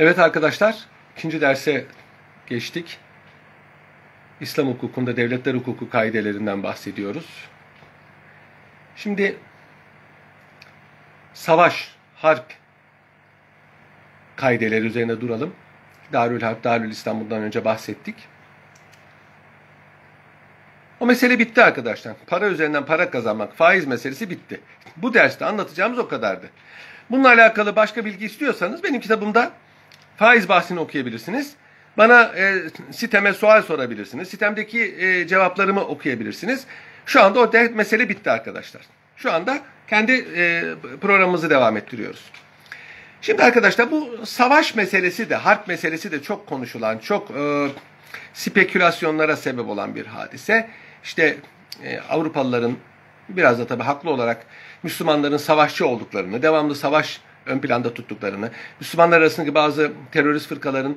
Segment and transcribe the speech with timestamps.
[0.00, 0.76] Evet arkadaşlar,
[1.16, 1.84] ikinci derse
[2.46, 2.98] geçtik.
[4.40, 7.26] İslam hukukunda devletler hukuku kaidelerinden bahsediyoruz.
[8.96, 9.36] Şimdi
[11.34, 12.44] savaş, harp
[14.36, 15.54] kaideleri üzerine duralım.
[16.12, 18.14] Darül Harp, Darül İstanbul'dan önce bahsettik.
[21.00, 22.14] O mesele bitti arkadaşlar.
[22.26, 24.60] Para üzerinden para kazanmak, faiz meselesi bitti.
[24.96, 26.50] Bu derste anlatacağımız o kadardı.
[27.10, 29.52] Bununla alakalı başka bilgi istiyorsanız benim kitabımda
[30.18, 31.52] faiz bahsini okuyabilirsiniz.
[31.98, 32.54] Bana e,
[32.90, 34.28] siteme sual sorabilirsiniz.
[34.28, 36.64] Sitemdeki e, cevaplarımı okuyabilirsiniz.
[37.06, 38.82] Şu anda o de, mesele bitti arkadaşlar.
[39.16, 39.58] Şu anda
[39.88, 40.64] kendi e,
[41.00, 42.30] programımızı devam ettiriyoruz.
[43.20, 47.68] Şimdi arkadaşlar bu savaş meselesi de, harp meselesi de çok konuşulan, çok e,
[48.34, 50.70] spekülasyonlara sebep olan bir hadise.
[51.04, 51.36] İşte
[51.84, 52.76] e, Avrupalıların
[53.28, 54.46] biraz da tabii haklı olarak
[54.82, 60.96] Müslümanların savaşçı olduklarını, devamlı savaş ön planda tuttuklarını, Müslümanlar arasındaki bazı terörist fırkaların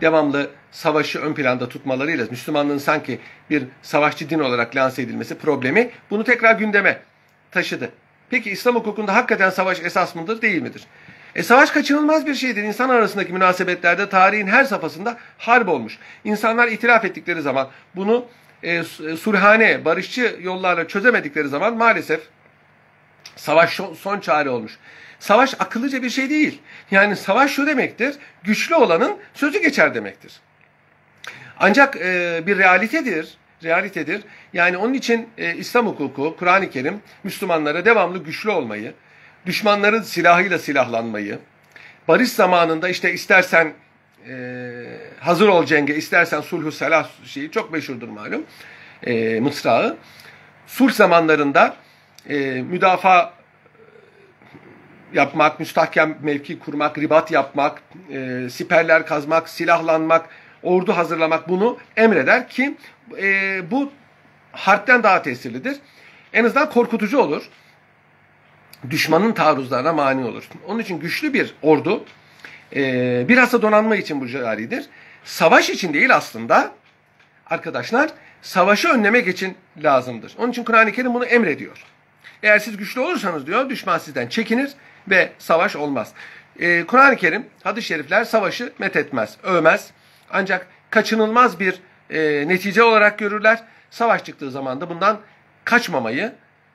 [0.00, 3.18] devamlı savaşı ön planda tutmalarıyla Müslümanlığın sanki
[3.50, 6.98] bir savaşçı din olarak lanse edilmesi problemi bunu tekrar gündeme
[7.50, 7.90] taşıdı.
[8.30, 10.82] Peki İslam hukukunda hakikaten savaş esas mıdır değil midir?
[11.34, 12.62] E savaş kaçınılmaz bir şeydir.
[12.62, 15.98] İnsan arasındaki münasebetlerde tarihin her safhasında harp olmuş.
[16.24, 18.26] İnsanlar itiraf ettikleri zaman bunu
[18.62, 18.82] e,
[19.16, 22.20] sulhane, barışçı yollarla çözemedikleri zaman maalesef
[23.36, 24.78] savaş son çare olmuş.
[25.22, 26.60] Savaş akıllıca bir şey değil.
[26.90, 30.40] Yani savaş şu demektir, güçlü olanın sözü geçer demektir.
[31.58, 34.22] Ancak e, bir realitedir, realitedir.
[34.52, 38.94] Yani onun için e, İslam hukuku, Kur'an-ı Kerim Müslümanlara devamlı güçlü olmayı,
[39.46, 41.38] düşmanların silahıyla silahlanmayı,
[42.08, 43.72] barış zamanında işte istersen
[44.28, 44.34] e,
[45.20, 48.44] hazır ol cenge, istersen sulhu selah şeyi çok meşhurdur malum,
[49.06, 49.96] e, mısrağı.
[50.66, 51.76] Sulh zamanlarında
[52.28, 53.41] e, müdafaa
[55.14, 60.28] yapmak, müstahkem mevki kurmak, ribat yapmak, e, siperler kazmak, silahlanmak,
[60.62, 62.76] ordu hazırlamak bunu emreder ki
[63.18, 63.92] e, bu
[64.52, 65.76] harpten daha tesirlidir.
[66.32, 67.42] En azından korkutucu olur.
[68.90, 70.48] Düşmanın taarruzlarına mani olur.
[70.68, 72.04] Onun için güçlü bir ordu
[72.76, 74.84] e, biraz da donanma için bu caridir.
[75.24, 76.72] Savaş için değil aslında
[77.46, 78.10] arkadaşlar
[78.42, 80.34] savaşı önlemek için lazımdır.
[80.38, 81.84] Onun için Kur'an-ı Kerim bunu emrediyor.
[82.42, 84.70] Eğer siz güçlü olursanız diyor düşman sizden çekinir
[85.08, 86.12] ve savaş olmaz.
[86.60, 89.90] Ee, Kur'an-ı Kerim, hadis-i şerifler savaşı methetmez, övmez.
[90.30, 91.80] Ancak kaçınılmaz bir
[92.10, 93.62] e, netice olarak görürler.
[93.90, 95.20] Savaş çıktığı zaman da bundan
[95.64, 96.32] kaçmamayı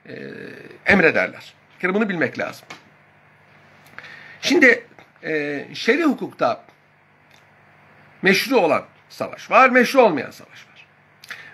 [0.08, 0.14] e,
[0.86, 1.54] emrederler.
[1.74, 2.66] Bir kere bunu bilmek lazım.
[4.40, 4.84] Şimdi
[5.24, 6.64] e, şer'i hukukta
[8.22, 10.86] meşru olan savaş var, meşru olmayan savaş var.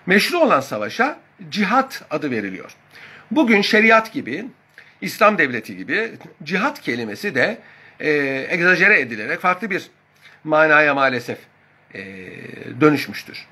[0.05, 1.19] Meşru olan savaşa
[1.49, 2.71] cihat adı veriliyor.
[3.31, 4.45] Bugün şeriat gibi,
[5.01, 6.11] İslam devleti gibi
[6.43, 7.57] cihat kelimesi de
[7.99, 8.09] e,
[8.49, 9.89] egzajere edilerek farklı bir
[10.43, 11.37] manaya maalesef
[11.93, 12.03] e,
[12.81, 13.45] dönüşmüştür.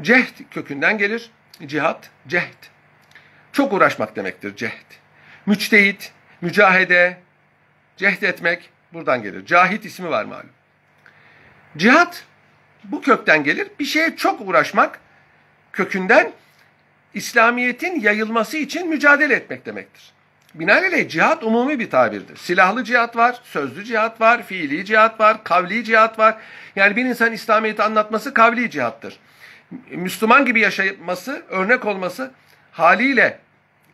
[0.00, 1.30] Cehd kökünden gelir.
[1.66, 2.64] Cihat, cehd.
[3.52, 4.92] Çok uğraşmak demektir cehd.
[5.46, 7.18] Müçtehit, mücahede,
[7.96, 9.46] cehd etmek buradan gelir.
[9.46, 10.50] Cahit ismi var malum.
[11.76, 12.24] Cihat
[12.84, 13.68] bu kökten gelir.
[13.80, 15.00] Bir şeye çok uğraşmak
[15.72, 16.32] kökünden
[17.14, 20.15] İslamiyet'in yayılması için mücadele etmek demektir.
[20.58, 22.36] Binaenaleyh cihat umumi bir tabirdir.
[22.36, 26.36] Silahlı cihat var, sözlü cihat var, fiili cihat var, kavli cihat var.
[26.76, 29.18] Yani bir insan İslamiyet'i anlatması kavli cihattır.
[29.90, 32.30] Müslüman gibi yaşaması, örnek olması,
[32.72, 33.38] haliyle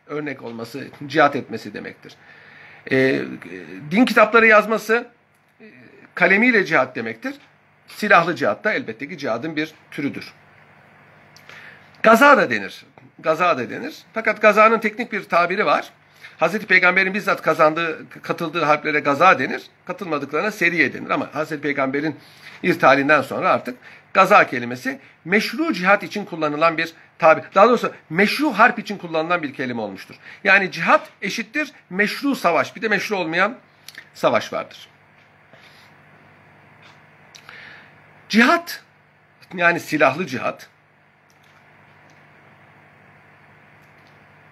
[0.06, 2.16] örnek olması, cihat etmesi demektir.
[2.90, 3.22] E,
[3.90, 5.06] din kitapları yazması,
[5.60, 5.64] e,
[6.14, 7.34] kalemiyle cihat demektir.
[7.88, 10.32] Silahlı cihat da elbette ki cihadın bir türüdür.
[12.02, 12.84] Gaza da denir.
[13.18, 14.02] Gaza da denir.
[14.14, 15.92] Fakat gazanın teknik bir tabiri var.
[16.42, 19.62] Hazreti Peygamber'in bizzat kazandığı, katıldığı harplere gaza denir.
[19.84, 21.10] Katılmadıklarına seriye denir.
[21.10, 22.16] Ama Hazreti Peygamber'in
[22.62, 23.78] irtihalinden sonra artık
[24.14, 27.42] gaza kelimesi meşru cihat için kullanılan bir tabi.
[27.54, 30.14] Daha doğrusu meşru harp için kullanılan bir kelime olmuştur.
[30.44, 32.76] Yani cihat eşittir meşru savaş.
[32.76, 33.58] Bir de meşru olmayan
[34.14, 34.88] savaş vardır.
[38.28, 38.84] Cihat
[39.54, 40.68] yani silahlı cihat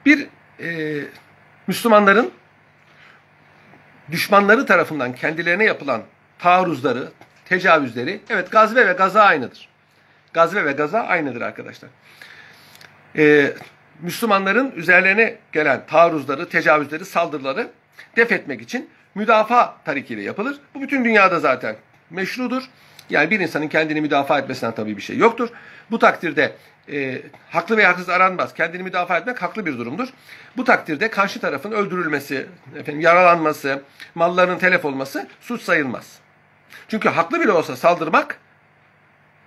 [0.07, 0.29] bir
[0.61, 1.01] e,
[1.71, 2.31] Müslümanların
[4.11, 6.03] düşmanları tarafından kendilerine yapılan
[6.39, 7.09] taarruzları,
[7.45, 9.69] tecavüzleri, evet gazve ve gaza aynıdır.
[10.33, 11.91] Gazve ve gaza aynıdır arkadaşlar.
[13.17, 13.53] Ee,
[14.01, 17.71] Müslümanların üzerlerine gelen taarruzları, tecavüzleri, saldırıları
[18.17, 20.61] def etmek için müdafaa tarikiyle yapılır.
[20.75, 21.77] Bu bütün dünyada zaten
[22.11, 22.63] meşrudur.
[23.11, 25.49] Yani bir insanın kendini müdafaa etmesinden tabii bir şey yoktur.
[25.91, 26.53] Bu takdirde
[26.93, 28.55] e, haklı veya haksız aranmaz.
[28.55, 30.09] Kendini müdafaa etmek haklı bir durumdur.
[30.57, 32.47] Bu takdirde karşı tarafın öldürülmesi,
[32.77, 33.83] efendim yaralanması,
[34.15, 36.19] mallarının telef olması suç sayılmaz.
[36.89, 38.39] Çünkü haklı bile olsa saldırmak,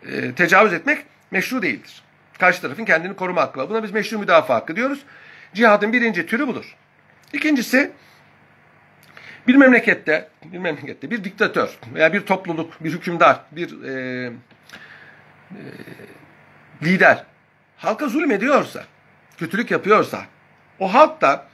[0.07, 2.03] e, tecavüz etmek meşru değildir.
[2.39, 3.69] Karşı tarafın kendini koruma hakkı var.
[3.69, 4.99] Buna biz meşru müdafaa hakkı diyoruz.
[5.53, 6.75] Cihadın birinci türü budur.
[7.33, 7.91] İkincisi
[9.47, 13.91] bir memlekette bir memlekette bir diktatör veya bir topluluk, bir hükümdar, bir e,
[15.51, 15.59] e,
[16.83, 17.23] lider
[17.77, 18.83] halka zulmediyorsa,
[19.37, 20.25] kötülük yapıyorsa,
[20.79, 21.45] o halk da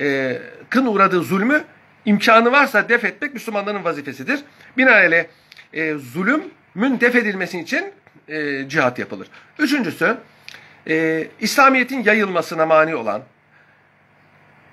[0.00, 0.38] e,
[0.70, 1.64] kın uğradığı zulmü
[2.04, 4.40] imkanı varsa def etmek Müslümanların vazifesidir.
[4.76, 5.24] Binaenaleyh
[5.72, 7.92] e, zulümün def edilmesi için
[8.28, 9.28] e, cihat yapılır.
[9.58, 10.16] Üçüncüsü,
[10.88, 13.22] e, İslamiyet'in yayılmasına mani olan,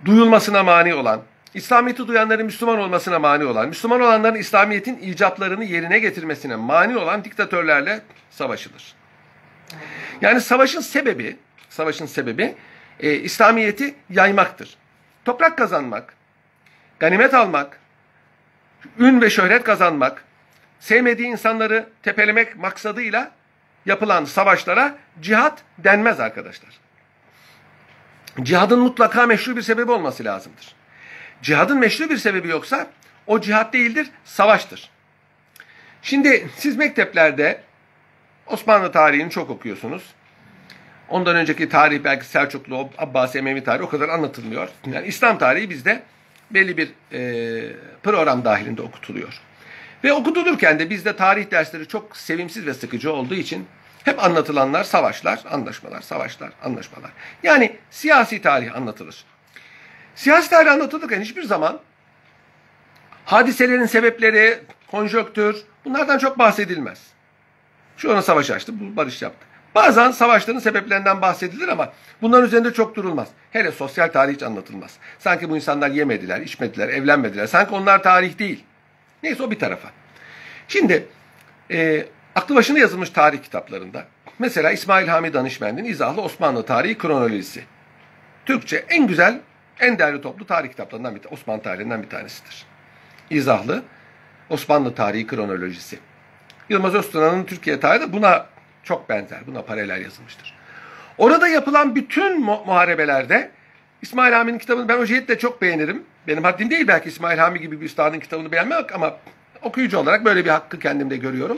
[0.06, 1.22] duyulmasına mani olan,
[1.54, 8.02] İslamiyet'i duyanların Müslüman olmasına mani olan, Müslüman olanların İslamiyet'in icaplarını yerine getirmesine mani olan diktatörlerle
[8.30, 8.96] savaşılır.
[10.22, 11.38] Yani savaşın sebebi,
[11.70, 12.56] savaşın sebebi
[13.00, 14.78] e, İslamiyet'i yaymaktır.
[15.26, 16.14] Toprak kazanmak,
[17.00, 17.80] ganimet almak,
[19.00, 20.24] ün ve şöhret kazanmak,
[20.80, 23.32] sevmediği insanları tepelemek maksadıyla
[23.86, 26.80] yapılan savaşlara cihat denmez arkadaşlar.
[28.42, 30.79] Cihadın mutlaka meşru bir sebebi olması lazımdır.
[31.42, 32.88] Cihadın meşru bir sebebi yoksa
[33.28, 34.90] o cihat değildir, savaştır.
[36.02, 37.62] Şimdi siz mekteplerde
[38.48, 40.04] Osmanlı tarihini çok okuyorsunuz.
[41.10, 44.70] Ondan önceki tarih belki Selçuklu, Abbasi, Emevi tarihi o kadar anlatılmıyor.
[44.86, 46.04] Yani İslam tarihi bizde
[46.52, 49.42] belli bir e, program dahilinde okutuluyor.
[50.04, 53.68] Ve okutulurken de bizde tarih dersleri çok sevimsiz ve sıkıcı olduğu için
[54.04, 57.12] hep anlatılanlar savaşlar, anlaşmalar, savaşlar, anlaşmalar.
[57.44, 59.26] Yani siyasi tarih anlatılır.
[60.20, 61.80] Siyasi tarih anlatılırken hiçbir zaman
[63.26, 64.60] hadiselerin sebepleri,
[64.92, 67.00] konjöktür bunlardan çok bahsedilmez.
[67.98, 69.46] Şu ona savaş açtı, bu barış yaptı.
[69.76, 73.28] Bazen savaşların sebeplerinden bahsedilir ama bunların üzerinde çok durulmaz.
[73.52, 74.98] Hele sosyal tarih hiç anlatılmaz.
[75.20, 77.48] Sanki bu insanlar yemediler, içmediler, evlenmediler.
[77.48, 78.64] Sanki onlar tarih değil.
[79.24, 79.90] Neyse o bir tarafa.
[80.68, 81.08] Şimdi
[81.72, 82.06] e,
[82.36, 84.06] aklı başına yazılmış tarih kitaplarında
[84.40, 87.64] mesela İsmail Hami Danışmen'in izahlı Osmanlı Tarihi Kronolojisi.
[88.46, 89.40] Türkçe en güzel,
[89.80, 92.66] en değerli toplu tarih kitaplarından bir Osmanlı tarihinden bir tanesidir.
[93.30, 93.84] İzahlı
[94.50, 96.00] Osmanlı Tarihi Kronolojisi.
[96.70, 98.46] Yılmaz Öztuna'nın Türkiye tarihi de buna
[98.84, 99.48] çok benzer.
[99.48, 100.54] Buna paralel yazılmıştır.
[101.18, 103.52] Orada yapılan bütün mu muharebelerde
[104.02, 106.04] İsmail Hami'nin kitabını ben o cihetle çok beğenirim.
[106.28, 109.18] Benim haddim değil belki İsmail Hami gibi bir üstadın kitabını beğenmek ama
[109.62, 111.58] okuyucu olarak böyle bir hakkı kendimde görüyorum.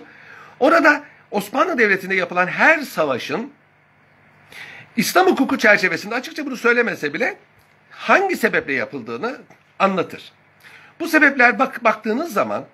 [0.59, 3.51] Orada Osmanlı Devleti'nde yapılan her savaşın
[4.97, 7.37] İslam hukuku çerçevesinde açıkça bunu söylemese bile
[7.91, 9.41] hangi sebeple yapıldığını
[9.79, 10.31] anlatır.
[10.99, 12.65] Bu sebepler bak baktığınız zaman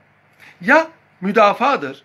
[0.62, 0.88] ya
[1.22, 2.04] müdafadır,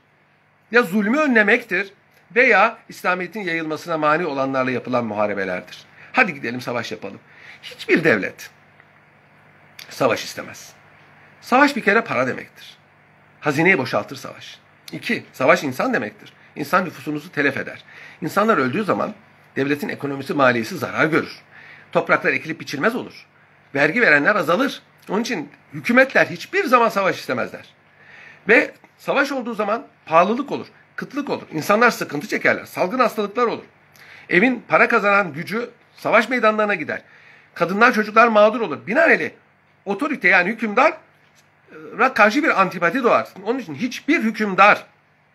[0.70, 1.92] ya zulmü önlemektir
[2.36, 5.84] veya İslamiyet'in yayılmasına mani olanlarla yapılan muharebelerdir.
[6.12, 7.20] Hadi gidelim savaş yapalım.
[7.62, 8.50] Hiçbir devlet
[9.90, 10.72] savaş istemez.
[11.40, 12.76] Savaş bir kere para demektir.
[13.40, 14.58] Hazineyi boşaltır savaş.
[14.92, 16.32] İki, savaş insan demektir.
[16.56, 17.84] İnsan nüfusunuzu telef eder.
[18.22, 19.14] İnsanlar öldüğü zaman
[19.56, 21.42] devletin ekonomisi maliyesi zarar görür.
[21.92, 23.26] Topraklar ekilip biçilmez olur.
[23.74, 24.82] Vergi verenler azalır.
[25.08, 27.68] Onun için hükümetler hiçbir zaman savaş istemezler.
[28.48, 30.66] Ve savaş olduğu zaman pahalılık olur,
[30.96, 31.46] kıtlık olur.
[31.52, 33.64] İnsanlar sıkıntı çekerler, salgın hastalıklar olur.
[34.28, 37.02] Evin para kazanan gücü savaş meydanlarına gider.
[37.54, 38.86] Kadınlar, çocuklar mağdur olur.
[38.86, 39.30] Binaenaleyh
[39.84, 40.92] otorite yani hükümdar
[42.14, 43.28] karşı bir antipati doğar.
[43.44, 44.86] Onun için hiçbir hükümdar,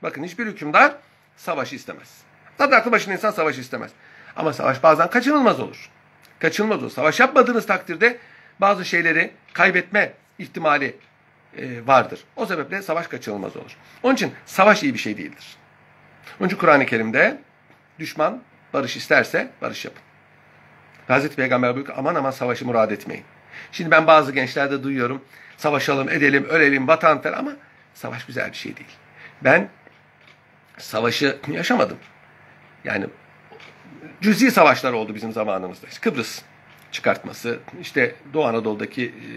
[0.03, 0.95] bakın hiçbir hükümdar
[1.37, 2.21] savaşı istemez.
[2.57, 3.91] Tabii aklı başında insan savaşı istemez.
[4.35, 5.89] Ama savaş bazen kaçınılmaz olur.
[6.39, 6.91] Kaçınılmaz olur.
[6.91, 8.17] Savaş yapmadığınız takdirde
[8.61, 10.95] bazı şeyleri kaybetme ihtimali
[11.57, 12.19] e, vardır.
[12.35, 13.77] O sebeple savaş kaçınılmaz olur.
[14.03, 15.55] Onun için savaş iyi bir şey değildir.
[16.39, 17.37] Onun için Kur'an-ı Kerim'de
[17.99, 18.41] düşman
[18.73, 20.01] barış isterse barış yapın.
[21.07, 23.25] Hazreti Peygamber buyuruyor aman aman savaşı murad etmeyin.
[23.71, 25.23] Şimdi ben bazı gençlerde duyuyorum.
[25.57, 27.51] Savaşalım, edelim, ölelim, vatan falan ama
[27.93, 28.89] savaş güzel bir şey değil.
[29.41, 29.69] Ben
[30.77, 31.97] savaşı yaşamadım.
[32.83, 33.05] Yani
[34.21, 35.87] cüzi savaşlar oldu bizim zamanımızda.
[35.87, 36.41] İşte Kıbrıs
[36.91, 39.29] çıkartması, işte Doğu Anadolu'daki e,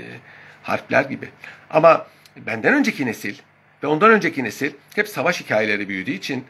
[0.63, 1.29] harpler gibi.
[1.71, 3.35] Ama benden önceki nesil
[3.83, 6.45] ve ondan önceki nesil hep savaş hikayeleri büyüdüğü için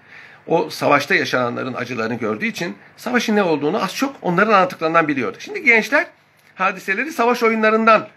[0.47, 5.37] o savaşta yaşananların acılarını gördüğü için savaşın ne olduğunu az çok onların anlattıklarından biliyordu.
[5.41, 6.07] Şimdi gençler
[6.55, 8.09] hadiseleri savaş oyunlarından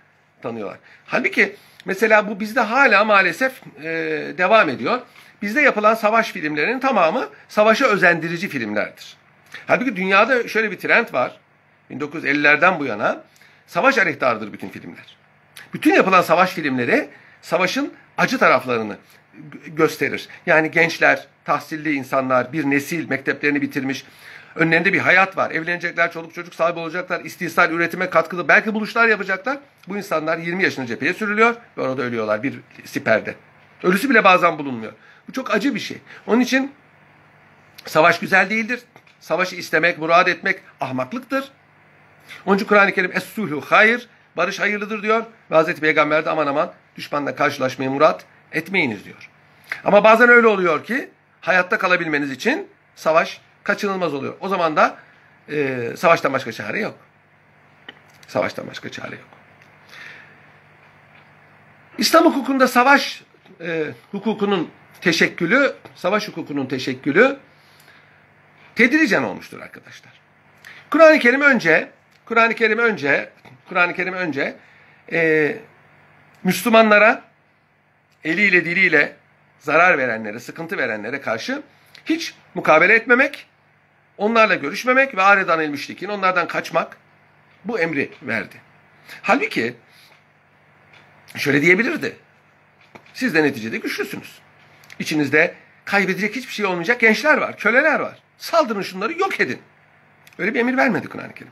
[0.42, 0.78] tanıyorlar.
[1.06, 3.84] Halbuki mesela bu bizde hala maalesef e,
[4.38, 5.02] devam ediyor.
[5.42, 9.18] Bizde yapılan savaş filmlerinin tamamı savaşa özendirici filmlerdir.
[9.68, 11.40] Halbuki dünyada şöyle bir trend var.
[11.92, 13.24] 1950'lerden bu yana
[13.68, 15.18] savaş aleyhtardır bütün filmler.
[15.74, 17.10] Bütün yapılan savaş filmleri
[17.42, 18.98] savaşın acı taraflarını
[19.68, 20.28] gösterir.
[20.46, 24.06] Yani gençler, tahsilli insanlar, bir nesil mekteplerini bitirmiş,
[24.56, 25.52] önlerinde bir hayat var.
[25.52, 29.58] Evlenecekler, çoluk çocuk sahibi olacaklar, istisal üretime katkılı, belki buluşlar yapacaklar.
[29.88, 33.36] Bu insanlar 20 yaşında cepheye sürülüyor ve orada ölüyorlar bir siperde.
[33.84, 34.94] Ölüsü bile bazen bulunmuyor.
[35.28, 35.98] Bu çok acı bir şey.
[36.28, 36.72] Onun için
[37.86, 38.80] savaş güzel değildir.
[39.24, 41.52] Savaşı istemek, murad etmek ahmaklıktır.
[42.46, 45.26] Onun için Kur'an-ı Kerim es-sulhu hayır, barış hayırlıdır diyor.
[45.52, 49.30] Ve Hazreti Peygamber de aman aman düşmanla karşılaşmayı murat etmeyiniz diyor.
[49.86, 51.10] Ama bazen öyle oluyor ki
[51.42, 54.34] hayatta kalabilmeniz için savaş kaçınılmaz oluyor.
[54.40, 54.98] O zaman da
[55.50, 56.96] e, savaştan başka çare yok.
[58.28, 59.30] Savaştan başka çare yok.
[61.98, 63.24] İslam hukukunda savaş
[63.62, 64.70] e, hukukunun
[65.02, 67.40] teşekkülü, savaş hukukunun teşekkülü
[68.76, 70.14] tedricen olmuştur arkadaşlar.
[70.90, 71.90] Kur'an-ı Kerim önce,
[72.26, 73.30] Kur'an-ı Kerim önce,
[73.70, 74.56] Kur'an-ı Kerim önce
[75.12, 75.56] e,
[76.44, 77.24] Müslümanlara
[78.24, 79.16] eliyle diliyle
[79.60, 81.62] zarar verenlere, sıkıntı verenlere karşı
[82.06, 83.48] hiç mukabele etmemek,
[84.18, 85.70] onlarla görüşmemek ve aredan el
[86.10, 86.98] onlardan kaçmak
[87.66, 88.56] bu emri verdi.
[89.22, 89.76] Halbuki
[91.38, 92.18] şöyle diyebilirdi.
[93.14, 94.40] Siz de neticede güçlüsünüz.
[95.00, 98.23] İçinizde kaybedecek hiçbir şey olmayacak gençler var, köleler var.
[98.38, 99.62] Saldırın şunları yok edin.
[100.38, 101.52] Öyle bir emir vermedi Kur'an-ı Kerim.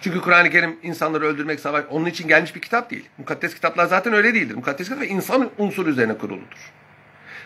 [0.00, 3.08] Çünkü Kur'an-ı Kerim insanları öldürmek, savaş, onun için gelmiş bir kitap değil.
[3.18, 4.54] Mukaddes kitaplar zaten öyle değildir.
[4.54, 6.72] Mukaddes kitap insan unsuru üzerine kuruludur.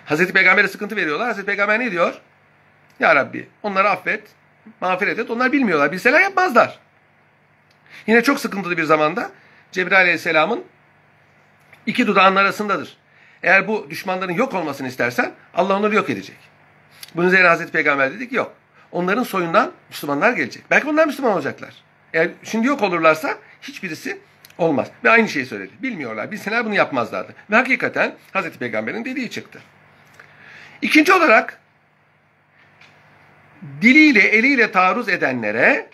[0.04, 1.26] Hazreti Peygamber'e sıkıntı veriyorlar.
[1.26, 2.20] Hazreti Peygamber ne diyor?
[3.00, 4.28] Ya Rabbi onları affet,
[4.80, 5.30] mağfiret et.
[5.30, 5.92] Onlar bilmiyorlar.
[5.92, 6.78] Bilseler yapmazlar.
[8.06, 9.30] Yine çok sıkıntılı bir zamanda
[9.72, 10.64] Cebrail Aleyhisselam'ın
[11.86, 12.96] iki dudağının arasındadır.
[13.42, 16.36] Eğer bu düşmanların yok olmasını istersen Allah onları yok edecek.
[17.14, 18.54] Bunun üzerine Hazreti Peygamber dedi ki yok.
[18.92, 20.62] Onların soyundan Müslümanlar gelecek.
[20.70, 21.74] Belki onlar Müslüman olacaklar.
[22.14, 24.18] Eğer şimdi yok olurlarsa hiçbirisi
[24.58, 24.88] olmaz.
[25.04, 25.72] Ve aynı şeyi söyledi.
[25.82, 26.30] Bilmiyorlar.
[26.30, 27.34] Bilseler bunu yapmazlardı.
[27.50, 29.60] Ve hakikaten Hazreti Peygamber'in dediği çıktı.
[30.82, 31.60] İkinci olarak
[33.82, 35.90] diliyle eliyle taarruz edenlere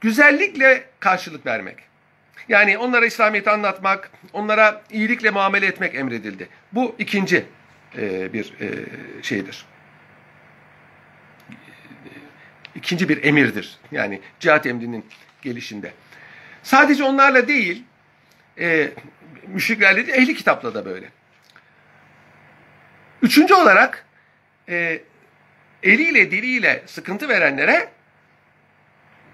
[0.00, 1.76] güzellikle karşılık vermek.
[2.48, 6.48] Yani onlara İslamiyet'i anlatmak, onlara iyilikle muamele etmek emredildi.
[6.72, 7.44] Bu ikinci
[7.98, 8.68] e, bir e,
[9.22, 9.64] şeydir.
[12.82, 13.76] İkinci bir emirdir.
[13.92, 15.06] Yani cihat emrinin
[15.42, 15.92] gelişinde.
[16.62, 17.84] Sadece onlarla değil,
[18.58, 18.90] e,
[19.46, 21.08] müşriklerle değil, ehli kitapla da böyle.
[23.22, 24.06] Üçüncü olarak
[24.68, 25.02] e,
[25.82, 27.88] eliyle diliyle sıkıntı verenlere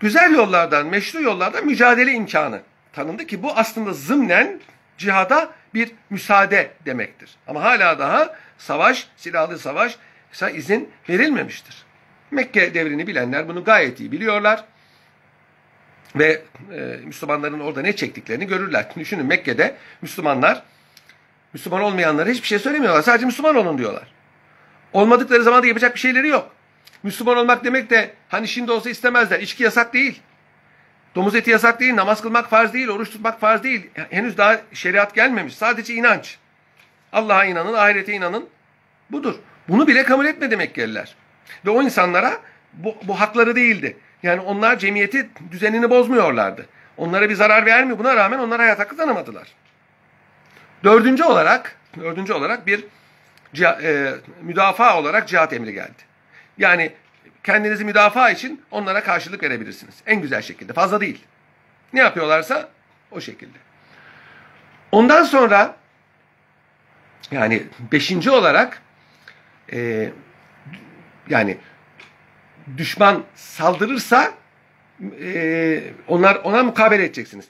[0.01, 2.63] güzel yollardan, meşru yollardan mücadele imkanı
[2.93, 4.61] tanındı ki bu aslında zımnen
[4.99, 7.37] cihada bir müsaade demektir.
[7.47, 9.99] Ama hala daha savaş, silahlı savaş
[10.55, 11.88] izin verilmemiştir.
[12.31, 14.65] Mekke devrini bilenler bunu gayet iyi biliyorlar.
[16.17, 16.43] Ve
[16.73, 18.87] e, Müslümanların orada ne çektiklerini görürler.
[18.99, 20.63] Düşünün Mekke'de Müslümanlar
[21.53, 23.03] Müslüman olmayanlara hiçbir şey söylemiyorlar.
[23.03, 24.13] Sadece Müslüman olun diyorlar.
[24.93, 26.51] Olmadıkları zaman da yapacak bir şeyleri yok.
[27.03, 29.41] Müslüman olmak demek de hani şimdi olsa istemezler.
[29.41, 30.21] İçki yasak değil.
[31.15, 31.97] Domuz eti yasak değil.
[31.97, 32.89] Namaz kılmak farz değil.
[32.89, 33.91] Oruç tutmak farz değil.
[34.11, 35.55] Henüz daha şeriat gelmemiş.
[35.55, 36.39] Sadece inanç.
[37.13, 38.49] Allah'a inanın, ahirete inanın.
[39.11, 39.35] Budur.
[39.69, 41.15] Bunu bile kabul etmedi Mekkeliler.
[41.67, 42.39] Ve o insanlara
[42.73, 43.97] bu, bu hakları değildi.
[44.23, 46.67] Yani onlar cemiyeti düzenini bozmuyorlardı.
[46.97, 47.99] Onlara bir zarar vermiyor.
[47.99, 49.49] Buna rağmen onlar hayat hakkı tanımadılar.
[50.85, 52.85] Dördüncü olarak, dördüncü olarak bir
[53.63, 56.03] e, müdafaa olarak cihat emri geldi.
[56.59, 56.93] Yani
[57.45, 59.95] kendinizi müdafaa için onlara karşılık verebilirsiniz.
[60.07, 60.73] En güzel şekilde.
[60.73, 61.25] Fazla değil.
[61.93, 62.69] Ne yapıyorlarsa
[63.11, 63.59] o şekilde.
[64.93, 65.77] Ondan sonra
[67.31, 67.63] yani
[67.93, 68.83] beşinci olarak
[69.73, 70.11] e,
[71.31, 71.57] yani
[72.77, 74.33] düşman saldırırsa
[75.23, 77.49] e, onlar ona mukabele edeceksiniz.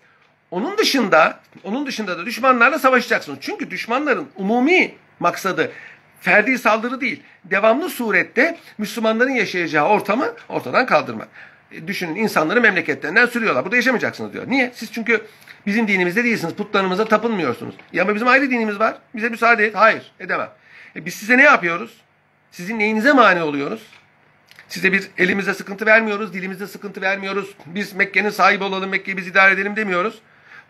[0.50, 3.38] Onun dışında onun dışında da düşmanlarla savaşacaksınız.
[3.40, 5.72] Çünkü düşmanların umumi maksadı
[6.20, 7.22] ferdi saldırı değil.
[7.44, 11.28] Devamlı surette Müslümanların yaşayacağı ortamı ortadan kaldırmak.
[11.72, 13.64] E, düşünün insanları memleketlerinden sürüyorlar.
[13.64, 14.44] Burada yaşamayacaksınız diyor.
[14.48, 14.72] Niye?
[14.74, 15.20] Siz çünkü
[15.66, 16.54] bizim dinimizde değilsiniz.
[16.54, 17.74] Putlarımıza tapınmıyorsunuz.
[17.92, 18.94] Ya ama bizim ayrı dinimiz var.
[19.14, 19.74] Bize müsaade et.
[19.74, 20.12] Hayır.
[20.20, 20.48] Edemem.
[20.96, 22.00] E biz size ne yapıyoruz?
[22.52, 23.82] Sizin neyinize mani oluyoruz?
[24.68, 27.54] Size bir elimize sıkıntı vermiyoruz, dilimizde sıkıntı vermiyoruz.
[27.66, 30.18] Biz Mekke'nin sahibi olalım, Mekke'yi biz idare edelim demiyoruz.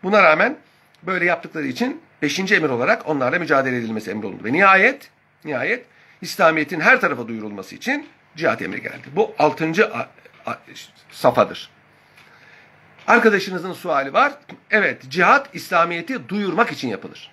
[0.03, 0.57] Buna rağmen
[1.03, 4.43] böyle yaptıkları için beşinci emir olarak onlarla mücadele edilmesi emrolundu.
[4.43, 5.09] Ve nihayet,
[5.45, 5.85] nihayet
[6.21, 9.07] İslamiyet'in her tarafa duyurulması için cihat emri geldi.
[9.15, 9.91] Bu altıncı
[11.11, 11.69] safadır.
[13.07, 14.33] Arkadaşınızın suali var.
[14.71, 17.31] Evet, cihat İslamiyet'i duyurmak için yapılır.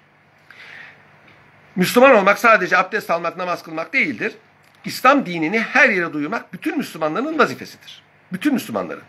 [1.77, 4.33] Müslüman olmak sadece abdest almak, namaz kılmak değildir.
[4.85, 8.03] İslam dinini her yere duyurmak bütün Müslümanların vazifesidir.
[8.33, 9.03] Bütün Müslümanların.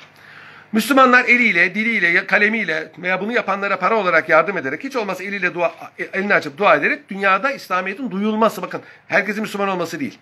[0.71, 5.74] Müslümanlar eliyle, diliyle, kalemiyle veya bunu yapanlara para olarak yardım ederek hiç olmazsa eliyle dua,
[6.13, 10.19] elini açıp dua ederek dünyada İslamiyet'in duyulması bakın herkesin Müslüman olması değil.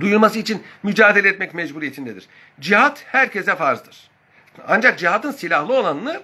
[0.00, 2.26] Duyulması için mücadele etmek mecburiyetindedir.
[2.60, 4.10] Cihat herkese farzdır.
[4.68, 6.20] Ancak cihadın silahlı olanını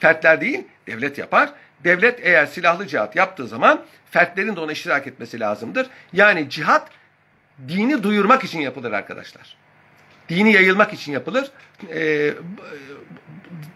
[0.00, 1.50] fertler değil devlet yapar
[1.84, 5.86] devlet eğer silahlı cihat yaptığı zaman fertlerin de ona iştirak etmesi lazımdır.
[6.12, 6.90] Yani cihat
[7.68, 9.56] dini duyurmak için yapılır arkadaşlar.
[10.28, 11.50] Dini yayılmak için yapılır.
[11.94, 12.34] Ee,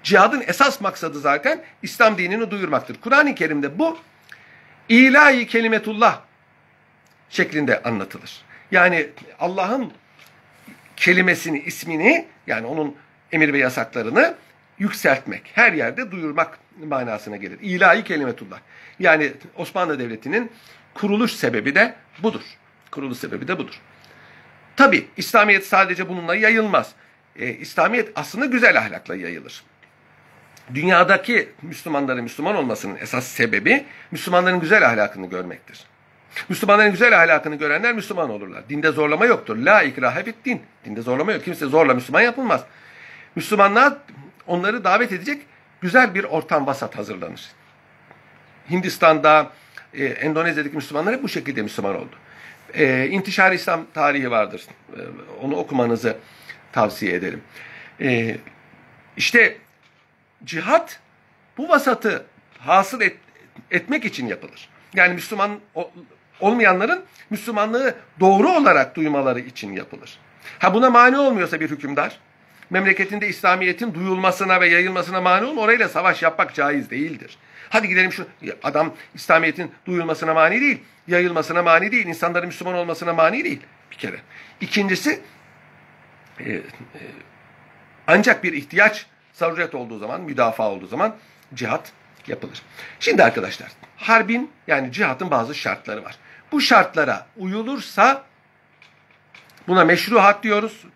[0.03, 3.01] cihadın esas maksadı zaten İslam dinini duyurmaktır.
[3.01, 3.99] Kur'an-ı Kerim'de bu
[4.89, 6.21] ilahi kelimetullah
[7.31, 8.43] şeklinde anlatılır.
[8.71, 9.09] Yani
[9.41, 9.93] Allah'ın
[10.97, 12.97] kelimesini, ismini yani onun
[13.33, 14.35] emir ve yasaklarını
[14.79, 17.59] yükseltmek, her yerde duyurmak manasına gelir.
[17.61, 18.59] İlahi kelimetullah.
[18.99, 20.53] Yani Osmanlı Devleti'nin
[20.95, 22.43] kuruluş sebebi de budur.
[22.91, 23.81] Kuruluş sebebi de budur.
[24.77, 26.93] Tabi İslamiyet sadece bununla yayılmaz.
[27.37, 29.63] E, İslamiyet aslında güzel ahlakla yayılır.
[30.75, 35.85] Dünyadaki Müslümanların Müslüman olmasının esas sebebi Müslümanların güzel ahlakını görmektir.
[36.49, 38.69] Müslümanların güzel ahlakını görenler Müslüman olurlar.
[38.69, 39.57] Dinde zorlama yoktur.
[39.57, 40.63] La ikrahe fit din.
[40.85, 41.45] Dinde zorlama yok.
[41.45, 42.65] Kimse zorla Müslüman yapılmaz.
[43.37, 43.95] Müslümanlar
[44.47, 45.43] onları davet edecek
[45.83, 47.49] güzel bir ortam vasat hazırlanır.
[48.71, 49.51] Hindistan'da,
[49.95, 52.17] e, Endonezya'daki Müslümanlar hep bu şekilde Müslüman oldu.
[52.75, 54.63] E, İntişar İslam tarihi vardır.
[54.97, 55.01] E,
[55.43, 56.17] onu okumanızı
[56.73, 57.43] tavsiye ederim.
[58.01, 58.37] E,
[59.17, 59.57] işte
[60.45, 61.01] cihat
[61.59, 62.27] bu vasatı
[62.59, 63.17] hasıl et,
[63.71, 64.69] etmek için yapılır.
[64.95, 65.61] Yani Müslüman
[66.41, 70.19] olmayanların Müslümanlığı doğru olarak duymaları için yapılır.
[70.59, 72.19] Ha buna mani olmuyorsa bir hükümdar,
[72.71, 77.39] memleketinde İslamiyet'in duyulmasına ve yayılmasına mani olma, orayla savaş yapmak caiz değildir.
[77.69, 78.27] Hadi gidelim şu
[78.63, 84.17] adam İslamiyet'in duyulmasına mani değil, yayılmasına mani değil, insanların Müslüman olmasına mani değil bir kere.
[84.61, 85.21] İkincisi
[86.41, 86.63] e, e,
[88.07, 91.17] ancak bir ihtiyaç zaruret olduğu zaman, müdafaa olduğu zaman
[91.55, 91.93] cihat
[92.27, 92.63] yapılır.
[93.01, 96.17] Şimdi arkadaşlar, harbin yani cihatın bazı şartları var.
[96.53, 98.25] Bu şartlara uyulursa
[99.69, 100.87] buna meşru hat diyoruz,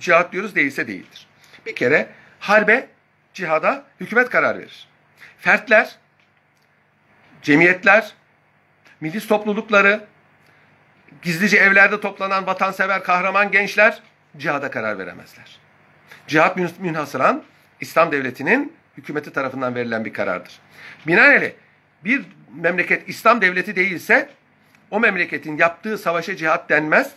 [0.00, 1.26] cihat diyoruz, değilse değildir.
[1.66, 2.08] Bir kere
[2.40, 2.88] harbe,
[3.34, 4.88] cihada hükümet karar verir.
[5.38, 5.96] Fertler,
[7.42, 8.12] cemiyetler,
[9.00, 10.04] milis toplulukları,
[11.22, 14.02] gizlice evlerde toplanan vatansever kahraman gençler
[14.36, 15.58] cihada karar veremezler.
[16.26, 17.44] Cihat münhasıran
[17.80, 20.52] İslam devletinin hükümeti tarafından verilen bir karardır.
[21.06, 21.52] Binaenaleyh
[22.04, 22.22] bir
[22.54, 24.28] memleket İslam devleti değilse
[24.90, 27.12] o memleketin yaptığı savaşa cihat denmez.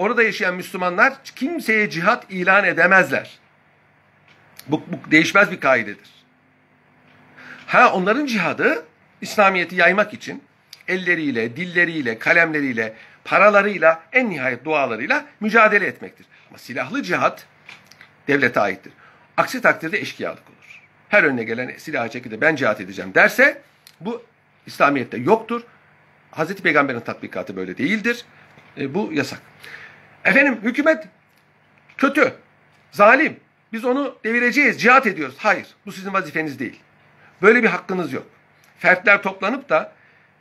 [0.00, 3.38] Orada yaşayan Müslümanlar kimseye cihat ilan edemezler.
[4.66, 6.10] Bu, bu değişmez bir kaidedir.
[7.66, 8.86] Ha onların cihadı
[9.20, 10.42] İslamiyet'i yaymak için
[10.88, 16.26] elleriyle, dilleriyle, kalemleriyle, paralarıyla, en nihayet dualarıyla mücadele etmektir.
[16.48, 17.46] Ama silahlı cihat
[18.28, 18.92] devlete aittir.
[19.36, 20.80] Aksi takdirde eşkıyalık olur.
[21.08, 23.62] Her önüne gelen silahı çekip ben cihat edeceğim derse
[24.00, 24.22] bu
[24.66, 25.62] İslamiyet'te yoktur.
[26.30, 28.24] Hazreti Peygamber'in tatbikatı böyle değildir.
[28.78, 29.40] E, bu yasak.
[30.24, 31.08] Efendim hükümet
[31.98, 32.32] kötü,
[32.90, 33.36] zalim.
[33.72, 35.34] Biz onu devireceğiz, cihat ediyoruz.
[35.38, 36.80] Hayır, bu sizin vazifeniz değil.
[37.42, 38.26] Böyle bir hakkınız yok.
[38.78, 39.92] Fertler toplanıp da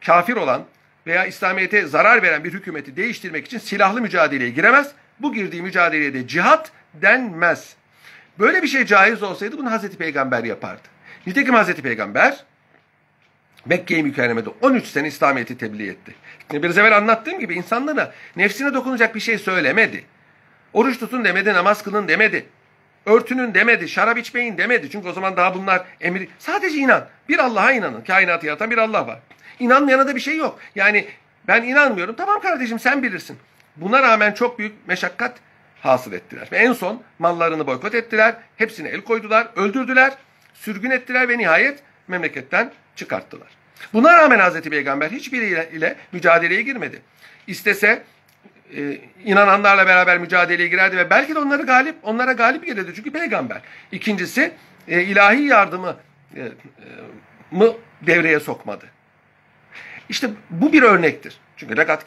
[0.06, 0.66] kafir olan
[1.08, 4.92] veya İslamiyet'e zarar veren bir hükümeti değiştirmek için silahlı mücadeleye giremez.
[5.20, 7.76] Bu girdiği mücadeleye de cihat denmez.
[8.40, 10.82] Böyle bir şey caiz olsaydı bunu Hazreti Peygamber yapardı.
[11.28, 12.44] Nitekim Hazreti Peygamber
[13.66, 16.16] Mekke-i Mükerreme'de 13 sene İslamiyet'i tebliğ etti.
[16.54, 20.04] Biraz evvel anlattığım gibi insanlara nefsine dokunacak bir şey söylemedi.
[20.74, 22.46] Oruç tutun demedi, namaz kılın demedi.
[23.06, 24.90] Örtünün demedi, şarap içmeyin demedi.
[24.92, 26.28] Çünkü o zaman daha bunlar emir.
[26.40, 27.08] Sadece inan.
[27.30, 28.02] Bir Allah'a inanın.
[28.02, 29.20] Kainatı yaratan bir Allah var.
[29.60, 30.60] İnanmayana da bir şey yok.
[30.76, 31.08] Yani
[31.48, 32.16] ben inanmıyorum.
[32.16, 33.38] Tamam kardeşim sen bilirsin.
[33.76, 35.38] Buna rağmen çok büyük meşakkat
[35.82, 36.48] hasıl ettiler.
[36.52, 38.36] Ve en son mallarını boykot ettiler.
[38.58, 40.14] Hepsine el koydular, öldürdüler,
[40.54, 43.48] sürgün ettiler ve nihayet memleketten çıkarttılar.
[43.94, 47.02] Buna rağmen Hazreti Peygamber hiçbiriyle mücadeleye girmedi.
[47.48, 48.04] İstese
[48.76, 52.92] e, inananlarla beraber mücadeleye girerdi ve belki de onları galip, onlara galip gelirdi.
[52.96, 53.62] Çünkü peygamber.
[53.92, 54.52] İkincisi
[54.88, 55.98] e, ilahi yardımı
[56.36, 56.50] e, e,
[57.52, 58.86] mı devreye sokmadı.
[60.10, 61.38] İşte bu bir örnektir.
[61.58, 62.06] Çünkü legat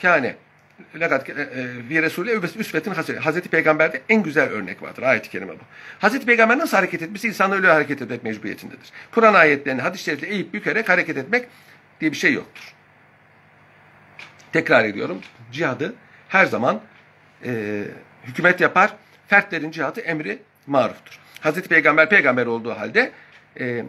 [1.00, 1.46] legat e, e,
[1.88, 3.18] fi Resulü üsvetin hasene.
[3.18, 5.02] Hazreti Peygamber'de en güzel örnek vardır.
[5.02, 5.62] Ayet-i kerime bu.
[5.98, 8.90] Hazreti Peygamber nasıl hareket etmesi insanlar öyle hareket etmek mecburiyetindedir.
[9.10, 11.48] Kur'an ayetlerini hadis-i şerifle eğip bükerek hareket etmek
[12.00, 12.74] diye bir şey yoktur.
[14.52, 15.20] Tekrar ediyorum.
[15.52, 15.94] Cihadı
[16.28, 16.80] her zaman
[17.44, 17.82] e,
[18.24, 18.94] hükümet yapar.
[19.28, 21.18] Fertlerin cihadı emri maruftur.
[21.40, 23.12] Hazreti Peygamber peygamber olduğu halde
[23.60, 23.84] e,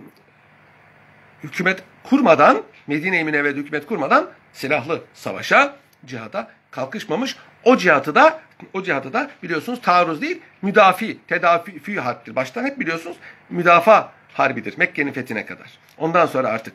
[1.44, 5.76] hükümet kurmadan Medine-i Münevvere'de hükümet kurmadan silahlı savaşa,
[6.06, 7.36] cihada kalkışmamış.
[7.64, 8.40] O cihatı da
[8.74, 12.36] o cihatı da biliyorsunuz taarruz değil, müdafi, tedafi harptir.
[12.36, 13.18] Baştan hep biliyorsunuz
[13.50, 15.68] müdafaa harbidir Mekke'nin fethine kadar.
[15.98, 16.74] Ondan sonra artık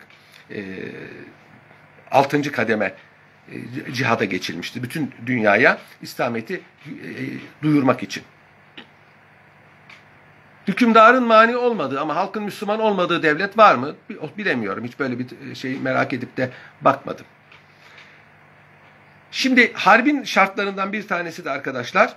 [0.51, 0.65] e,
[2.11, 2.53] 6.
[2.53, 2.95] kademe
[3.53, 4.83] e, cihada geçilmişti.
[4.83, 6.61] Bütün dünyaya İslamiyet'i e,
[7.63, 8.23] duyurmak için.
[10.69, 13.95] Hükümdarın mani olmadığı ama halkın Müslüman olmadığı devlet var mı?
[14.39, 14.85] Bilemiyorum.
[14.85, 17.27] Hiç böyle bir şey merak edip de bakmadım.
[19.31, 22.14] Şimdi harbin şartlarından bir tanesi de arkadaşlar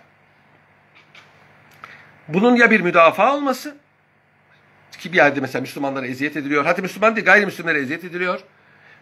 [2.27, 3.75] bunun ya bir müdafaa olması
[4.99, 6.65] ki bir yerde mesela Müslümanlara eziyet ediliyor.
[6.65, 8.39] Hatta Müslüman değil gayrimüslimlere eziyet ediliyor.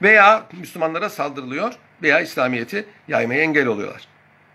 [0.01, 4.07] Veya Müslümanlara saldırılıyor veya İslamiyet'i yaymaya engel oluyorlar.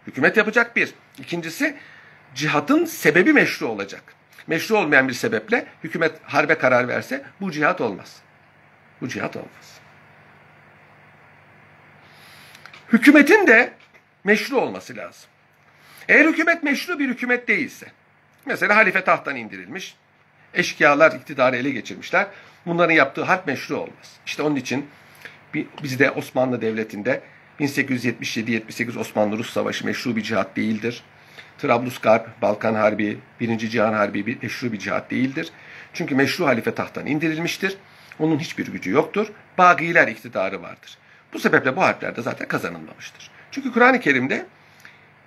[0.07, 0.95] Hükümet yapacak bir.
[1.19, 1.77] İkincisi
[2.35, 4.03] cihatın sebebi meşru olacak.
[4.47, 8.17] Meşru olmayan bir sebeple hükümet harbe karar verse bu cihat olmaz.
[9.01, 9.74] Bu cihat olmaz.
[12.95, 13.73] Hükümetin de
[14.25, 15.31] meşru olması lazım.
[16.09, 17.87] Eğer hükümet meşru bir hükümet değilse,
[18.47, 19.97] mesela halife tahttan indirilmiş,
[20.55, 22.27] eşkıyalar iktidarı ele geçirmişler,
[22.67, 24.17] bunların yaptığı harp meşru olmaz.
[24.27, 24.87] İşte onun için
[25.83, 27.21] bizde Osmanlı Devleti'nde
[27.61, 31.03] 1877-78 Osmanlı-Rus Savaşı meşru bir cihat değildir.
[31.59, 35.53] Trablusgarp, Balkan Harbi, Birinci Cihan Harbi bir meşru bir cihat değildir.
[35.93, 37.77] Çünkü meşru halife tahttan indirilmiştir.
[38.19, 39.27] Onun hiçbir gücü yoktur.
[39.59, 40.99] Bagiler iktidarı vardır.
[41.35, 43.31] Bu sebeple bu harplerde zaten kazanılmamıştır.
[43.51, 44.47] Çünkü Kur'an-ı Kerim'de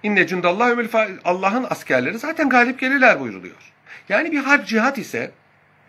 [0.04, 0.78] inne cundallah
[1.26, 3.74] Allah'ın askerleri zaten galip gelirler buyuruluyor.
[4.10, 5.32] Yani bir harp cihat ise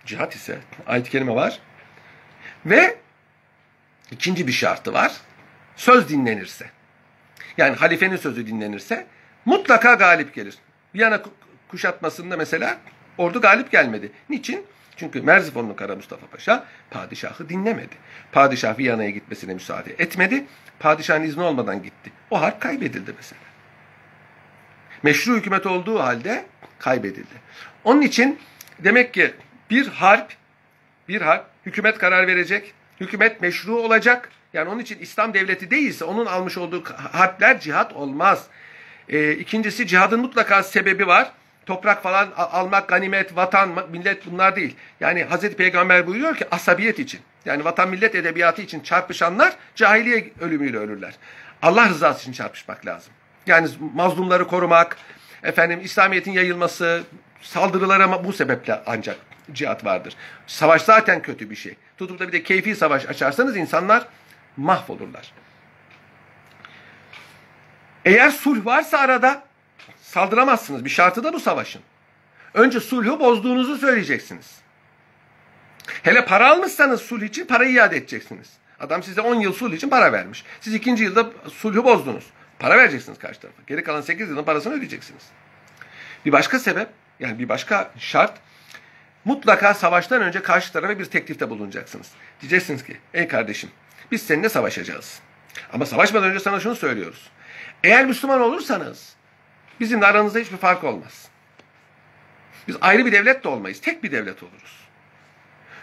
[0.06, 1.58] cihat ise ayet-i kerime var
[2.66, 2.96] ve
[4.10, 5.12] ikinci bir şartı var.
[5.76, 6.70] Söz dinlenirse.
[7.56, 9.06] Yani halifenin sözü dinlenirse
[9.44, 10.58] mutlaka galip gelir.
[10.94, 11.22] Viyana
[11.68, 12.78] kuşatmasında mesela
[13.18, 14.12] ordu galip gelmedi.
[14.28, 14.66] Niçin?
[14.98, 17.94] Çünkü Merzifonlu Kara Mustafa Paşa padişahı dinlemedi.
[18.32, 20.44] Padişah Viyana'ya gitmesine müsaade etmedi.
[20.78, 22.12] Padişahın izni olmadan gitti.
[22.30, 23.40] O harp kaybedildi mesela.
[25.02, 26.46] Meşru hükümet olduğu halde
[26.78, 27.34] kaybedildi.
[27.84, 28.38] Onun için
[28.78, 29.34] demek ki
[29.70, 30.32] bir harp,
[31.08, 34.30] bir harp hükümet karar verecek, hükümet meşru olacak.
[34.52, 38.46] Yani onun için İslam devleti değilse onun almış olduğu harpler cihat olmaz.
[39.08, 41.32] E, ikincisi cihadın mutlaka sebebi var.
[41.68, 44.76] Toprak falan almak, ganimet, vatan, millet bunlar değil.
[45.00, 47.20] Yani Hazreti Peygamber buyuruyor ki asabiyet için.
[47.44, 51.14] Yani vatan millet edebiyatı için çarpışanlar cahiliye ölümüyle ölürler.
[51.62, 53.12] Allah rızası için çarpışmak lazım.
[53.46, 54.96] Yani mazlumları korumak,
[55.42, 57.02] efendim İslamiyet'in yayılması,
[57.42, 59.16] saldırılara bu sebeple ancak
[59.52, 60.14] cihat vardır.
[60.46, 61.76] Savaş zaten kötü bir şey.
[61.96, 64.06] Tutup da bir de keyfi savaş açarsanız insanlar
[64.56, 65.32] mahvolurlar.
[68.04, 69.47] Eğer sulh varsa arada
[70.08, 70.84] saldıramazsınız.
[70.84, 71.82] Bir şartı da bu savaşın.
[72.54, 74.58] Önce sulhu bozduğunuzu söyleyeceksiniz.
[76.02, 78.48] Hele para almışsanız sulh için parayı iade edeceksiniz.
[78.80, 80.44] Adam size 10 yıl sulh için para vermiş.
[80.60, 82.24] Siz ikinci yılda sulhu bozdunuz.
[82.58, 83.62] Para vereceksiniz karşı tarafa.
[83.66, 85.22] Geri kalan 8 yılın parasını ödeyeceksiniz.
[86.26, 86.88] Bir başka sebep,
[87.20, 88.38] yani bir başka şart,
[89.24, 92.10] mutlaka savaştan önce karşı tarafa bir teklifte bulunacaksınız.
[92.40, 93.70] Diyeceksiniz ki, ey kardeşim,
[94.10, 95.20] biz seninle savaşacağız.
[95.72, 97.30] Ama savaşmadan önce sana şunu söylüyoruz.
[97.84, 99.17] Eğer Müslüman olursanız
[99.80, 101.28] bizimle aranızda hiçbir fark olmaz.
[102.68, 103.80] Biz ayrı bir devlet de olmayız.
[103.80, 104.88] Tek bir devlet oluruz.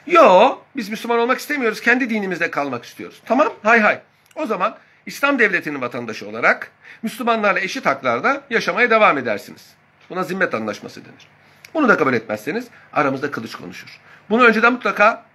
[0.08, 1.82] Yo, biz Müslüman olmak istemiyoruz.
[1.82, 3.22] Kendi dinimizde kalmak istiyoruz.
[3.26, 4.00] Tamam, hay hay.
[4.36, 6.72] O zaman İslam devletinin vatandaşı olarak
[7.04, 9.74] Müslümanlarla eşit haklarda yaşamaya devam edersiniz.
[10.10, 11.28] Buna zimmet anlaşması denir.
[11.74, 14.00] Bunu da kabul etmezseniz aramızda kılıç konuşur.
[14.30, 15.26] Bunu önceden mutlaka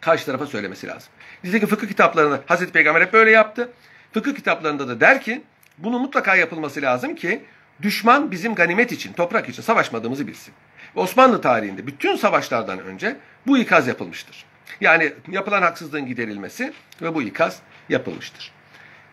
[0.00, 1.08] karşı tarafa söylemesi lazım.
[1.44, 3.72] Bizdeki fıkıh kitaplarında Hazreti Peygamber hep böyle yaptı.
[4.14, 5.42] Fıkıh kitaplarında da der ki
[5.78, 7.44] bunu mutlaka yapılması lazım ki
[7.82, 10.54] düşman bizim ganimet için, toprak için savaşmadığımızı bilsin.
[10.94, 13.16] Osmanlı tarihinde bütün savaşlardan önce
[13.46, 14.44] bu ikaz yapılmıştır.
[14.80, 18.52] Yani yapılan haksızlığın giderilmesi ve bu ikaz yapılmıştır.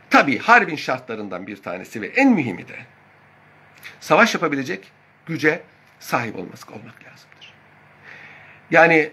[0.09, 2.75] Tabii harbin şartlarından bir tanesi ve en mühimi de
[3.99, 4.91] savaş yapabilecek
[5.25, 5.61] güce
[5.99, 7.53] sahip olması olmak lazımdır.
[8.71, 9.11] Yani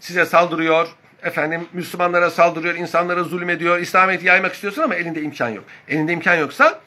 [0.00, 0.88] size saldırıyor,
[1.22, 5.64] efendim Müslümanlara saldırıyor, insanlara zulmediyor, İslamiyet'i yaymak istiyorsun ama elinde imkan yok.
[5.88, 6.80] Elinde imkan yoksa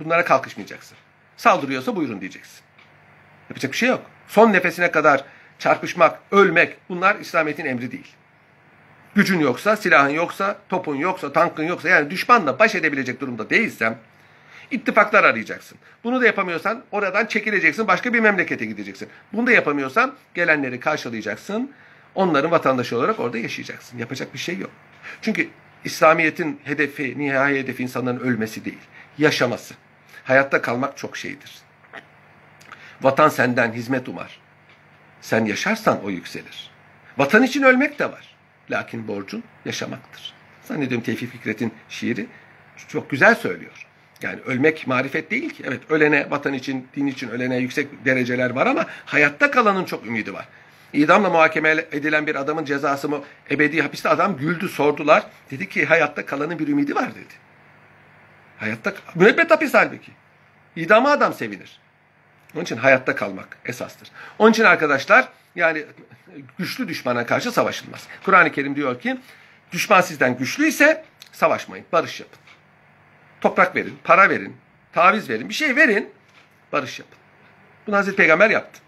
[0.00, 0.96] bunlara kalkışmayacaksın.
[1.36, 2.60] Saldırıyorsa buyurun diyeceksin.
[3.50, 4.02] Yapacak bir şey yok.
[4.28, 5.24] Son nefesine kadar
[5.58, 8.14] çarpışmak, ölmek bunlar İslamiyet'in emri değil.
[9.14, 13.98] Gücün yoksa, silahın yoksa, topun yoksa, tankın yoksa yani düşmanla baş edebilecek durumda değilsem
[14.70, 15.78] ittifaklar arayacaksın.
[16.04, 19.08] Bunu da yapamıyorsan oradan çekileceksin, başka bir memlekete gideceksin.
[19.32, 21.70] Bunu da yapamıyorsan gelenleri karşılayacaksın
[22.16, 23.98] Onların vatandaşı olarak orada yaşayacaksın.
[23.98, 24.70] Yapacak bir şey yok.
[25.22, 25.48] Çünkü
[25.84, 28.78] İslamiyet'in hedefi, nihai hedefi insanların ölmesi değil.
[29.18, 29.74] Yaşaması.
[30.26, 31.54] Hayatta kalmak çok şeydir.
[33.02, 34.38] Vatan senden hizmet umar.
[35.20, 36.70] Sen yaşarsan o yükselir.
[37.18, 38.36] Vatan için ölmek de var.
[38.70, 40.34] Lakin borcun yaşamaktır.
[40.62, 42.26] Zannediyorum Tevfik Fikret'in şiiri
[42.88, 43.86] çok güzel söylüyor.
[44.22, 45.62] Yani ölmek marifet değil ki.
[45.66, 50.34] Evet ölene, vatan için, din için ölene yüksek dereceler var ama hayatta kalanın çok ümidi
[50.34, 50.48] var.
[50.92, 55.26] İdamla muhakeme edilen bir adamın cezası mı ebedi hapiste adam güldü sordular.
[55.50, 57.45] Dedi ki hayatta kalanın bir ümidi var dedi.
[58.58, 60.12] Hayatta müebbet hapis halbuki.
[60.76, 61.80] İdama adam sevinir.
[62.54, 64.08] Onun için hayatta kalmak esastır.
[64.38, 65.84] Onun için arkadaşlar yani
[66.58, 68.08] güçlü düşmana karşı savaşılmaz.
[68.24, 69.16] Kur'an-ı Kerim diyor ki
[69.72, 72.38] düşman sizden güçlüyse savaşmayın, barış yapın.
[73.40, 74.56] Toprak verin, para verin,
[74.92, 76.10] taviz verin, bir şey verin,
[76.72, 77.18] barış yapın.
[77.86, 78.80] Bunu Hazreti Peygamber yaptı.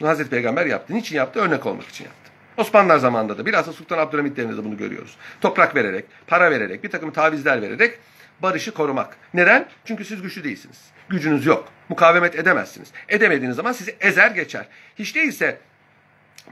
[0.00, 0.94] Bunu Hazreti Peygamber yaptı.
[0.94, 1.40] Niçin yaptı?
[1.40, 2.30] Örnek olmak için yaptı.
[2.56, 5.16] Osmanlılar zamanında da bilhassa Sultan Abdülhamit devrinde de bunu görüyoruz.
[5.40, 7.98] Toprak vererek, para vererek, bir takım tavizler vererek
[8.42, 9.16] barışı korumak.
[9.34, 9.66] Neden?
[9.84, 10.78] Çünkü siz güçlü değilsiniz.
[11.08, 11.68] Gücünüz yok.
[11.88, 12.88] Mukavemet edemezsiniz.
[13.08, 14.66] Edemediğiniz zaman sizi ezer geçer.
[14.98, 15.58] Hiç değilse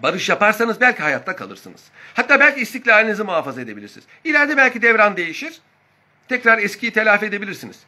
[0.03, 1.81] barış yaparsanız belki hayatta kalırsınız.
[2.15, 4.07] Hatta belki istiklalinizi muhafaza edebilirsiniz.
[4.25, 5.61] İleride belki devran değişir.
[6.29, 7.81] Tekrar eskiyi telafi edebilirsiniz.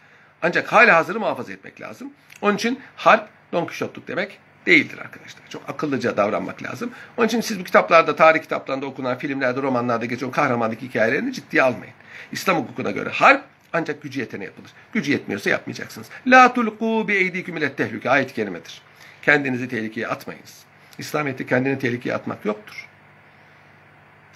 [0.43, 2.13] Ancak hala hazırı muhafaza etmek lazım.
[2.43, 5.49] Onun için harp Don Quixote'luk demek değildir arkadaşlar.
[5.49, 6.91] Çok akıllıca davranmak lazım.
[7.17, 11.95] Onun için siz bu kitaplarda, tarih kitaplarında okunan, filmlerde, romanlarda geçen kahramanlık hikayelerini ciddiye almayın.
[12.33, 13.45] İslam hukukuna göre harp
[13.77, 14.71] ancak gücü yetene yapılır.
[14.93, 16.07] Gücü yetmiyorsa yapmayacaksınız.
[16.27, 18.83] La tulqu bi eydiküm ile tehlike ayet kelimedir.
[19.23, 20.65] Kendinizi tehlikeye atmayınız.
[20.99, 22.89] İslamiyet'te kendini tehlikeye atmak yoktur.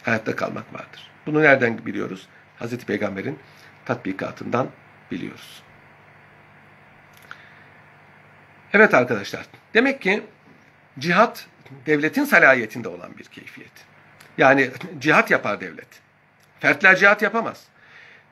[0.03, 1.11] Hayatta kalmak vardır.
[1.26, 2.29] Bunu nereden biliyoruz?
[2.59, 3.38] Hazreti Peygamber'in
[3.85, 4.68] tatbikatından
[5.11, 5.62] biliyoruz.
[8.72, 9.46] Evet arkadaşlar.
[9.74, 10.22] Demek ki
[10.98, 11.46] cihat
[11.87, 13.72] devletin salayetinde olan bir keyfiyet.
[14.38, 15.88] Yani cihat yapar devlet.
[16.61, 17.64] Fertler cihat yapamaz.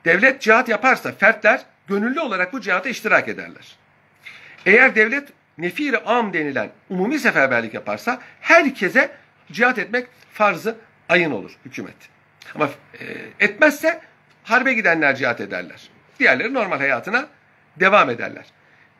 [0.08, 3.76] Devlet cihat yaparsa fertler gönüllü olarak bu cihata iştirak ederler.
[4.66, 9.10] Eğer devlet nefir am denilen umumi seferberlik yaparsa herkese
[9.52, 10.76] cihat etmek farzı
[11.08, 11.94] ayın olur hükümet.
[12.54, 12.68] Ama
[13.00, 13.04] e,
[13.40, 14.00] etmezse
[14.44, 15.88] harbe gidenler cihat ederler.
[16.18, 17.26] Diğerleri normal hayatına
[17.76, 18.44] devam ederler.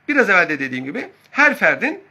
[0.09, 2.03] Biraz evvel de dediğim gibi her ferdin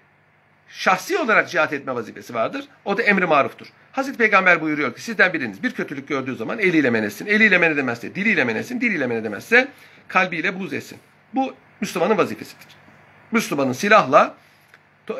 [0.70, 2.66] şahsi olarak cihat etme vazifesi vardır.
[2.86, 3.68] O da emri maruftur.
[3.98, 7.26] Hazreti Peygamber buyuruyor ki sizden biriniz bir kötülük gördüğü zaman eliyle men etsin.
[7.26, 8.82] Eliyle men edemezse diliyle men etsin.
[8.82, 9.68] Diliyle men edemezse
[10.08, 10.98] kalbiyle buz etsin.
[11.34, 12.68] Bu Müslümanın vazifesidir.
[13.32, 14.36] Müslümanın silahla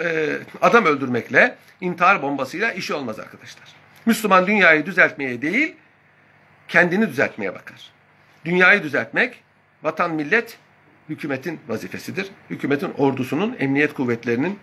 [0.04, 3.66] e, adam öldürmekle, intihar bombasıyla işi olmaz arkadaşlar.
[4.06, 5.76] Müslüman dünyayı düzeltmeye değil,
[6.68, 7.92] kendini düzeltmeye bakar.
[8.46, 9.44] Dünyayı düzeltmek,
[9.84, 10.58] vatan millet,
[11.10, 12.28] hükümetin vazifesidir.
[12.50, 14.60] Hükümetin ordusunun, emniyet kuvvetlerinin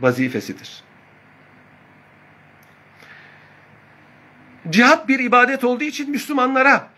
[0.00, 0.82] vazifesidir.
[4.70, 6.88] Cihat bir ibadet olduğu için Müslümanlara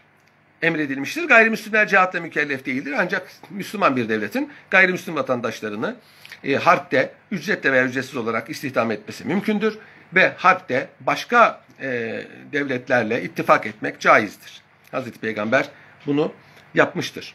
[0.63, 1.25] emredilmiştir.
[1.25, 2.95] Gayrimüslimler cihatla mükellef değildir.
[2.99, 5.97] Ancak Müslüman bir devletin gayrimüslim vatandaşlarını
[6.45, 9.79] e, harpte ücretle veya ücretsiz olarak istihdam etmesi mümkündür.
[10.15, 12.23] Ve harpte başka e,
[12.53, 14.63] devletlerle ittifak etmek caizdir.
[14.91, 15.69] Hazreti Peygamber
[16.07, 16.33] bunu
[16.75, 17.35] yapmıştır.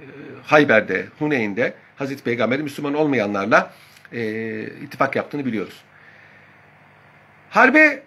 [0.00, 0.04] E,
[0.44, 3.72] Hayber'de, Huneyn'de Hazreti Peygamber'in Müslüman olmayanlarla
[4.12, 5.82] e, ittifak yaptığını biliyoruz.
[7.50, 8.02] Harbe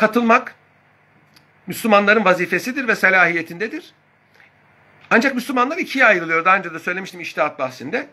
[0.00, 0.54] katılmak
[1.66, 3.92] Müslümanların vazifesidir ve selahiyetindedir.
[5.10, 6.44] Ancak Müslümanlar ikiye ayrılıyor.
[6.44, 8.06] Daha önce de söylemiştim iştihat bahsinde.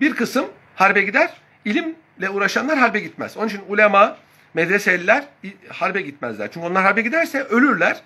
[0.00, 1.30] Bir kısım harbe gider,
[1.64, 3.36] ilimle uğraşanlar harbe gitmez.
[3.36, 4.16] Onun için ulema,
[4.54, 5.24] medreseliler
[5.68, 6.50] harbe gitmezler.
[6.52, 8.00] Çünkü onlar harbe giderse ölürler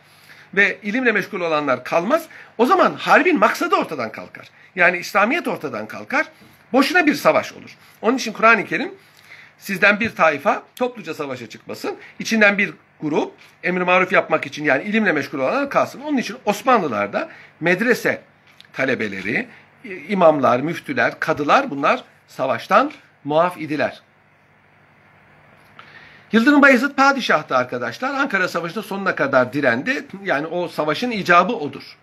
[0.54, 2.26] ve ilimle meşgul olanlar kalmaz.
[2.58, 4.48] O zaman harbin maksadı ortadan kalkar.
[4.76, 6.26] Yani İslamiyet ortadan kalkar.
[6.72, 7.76] Boşuna bir savaş olur.
[8.02, 8.94] Onun için Kur'an-ı Kerim
[9.58, 11.96] sizden bir taifa topluca savaşa çıkmasın.
[12.18, 13.32] İçinden bir grup
[13.62, 16.00] emir maruf yapmak için yani ilimle meşgul olanlar kalsın.
[16.00, 17.28] Onun için Osmanlılar'da
[17.60, 18.20] medrese
[18.72, 19.48] talebeleri,
[20.08, 22.92] imamlar, müftüler, kadılar bunlar savaştan
[23.24, 24.02] muaf idiler.
[26.32, 28.14] Yıldırım Bayezid padişahtı arkadaşlar.
[28.14, 30.06] Ankara Savaşı'nda sonuna kadar direndi.
[30.24, 31.96] Yani o savaşın icabı odur.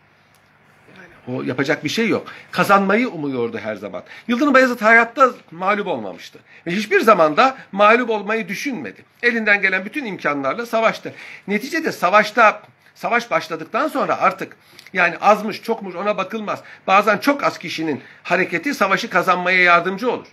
[1.27, 2.27] O yapacak bir şey yok.
[2.51, 4.03] Kazanmayı umuyordu her zaman.
[4.27, 6.39] Yıldırım Bayezid hayatta mağlup olmamıştı.
[6.67, 9.05] Ve hiçbir zaman da mağlup olmayı düşünmedi.
[9.23, 11.13] Elinden gelen bütün imkanlarla savaştı.
[11.47, 12.61] Neticede savaşta
[12.95, 14.57] savaş başladıktan sonra artık
[14.93, 16.63] yani azmış çokmuş ona bakılmaz.
[16.87, 20.27] Bazen çok az kişinin hareketi savaşı kazanmaya yardımcı olur.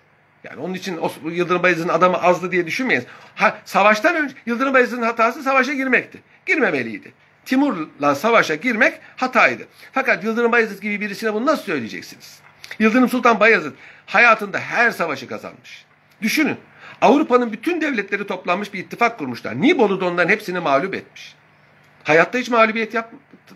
[0.44, 1.00] Yani onun için
[1.30, 3.04] Yıldırım Bayezid'in adamı azdı diye düşünmeyiz.
[3.34, 6.22] Ha, savaştan önce Yıldırım Bayezid'in hatası savaşa girmekti.
[6.46, 7.12] Girmemeliydi.
[7.44, 9.66] Timur'la savaşa girmek hataydı.
[9.92, 12.40] Fakat Yıldırım Bayezid gibi birisine bunu nasıl söyleyeceksiniz?
[12.78, 13.72] Yıldırım Sultan Bayezid
[14.06, 15.84] hayatında her savaşı kazanmış.
[16.22, 16.56] Düşünün.
[17.00, 19.60] Avrupa'nın bütün devletleri toplanmış bir ittifak kurmuşlar.
[19.60, 21.34] Nibolu'da onların hepsini mağlup etmiş.
[22.04, 23.12] Hayatta hiç mağlubiyet yap,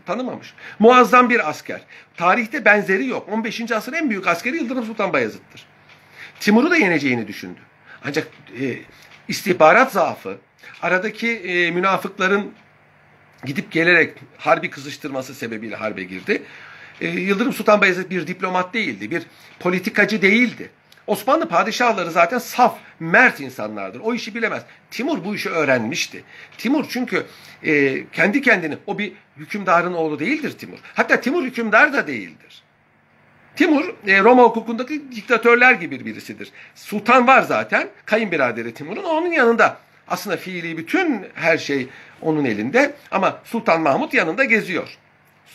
[0.06, 0.54] tanımamış.
[0.78, 1.80] Muazzam bir asker.
[2.16, 3.28] Tarihte benzeri yok.
[3.28, 3.70] 15.
[3.72, 5.66] asır en büyük askeri Yıldırım Sultan Bayezid'dir.
[6.40, 7.60] Timur'u da yeneceğini düşündü.
[8.04, 8.28] Ancak
[8.60, 8.78] e,
[9.28, 10.38] istihbarat zaafı,
[10.82, 12.52] aradaki e, münafıkların
[13.46, 16.42] gidip gelerek harbi kızıştırması sebebiyle harbe girdi.
[17.00, 19.22] E, Yıldırım Sultan Bayezid bir diplomat değildi, bir
[19.60, 20.70] politikacı değildi.
[21.06, 24.00] Osmanlı padişahları zaten saf, mert insanlardır.
[24.00, 24.62] O işi bilemez.
[24.90, 26.24] Timur bu işi öğrenmişti.
[26.58, 27.26] Timur çünkü
[27.62, 30.78] e, kendi kendini, o bir hükümdarın oğlu değildir Timur.
[30.94, 32.62] Hatta Timur hükümdar da değildir.
[33.56, 36.50] Timur e, Roma hukukundaki diktatörler gibi birisidir.
[36.74, 37.88] Sultan var zaten.
[38.06, 39.78] Kayınbiraderi Timur'un onun yanında.
[40.08, 41.88] Aslında fiili bütün her şey
[42.22, 44.98] onun elinde ama Sultan Mahmut yanında geziyor.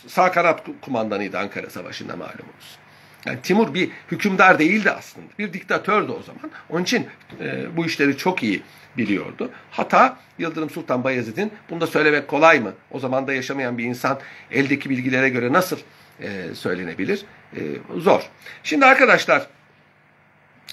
[0.08, 2.78] Sağ kanat kumandanıydı Ankara Savaşı'nda malumunuz.
[3.26, 5.28] Yani Timur bir hükümdar değildi aslında.
[5.40, 6.52] Bir diktatördü o zaman.
[6.70, 7.08] Onun için
[7.40, 8.62] e, bu işleri çok iyi
[8.98, 9.52] biliyordu.
[9.72, 12.74] Hata Yıldırım Sultan Bayezid'in bunu da söylemek kolay mı?
[12.92, 14.20] O zaman da yaşamayan bir insan
[14.52, 15.78] eldeki bilgilere göre nasıl
[16.22, 17.26] e, söylenebilir?
[17.56, 17.60] E,
[17.98, 18.22] zor.
[18.64, 19.48] Şimdi arkadaşlar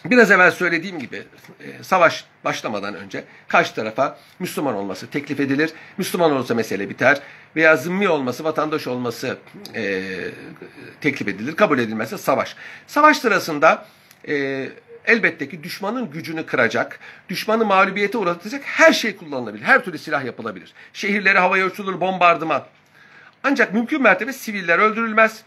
[0.04, 1.22] Biraz evvel söylediğim gibi
[1.60, 5.70] e, savaş başlamadan önce karşı tarafa Müslüman olması teklif edilir.
[5.98, 7.20] Müslüman olursa mesele biter.
[7.56, 9.38] Veya zimmi olması, vatandaş olması
[9.74, 10.04] e,
[11.00, 11.56] teklif edilir.
[11.56, 12.56] Kabul edilmezse savaş.
[12.86, 13.86] Savaş sırasında
[14.28, 14.68] e,
[15.04, 19.64] elbette ki düşmanın gücünü kıracak, düşmanı mağlubiyete uğratacak her şey kullanılabilir.
[19.64, 20.72] Her türlü silah yapılabilir.
[20.92, 22.64] Şehirleri havaya uçulur, bombardıman.
[23.44, 25.42] Ancak mümkün mertebe siviller öldürülmez,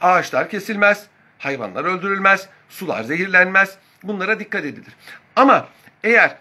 [0.00, 1.06] ağaçlar kesilmez,
[1.44, 3.76] hayvanlar öldürülmez, sular zehirlenmez.
[4.02, 4.94] Bunlara dikkat edilir.
[5.36, 5.68] Ama
[6.04, 6.36] eğer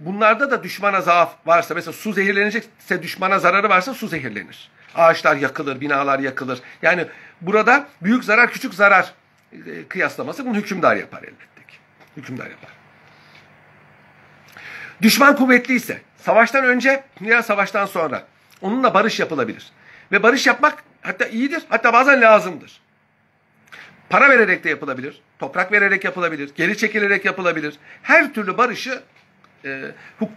[0.00, 4.70] bunlarda da düşmana zaaf varsa, mesela su zehirlenecekse düşmana zararı varsa su zehirlenir.
[4.94, 6.58] Ağaçlar yakılır, binalar yakılır.
[6.82, 7.06] Yani
[7.40, 9.12] burada büyük zarar, küçük zarar
[9.52, 11.76] e, kıyaslaması bunu hükümdar yapar elbette ki.
[12.16, 12.70] Hükümdar yapar.
[15.02, 18.26] Düşman kuvvetliyse, savaştan önce veya savaştan sonra
[18.60, 19.66] onunla barış yapılabilir.
[20.12, 22.85] Ve barış yapmak hatta iyidir, hatta bazen lazımdır.
[24.10, 25.20] Para vererek de yapılabilir.
[25.38, 26.50] Toprak vererek yapılabilir.
[26.54, 27.74] Geri çekilerek yapılabilir.
[28.02, 29.02] Her türlü barışı
[29.64, 29.82] e,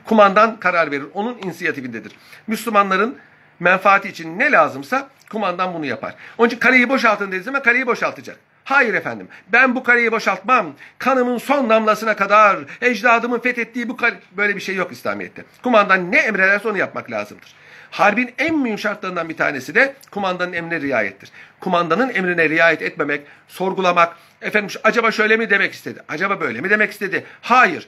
[0.06, 1.06] kumandan karar verir.
[1.14, 2.12] Onun inisiyatifindedir.
[2.48, 3.18] Müslümanların
[3.60, 6.16] menfaati için ne lazımsa kumandan bunu yapar.
[6.38, 8.38] Onun için kaleyi boşaltın dediği zaman kaleyi boşaltacak.
[8.64, 10.74] Hayır efendim ben bu kaleyi boşaltmam.
[11.00, 14.20] Kanımın son damlasına kadar ecdadımın fethettiği bu kale...
[14.32, 15.44] Böyle bir şey yok İslamiyet'te.
[15.64, 17.56] Kumandan ne emrederse onu yapmak lazımdır.
[17.92, 21.32] Harbin en mühim şartlarından bir tanesi de kumandanın emrine riayettir.
[21.60, 26.92] Kumandanın emrine riayet etmemek, sorgulamak, efendim acaba şöyle mi demek istedi, acaba böyle mi demek
[26.92, 27.26] istedi?
[27.42, 27.88] Hayır,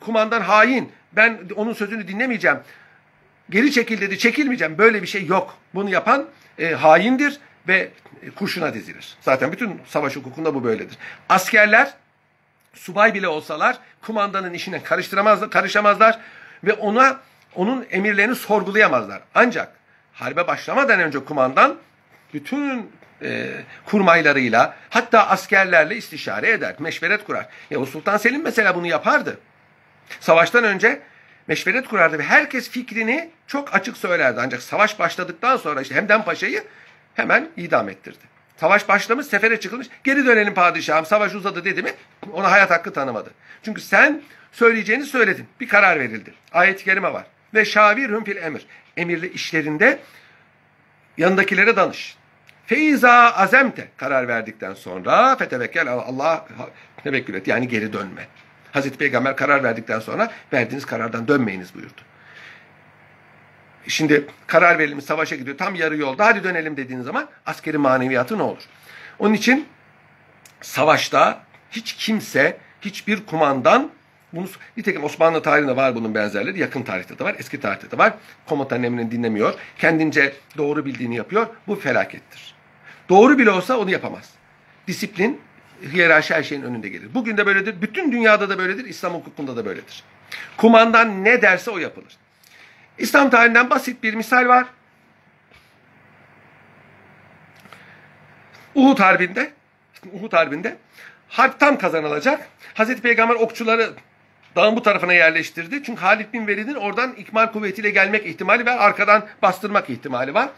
[0.00, 2.58] kumandan hain, ben onun sözünü dinlemeyeceğim,
[3.50, 5.58] geri çekil dedi, çekilmeyeceğim, böyle bir şey yok.
[5.74, 6.26] Bunu yapan
[6.58, 7.88] e, haindir ve
[8.36, 9.16] kurşuna dizilir.
[9.20, 10.98] Zaten bütün savaş hukukunda bu böyledir.
[11.28, 11.94] Askerler,
[12.74, 16.18] subay bile olsalar kumandanın işine karıştıramazlar, karışamazlar
[16.64, 17.20] ve ona
[17.56, 19.20] onun emirlerini sorgulayamazlar.
[19.34, 19.72] Ancak
[20.12, 21.76] harbe başlamadan önce kumandan
[22.34, 22.90] bütün
[23.22, 23.46] e,
[23.84, 27.46] kurmaylarıyla hatta askerlerle istişare eder, meşveret kurar.
[27.70, 29.38] Yavuz Sultan Selim mesela bunu yapardı.
[30.20, 31.00] Savaştan önce
[31.46, 34.40] meşveret kurardı ve herkes fikrini çok açık söylerdi.
[34.42, 36.64] Ancak savaş başladıktan sonra işte Hemden Paşa'yı
[37.14, 38.36] hemen idam ettirdi.
[38.56, 39.88] Savaş başlamış, sefere çıkılmış.
[40.04, 41.92] Geri dönelim padişahım, savaş uzadı dedi mi
[42.32, 43.30] ona hayat hakkı tanımadı.
[43.62, 45.46] Çünkü sen söyleyeceğini söyledin.
[45.60, 46.34] Bir karar verildi.
[46.52, 48.66] Ayet-i kerime var ve şavirhum fil emir.
[48.96, 49.98] Emirli işlerinde
[51.16, 52.16] yanındakilere danış.
[52.66, 56.48] Feiza azemte karar verdikten sonra fetevekkel Allah
[57.04, 57.48] tevekkül et.
[57.48, 58.28] Yani geri dönme.
[58.72, 62.00] Hazreti Peygamber karar verdikten sonra verdiğiniz karardan dönmeyiniz buyurdu.
[63.88, 68.42] Şimdi karar verilmiş savaşa gidiyor tam yarı yolda hadi dönelim dediğiniz zaman askeri maneviyatı ne
[68.42, 68.62] olur?
[69.18, 69.68] Onun için
[70.60, 73.90] savaşta hiç kimse hiçbir kumandan
[74.36, 76.58] bunu, nitekim Osmanlı tarihinde var bunun benzerleri.
[76.58, 78.14] Yakın tarihte de var, eski tarihte de var.
[78.46, 79.54] Komutan emrini dinlemiyor.
[79.78, 81.46] Kendince doğru bildiğini yapıyor.
[81.66, 82.54] Bu felakettir.
[83.08, 84.30] Doğru bile olsa onu yapamaz.
[84.86, 85.40] Disiplin,
[85.92, 87.14] hiyerarşi her şeyin önünde gelir.
[87.14, 87.82] Bugün de böyledir.
[87.82, 88.84] Bütün dünyada da böyledir.
[88.84, 90.02] İslam hukukunda da böyledir.
[90.56, 92.16] Kumandan ne derse o yapılır.
[92.98, 94.66] İslam tarihinden basit bir misal var.
[98.74, 99.52] Uhud Harbi'nde
[100.12, 100.76] Uhud Harbi'nde
[101.28, 102.48] harp tam kazanılacak.
[102.74, 103.92] Hazreti Peygamber okçuları
[104.56, 105.82] dağın bu tarafına yerleştirdi.
[105.82, 110.48] Çünkü Halid bin Velid'in oradan ikmal kuvvetiyle gelmek ihtimali ve arkadan bastırmak ihtimali var.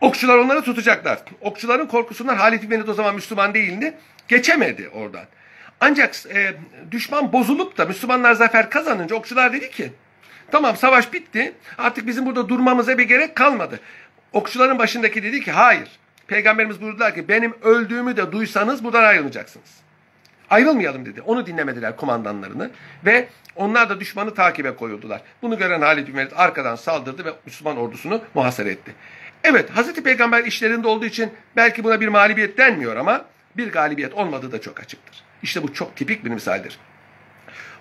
[0.00, 1.18] Okçular onları tutacaklar.
[1.40, 3.94] Okçuların korkusundan Halid bin Velid o zaman Müslüman değildi.
[4.28, 5.24] Geçemedi oradan.
[5.80, 6.54] Ancak e,
[6.90, 9.92] düşman bozulup da Müslümanlar zafer kazanınca okçular dedi ki
[10.50, 13.80] tamam savaş bitti artık bizim burada durmamıza bir gerek kalmadı.
[14.32, 15.88] Okçuların başındaki dedi ki hayır.
[16.26, 19.81] Peygamberimiz buyurdular ki benim öldüğümü de duysanız buradan ayrılacaksınız.
[20.52, 21.22] Ayrılmayalım dedi.
[21.22, 22.70] Onu dinlemediler kumandanlarını
[23.04, 25.20] ve onlar da düşmanı takibe koyuldular.
[25.42, 28.94] Bunu gören Halid bin Velid arkadan saldırdı ve Müslüman ordusunu muhasara etti.
[29.44, 33.24] Evet Hazreti Peygamber işlerinde olduğu için belki buna bir mağlubiyet denmiyor ama
[33.56, 35.22] bir galibiyet olmadığı da çok açıktır.
[35.42, 36.78] İşte bu çok tipik bir misaldir.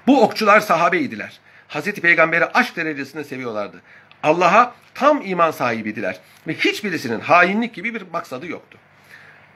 [0.07, 1.39] Bu okçular sahabeydiler.
[1.67, 3.81] Hazreti Peygamber'i aşk derecesinde seviyorlardı.
[4.23, 6.19] Allah'a tam iman sahibiydiler.
[6.47, 8.77] Ve hiçbirisinin hainlik gibi bir maksadı yoktu.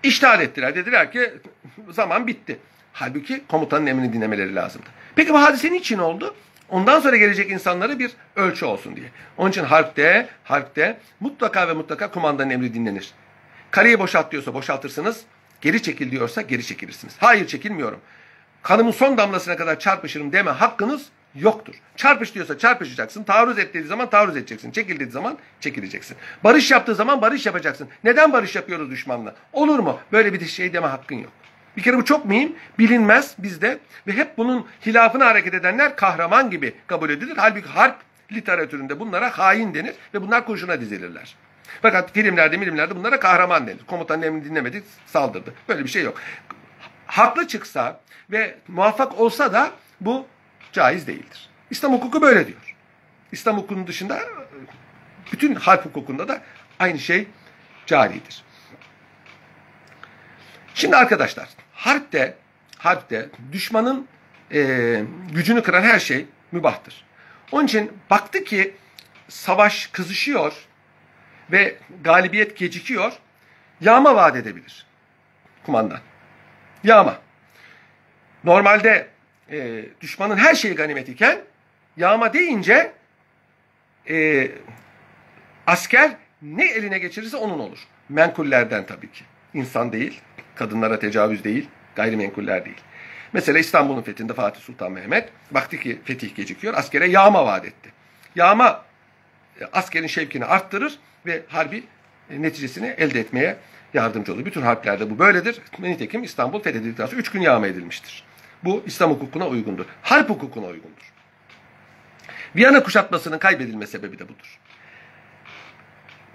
[0.03, 0.75] İştihar ettiler.
[0.75, 1.33] Dediler ki
[1.89, 2.59] zaman bitti.
[2.97, 4.85] Halbuki komutanın emrini dinlemeleri lazımdı.
[5.15, 6.35] Peki bu hadise niçin oldu?
[6.69, 9.05] Ondan sonra gelecek insanlara bir ölçü olsun diye.
[9.37, 13.11] Onun için harpte, harpte mutlaka ve mutlaka kumandanın emri dinlenir.
[13.71, 15.21] Kaleyi boşalt diyorsa boşaltırsınız.
[15.61, 17.15] Geri çekil diyorsa geri çekilirsiniz.
[17.19, 17.99] Hayır çekilmiyorum.
[18.63, 21.75] Kanımın son damlasına kadar çarpışırım deme hakkınız yoktur.
[21.95, 23.23] Çarpış diyorsa çarpışacaksın.
[23.23, 24.71] Taarruz et dediği zaman taarruz edeceksin.
[24.71, 26.17] Çekil dediği zaman çekileceksin.
[26.43, 27.89] Barış yaptığı zaman barış yapacaksın.
[28.03, 29.35] Neden barış yapıyoruz düşmanla?
[29.53, 29.99] Olur mu?
[30.11, 31.31] Böyle bir şey deme hakkın yok.
[31.77, 36.73] Bir kere bu çok mühim, bilinmez bizde ve hep bunun hilafına hareket edenler kahraman gibi
[36.87, 37.33] kabul edilir.
[37.37, 37.95] Halbuki harp
[38.31, 41.35] literatüründe bunlara hain denir ve bunlar kurşuna dizilirler.
[41.81, 43.85] Fakat filmlerde, milimlerde bunlara kahraman denir.
[43.87, 45.53] Komutanın emrini dinlemedi, saldırdı.
[45.69, 46.21] Böyle bir şey yok.
[47.07, 47.99] Haklı çıksa
[48.31, 49.71] ve muvaffak olsa da
[50.01, 50.27] bu
[50.71, 51.49] caiz değildir.
[51.69, 52.75] İslam hukuku böyle diyor.
[53.31, 54.19] İslam hukukunun dışında
[55.31, 56.41] bütün harp hukukunda da
[56.79, 57.27] aynı şey
[57.85, 58.43] caridir.
[60.73, 62.37] Şimdi arkadaşlar harpte
[62.77, 64.07] harpte düşmanın
[64.53, 65.01] e,
[65.31, 67.05] gücünü kıran her şey mübahtır.
[67.51, 68.75] Onun için baktı ki
[69.27, 70.53] savaş kızışıyor
[71.51, 73.13] ve galibiyet gecikiyor.
[73.81, 74.85] Yağma vaat edebilir
[75.65, 75.99] kumandan.
[76.83, 77.17] Yağma.
[78.43, 79.07] Normalde
[79.51, 81.39] e, düşmanın her şeyi ganimet iken
[81.97, 82.91] yağma deyince
[84.09, 84.47] e,
[85.67, 86.11] asker
[86.41, 87.79] ne eline geçirirse onun olur.
[88.09, 89.23] Menkullerden tabii ki.
[89.53, 90.21] İnsan değil,
[90.55, 92.81] kadınlara tecavüz değil, gayrimenkuller değil.
[93.33, 97.89] Mesela İstanbul'un fethinde Fatih Sultan Mehmet baktı ki fetih gecikiyor, askere yağma vaat etti.
[98.35, 98.83] Yağma
[99.61, 101.83] e, askerin şevkini arttırır ve harbi
[102.29, 103.57] e, neticesini elde etmeye
[103.93, 104.45] yardımcı olur.
[104.45, 105.61] Bütün harplerde bu böyledir.
[105.79, 108.23] Nitekim İstanbul fethedildikten sonra üç gün yağma edilmiştir.
[108.63, 109.85] Bu İslam hukukuna uygundur.
[110.01, 111.13] Harp hukukuna uygundur.
[112.55, 114.59] Viyana kuşatmasının kaybedilme sebebi de budur.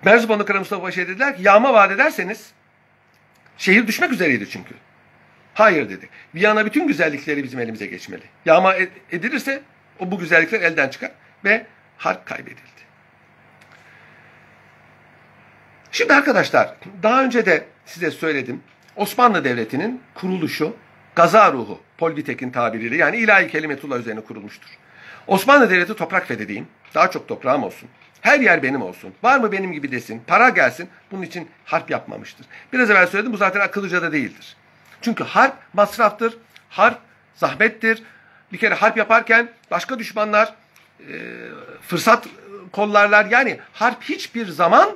[0.05, 2.53] Merzubanlı Kara Mustafa Paşa'ya dediler ki yağma vaat ederseniz
[3.61, 4.75] şehir düşmek üzereydi çünkü.
[5.55, 6.09] Hayır dedi.
[6.35, 8.23] Viyana bütün güzellikleri bizim elimize geçmeli.
[8.47, 8.75] Yağma
[9.13, 9.63] edilirse
[9.99, 11.11] o bu güzellikler elden çıkar
[11.45, 11.67] ve
[11.99, 12.81] harp kaybedildi.
[15.93, 18.63] Şimdi arkadaşlar daha önce de size söyledim.
[18.97, 20.77] Osmanlı Devleti'nin kuruluşu
[21.17, 24.69] gaza ruhu, Paul Vitek'in tabiriyle yani ilahi kelimetullah üzerine kurulmuştur.
[25.27, 27.89] Osmanlı Devleti toprak fethedeyim, daha çok toprağım olsun.
[28.21, 29.14] Her yer benim olsun.
[29.23, 30.23] Var mı benim gibi desin.
[30.27, 30.89] Para gelsin.
[31.11, 32.47] Bunun için harp yapmamıştır.
[32.73, 34.57] Biraz evvel söyledim bu zaten akıllıca da değildir.
[35.03, 36.39] Çünkü harp masraftır.
[36.68, 36.99] Harp
[37.35, 38.03] zahmettir.
[38.53, 40.55] Bir kere harp yaparken başka düşmanlar
[41.01, 41.14] e,
[41.83, 42.27] fırsat
[42.73, 43.25] kollarlar.
[43.25, 44.91] Yani harp hiçbir zaman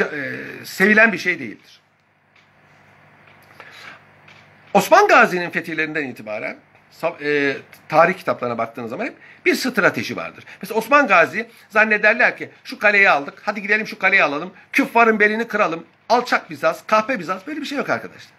[0.00, 1.80] e, e, sevilen bir şey değildir.
[4.74, 6.56] Osman Gazi'nin fetihlerinden itibaren
[7.20, 7.56] e,
[7.88, 9.14] tarih kitaplarına baktığınız zaman hep
[9.46, 10.44] bir strateji vardır.
[10.62, 15.48] Mesela Osman Gazi zannederler ki şu kaleyi aldık, hadi gidelim şu kaleyi alalım, küffarın belini
[15.48, 18.32] kıralım, alçak Bizans, kahpe Bizans böyle bir şey yok arkadaşlar.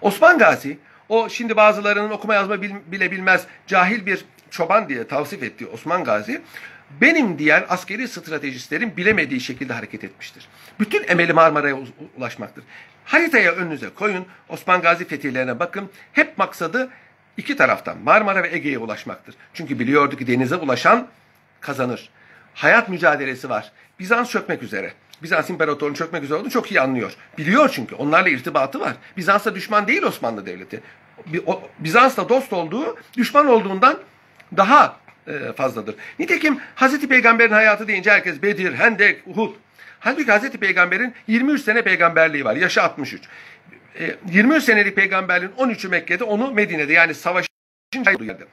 [0.00, 0.78] Osman Gazi
[1.08, 6.42] o şimdi bazılarının okuma yazma bile bilmez cahil bir çoban diye tavsif ettiği Osman Gazi
[7.00, 10.48] benim diyen askeri stratejistlerin bilemediği şekilde hareket etmiştir.
[10.80, 11.76] Bütün emeli Marmara'ya
[12.16, 12.64] ulaşmaktır.
[13.04, 15.90] Haritaya önünüze koyun, Osman Gazi fetihlerine bakın.
[16.12, 16.90] Hep maksadı
[17.36, 19.34] iki taraftan Marmara ve Ege'ye ulaşmaktır.
[19.54, 21.08] Çünkü biliyordu ki denize ulaşan
[21.60, 22.10] kazanır.
[22.54, 23.72] Hayat mücadelesi var.
[23.98, 24.92] Bizans çökmek üzere.
[25.22, 27.12] Bizans İmparatorluğu'nun çökmek üzere olduğunu çok iyi anlıyor.
[27.38, 27.94] Biliyor çünkü.
[27.94, 28.92] Onlarla irtibatı var.
[29.16, 30.80] Bizans'ta düşman değil Osmanlı Devleti.
[31.78, 33.98] Bizans'ta dost olduğu, düşman olduğundan
[34.56, 35.94] daha e, fazladır.
[36.18, 39.54] Nitekim Hazreti Peygamber'in hayatı deyince herkes Bedir, Hendek, Uhud.
[40.00, 42.56] Halbuki Hazreti Peygamber'in 23 sene peygamberliği var.
[42.56, 43.22] Yaşı 63.
[44.30, 47.48] 23 e, senelik peygamberliğin 13'ü Mekke'de, onu Medine'de yani savaşın
[48.20, 48.44] yerde.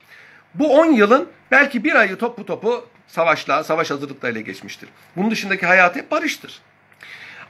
[0.55, 4.89] Bu 10 yılın belki bir ayı topu topu savaşla, savaş hazırlıklarıyla geçmiştir.
[5.15, 6.61] Bunun dışındaki hayatı hep barıştır.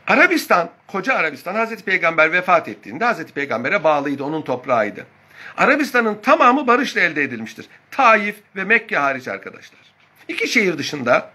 [0.07, 5.05] Arabistan, koca Arabistan Hazreti Peygamber vefat ettiğinde Hazreti Peygamber'e bağlıydı, onun toprağıydı.
[5.57, 7.65] Arabistan'ın tamamı barışla elde edilmiştir.
[7.91, 9.79] Taif ve Mekke hariç arkadaşlar.
[10.27, 11.31] İki şehir dışında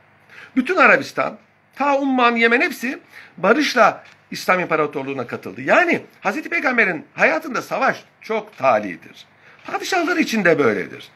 [0.56, 1.38] bütün Arabistan,
[1.76, 2.98] ta Umman, Yemen hepsi
[3.36, 5.62] barışla İslam İmparatorluğu'na katıldı.
[5.62, 9.26] Yani Hazreti Peygamber'in hayatında savaş çok talidir.
[9.66, 11.08] Padişahlar için de böyledir.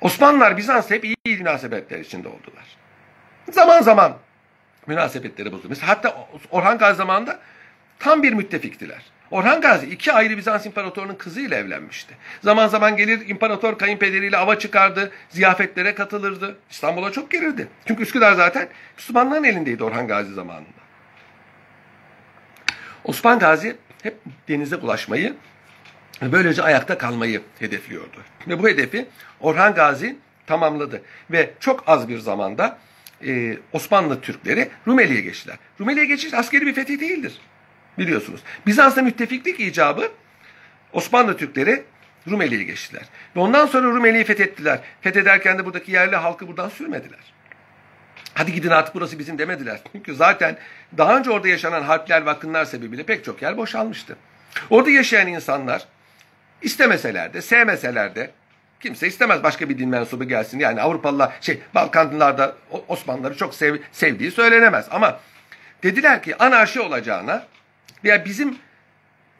[0.00, 2.64] Osmanlılar Bizans hep iyi münasebetler içinde oldular.
[3.52, 4.16] Zaman zaman
[4.86, 5.66] münasebetleri bozuldu.
[5.68, 7.38] Mesela hatta Orhan Gazi zamanında
[7.98, 9.02] tam bir müttefiktiler.
[9.30, 12.14] Orhan Gazi iki ayrı Bizans imparatorunun kızıyla evlenmişti.
[12.42, 16.58] Zaman zaman gelir imparator kayınpederiyle ava çıkardı, ziyafetlere katılırdı.
[16.70, 17.68] İstanbul'a çok gelirdi.
[17.86, 20.79] Çünkü Üsküdar zaten Müslümanların elindeydi Orhan Gazi zamanında.
[23.04, 24.16] Osman Gazi hep
[24.48, 25.34] denize ulaşmayı
[26.22, 28.16] böylece ayakta kalmayı hedefliyordu.
[28.48, 29.06] Ve bu hedefi
[29.40, 31.02] Orhan Gazi tamamladı.
[31.30, 32.78] Ve çok az bir zamanda
[33.26, 35.56] e, Osmanlı Türkleri Rumeli'ye geçtiler.
[35.80, 37.38] Rumeli'ye geçiş askeri bir fetih değildir.
[37.98, 38.40] Biliyorsunuz.
[38.66, 40.12] Bizans'ta müttefiklik icabı
[40.92, 41.82] Osmanlı Türkleri
[42.30, 43.02] Rumeli'ye geçtiler.
[43.36, 44.80] Ve ondan sonra Rumeli'yi fethettiler.
[45.00, 47.32] Fethederken de buradaki yerli halkı buradan sürmediler.
[48.40, 49.80] Hadi gidin artık burası bizim demediler.
[49.92, 50.56] Çünkü zaten
[50.98, 54.16] daha önce orada yaşanan harpler ve akınlar sebebiyle pek çok yer boşalmıştı.
[54.70, 55.84] Orada yaşayan insanlar
[56.62, 58.30] istemeseler de sevmeseler de
[58.80, 60.58] kimse istemez başka bir din mensubu gelsin.
[60.58, 62.54] Yani Avrupalılar şey Balkanlılarda
[62.88, 65.20] Osmanlıları çok sev, sevdiği söylenemez ama
[65.82, 67.46] dediler ki anarşi olacağına
[68.04, 68.58] veya bizim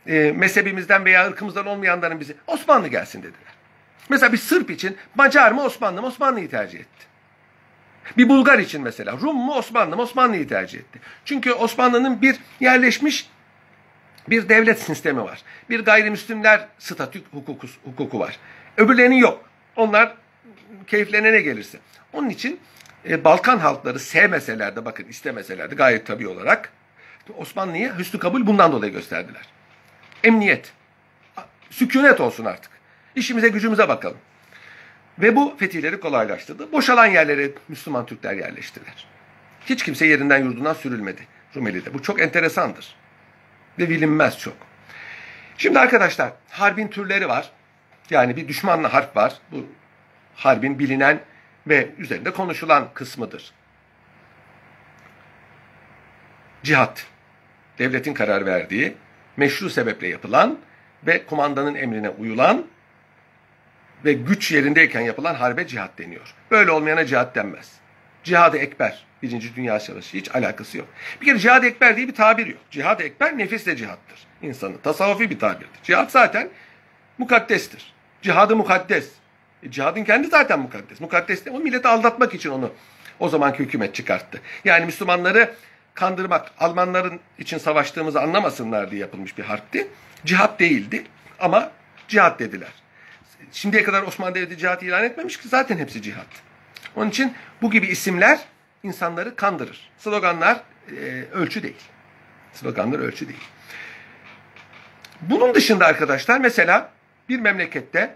[0.07, 3.55] e, mezhebimizden veya ırkımızdan olmayanların bizi Osmanlı gelsin dediler.
[4.09, 7.09] Mesela bir Sırp için Macar mı Osmanlı mı Osmanlı'yı tercih etti.
[8.16, 11.01] Bir Bulgar için mesela Rum mu Osmanlı mı Osmanlı'yı tercih etti.
[11.24, 13.30] Çünkü Osmanlı'nın bir yerleşmiş
[14.28, 15.42] bir devlet sistemi var.
[15.70, 18.38] Bir gayrimüslimler statü hukuku, hukuku var.
[18.76, 19.44] Öbürlerinin yok.
[19.76, 20.14] Onlar
[20.86, 21.78] keyiflerine ne gelirse.
[22.12, 22.61] Onun için
[23.09, 26.72] e, Balkan halkları sevmeseler de bakın istemeseler de gayet tabii olarak
[27.36, 29.42] Osmanlı'ya hüsnü kabul bundan dolayı gösterdiler.
[30.24, 30.72] Emniyet.
[31.70, 32.70] Sükunet olsun artık.
[33.14, 34.18] İşimize gücümüze bakalım.
[35.18, 36.72] Ve bu fetihleri kolaylaştırdı.
[36.72, 39.06] Boşalan yerlere Müslüman Türkler yerleştiler.
[39.66, 41.94] Hiç kimse yerinden yurdundan sürülmedi Rumeli'de.
[41.94, 42.96] Bu çok enteresandır.
[43.78, 44.56] Ve bilinmez çok.
[45.58, 47.50] Şimdi arkadaşlar harbin türleri var.
[48.11, 49.34] Yani bir düşmanla harp var.
[49.52, 49.66] Bu
[50.34, 51.20] harbin bilinen
[51.66, 53.52] ve üzerinde konuşulan kısmıdır.
[56.62, 57.06] Cihat.
[57.78, 58.96] Devletin karar verdiği,
[59.36, 60.58] meşru sebeple yapılan
[61.06, 62.66] ve kumandanın emrine uyulan
[64.05, 66.34] ve güç yerindeyken yapılan harbe cihat deniyor.
[66.51, 67.72] Böyle olmayana cihat denmez.
[68.24, 70.88] Cihad-ı Ekber, Birinci Dünya Savaşı hiç alakası yok.
[71.20, 72.61] Bir kere Cihad-ı Ekber diye bir tabir yok.
[72.70, 74.80] Cihad-ı Ekber nefisle cihattır insanı.
[74.80, 75.82] Tasavvufi bir tabirdir.
[75.82, 76.48] Cihat zaten
[77.18, 77.92] mukaddestir.
[78.22, 79.09] Cihadı mukaddes.
[79.62, 81.01] E, cihadın kendi zaten mukaddes.
[81.01, 82.72] Mukaddes de o milleti aldatmak için onu
[83.18, 84.40] o zamanki hükümet çıkarttı.
[84.64, 85.55] Yani Müslümanları
[85.94, 89.88] kandırmak, Almanların için savaştığımızı anlamasınlar diye yapılmış bir harpti.
[90.24, 91.05] Cihat değildi
[91.40, 91.70] ama
[92.09, 92.72] cihat dediler.
[93.53, 96.26] Şimdiye kadar Osmanlı Devleti cihat ilan etmemiş ki zaten hepsi cihat.
[96.96, 98.38] Onun için bu gibi isimler
[98.82, 99.90] insanları kandırır.
[99.98, 101.80] Sloganlar e, ölçü değil.
[102.53, 103.40] Sloganlar ölçü değil.
[105.20, 106.90] Bunun dışında arkadaşlar mesela
[107.28, 108.14] bir memlekette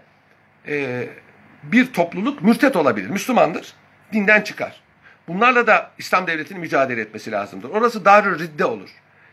[0.67, 1.07] e,
[1.63, 3.09] bir topluluk mürtet olabilir.
[3.09, 3.73] Müslümandır.
[4.13, 4.81] Dinden çıkar.
[5.27, 7.69] Bunlarla da İslam devletinin mücadele etmesi lazımdır.
[7.69, 8.89] Orası darül ridde olur.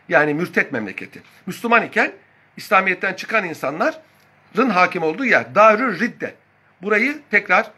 [0.09, 1.21] Yani mürtet memleketi.
[1.45, 2.11] Müslüman iken
[2.57, 3.45] İslamiyet'ten çıkan
[4.53, 5.55] insanların hakim olduğu yer.
[5.55, 6.33] Darül ridde.
[6.81, 7.71] Burayı tekrar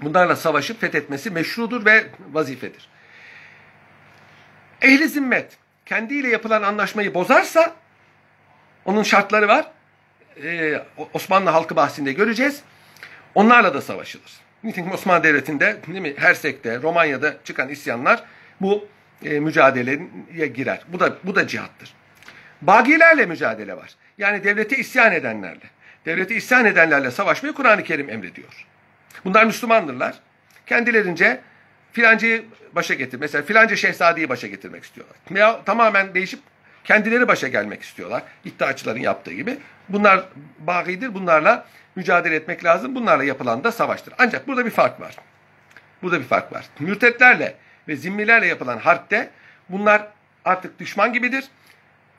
[0.00, 2.88] bunlarla savaşıp fethetmesi meşrudur ve vazifedir.
[4.82, 7.74] Ehli zimmet kendiyle yapılan anlaşmayı bozarsa
[8.84, 9.66] onun şartları var.
[10.42, 10.82] Ee,
[11.12, 12.62] Osmanlı halkı bahsinde göreceğiz.
[13.34, 14.32] Onlarla da savaşılır.
[14.64, 18.24] Nitekim Osmanlı Devleti'nde, değil mi, Hersek'te, Romanya'da çıkan isyanlar
[18.60, 18.88] bu
[19.24, 20.80] e, mücadeleye girer.
[20.88, 21.94] Bu da bu da cihattır.
[22.62, 23.90] Bagilerle mücadele var.
[24.18, 25.77] Yani devlete isyan edenlerle.
[26.08, 28.66] Devlete isyan edenlerle savaşmayı Kur'an-ı Kerim emrediyor.
[29.24, 30.14] Bunlar Müslümandırlar.
[30.66, 31.40] Kendilerince
[31.92, 33.18] filancayı başa getir.
[33.20, 35.16] Mesela filanca şehzadeyi başa getirmek istiyorlar.
[35.30, 36.40] Veya tamamen değişip
[36.84, 38.22] kendileri başa gelmek istiyorlar.
[38.44, 39.58] İddiaçıların yaptığı gibi.
[39.88, 40.24] Bunlar
[40.58, 41.14] bagidir.
[41.14, 42.94] Bunlarla mücadele etmek lazım.
[42.94, 44.14] Bunlarla yapılan da savaştır.
[44.18, 45.16] Ancak burada bir fark var.
[46.02, 46.64] Burada bir fark var.
[46.78, 47.54] Mürtetlerle
[47.88, 49.30] ve zimmilerle yapılan harpte
[49.68, 50.08] bunlar
[50.44, 51.44] artık düşman gibidir.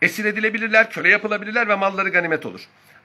[0.01, 2.61] Esir edilebilirler, köle yapılabilirler ve malları ganimet olur.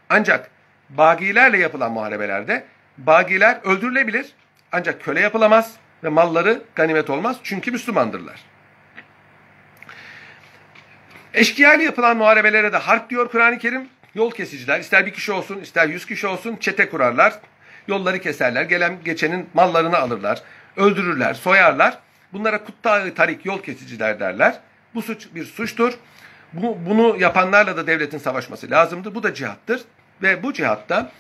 [0.08, 0.50] Ancak
[0.90, 2.64] bagilerle yapılan muharebelerde
[2.98, 4.26] bagiler öldürülebilir
[4.72, 5.74] ancak köle yapılamaz
[6.04, 8.40] ve malları ganimet olmaz çünkü Müslümandırlar.
[11.34, 13.88] Eşkıya ile yapılan muharebelere de harp diyor Kur'an-ı Kerim.
[14.14, 17.34] Yol kesiciler ister bir kişi olsun ister yüz kişi olsun çete kurarlar.
[17.88, 18.62] Yolları keserler.
[18.62, 20.42] Gelen geçenin mallarını alırlar.
[20.76, 21.98] Öldürürler, soyarlar.
[22.32, 24.60] Bunlara kutta tarik yol kesiciler derler.
[24.94, 25.92] Bu suç bir suçtur.
[26.52, 29.14] Bu, bunu yapanlarla da devletin savaşması lazımdır.
[29.14, 29.82] Bu da cihattır.
[30.22, 31.12] Ve bu cihatta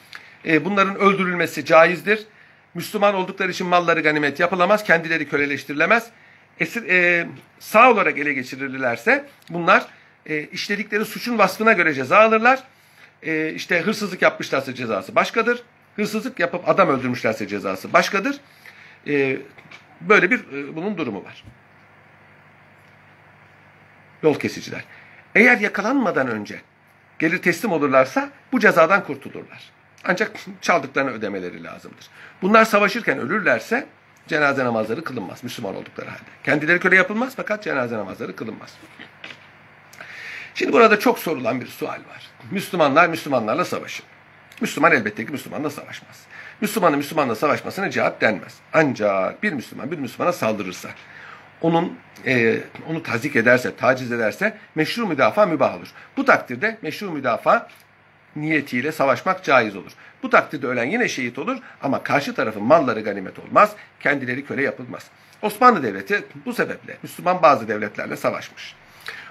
[0.46, 2.26] e, bunların öldürülmesi caizdir.
[2.74, 4.84] Müslüman oldukları için malları ganimet yapılamaz.
[4.84, 6.10] Kendileri köleleştirilemez.
[6.60, 7.26] Esir, e,
[7.58, 9.86] sağ olarak ele geçirilirlerse bunlar
[10.26, 12.62] e, işledikleri suçun vasfına göre ceza alırlar.
[13.22, 15.62] E, işte hırsızlık yapmışlarsa cezası başkadır.
[15.96, 18.36] Hırsızlık yapıp adam öldürmüşlerse cezası başkadır.
[19.06, 19.36] E,
[20.00, 21.44] böyle bir e, bunun durumu var.
[24.22, 24.84] Yol kesiciler.
[25.34, 26.60] Eğer yakalanmadan önce
[27.24, 29.70] gelir teslim olurlarsa bu cezadan kurtulurlar.
[30.04, 32.06] Ancak çaldıklarını ödemeleri lazımdır.
[32.42, 33.86] Bunlar savaşırken ölürlerse
[34.26, 36.30] cenaze namazları kılınmaz Müslüman oldukları halde.
[36.44, 38.74] Kendileri köle yapılmaz fakat cenaze namazları kılınmaz.
[40.54, 42.30] Şimdi burada çok sorulan bir sual var.
[42.50, 44.04] Müslümanlar Müslümanlarla savaşır.
[44.60, 46.26] Müslüman elbette ki Müslümanla savaşmaz.
[46.60, 48.54] Müslümanın Müslümanla savaşmasına cihat denmez.
[48.72, 50.88] Ancak bir Müslüman bir Müslümana saldırırsa,
[51.64, 52.58] onun e,
[52.90, 55.88] onu tazik ederse, taciz ederse meşru müdafaa mübah olur.
[56.16, 57.68] Bu takdirde meşru müdafaa
[58.36, 59.92] niyetiyle savaşmak caiz olur.
[60.22, 65.10] Bu takdirde ölen yine şehit olur ama karşı tarafın malları ganimet olmaz, kendileri köle yapılmaz.
[65.42, 68.74] Osmanlı Devleti bu sebeple Müslüman bazı devletlerle savaşmış.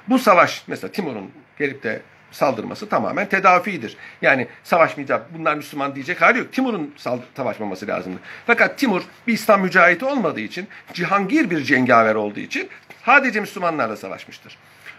[0.09, 2.01] Bu savaş mesela Timur'un gelip de
[2.34, 3.97] saldırması tamamen tedafidir.
[4.21, 6.53] Yani savaşmayacak bunlar Müslüman diyecek hali yok.
[6.53, 6.93] Timur'un
[7.36, 8.19] savaşmaması lazımdı.
[8.47, 12.69] Fakat Timur bir İslam mücahidi olmadığı için Cihangir bir cengaver olduğu için
[13.05, 14.57] sadece Müslümanlarla savaşmıştır.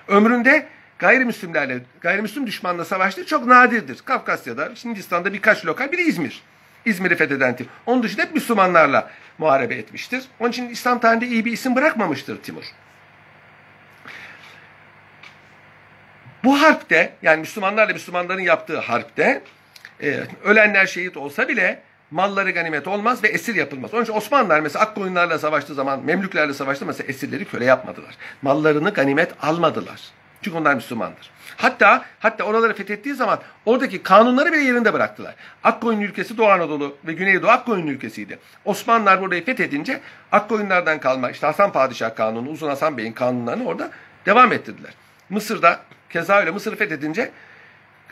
[0.09, 0.67] Ömründe
[0.99, 3.99] gayrimüslimlerle, gayrimüslim düşmanla savaştığı çok nadirdir.
[4.05, 6.43] Kafkasya'da, Hindistan'da birkaç lokal, biri İzmir.
[6.85, 7.71] İzmir'i fetheden Timur.
[7.87, 10.25] Onun dışında hep Müslümanlarla muharebe etmiştir.
[10.41, 12.65] Onun için İslam tarihinde iyi bir isim bırakmamıştır Timur.
[16.45, 19.43] Bu harpte yani Müslümanlarla Müslümanların yaptığı harpte
[20.03, 23.95] e, ölenler şehit olsa bile malları ganimet olmaz ve esir yapılmaz.
[23.95, 28.15] Onun için Osmanlılar mesela Akkoyunlarla savaştığı zaman, Memlüklerle savaştı mesela esirleri köle yapmadılar.
[28.43, 30.01] Mallarını ganimet almadılar.
[30.43, 31.31] Çünkü onlar Müslümandır.
[31.57, 35.35] Hatta hatta oraları fethettiği zaman oradaki kanunları bile yerinde bıraktılar.
[35.65, 38.39] Akkoyun ülkesi Doğu Anadolu ve Güneydoğu Akkoyun ülkesiydi.
[38.65, 40.01] Osmanlılar burayı fethedince
[40.33, 43.91] Akkoyunlardan kalma işte Hasan Padişah kanunu, Uzun Hasan Bey'in kanunlarını orada
[44.27, 44.93] devam ettirdiler.
[45.31, 45.81] Mısır'da
[46.15, 47.31] keza öyle Mısır'ı fethedince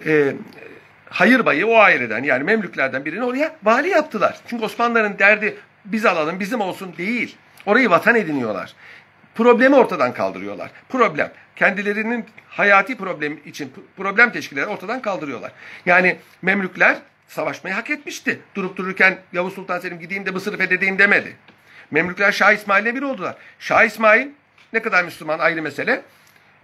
[0.06, 0.34] e,
[1.10, 4.38] Hayır Bayı o aileden yani Memlüklerden birini oraya vali yaptılar.
[4.46, 7.36] Çünkü Osmanlıların derdi biz alalım bizim olsun değil.
[7.66, 8.74] Orayı vatan ediniyorlar.
[9.34, 10.70] Problemi ortadan kaldırıyorlar.
[10.88, 11.30] Problem.
[11.56, 15.52] Kendilerinin hayati problem için problem teşkilleri ortadan kaldırıyorlar.
[15.86, 16.96] Yani Memlükler
[17.28, 18.40] savaşmayı hak etmişti.
[18.54, 21.36] Durup dururken Yavuz Sultan Selim gideyim de Mısır'ı fethedeyim demedi.
[21.90, 23.34] Memlükler Şah İsmail'le bir oldular.
[23.58, 24.28] Şah İsmail
[24.72, 26.02] ne kadar Müslüman ayrı mesele.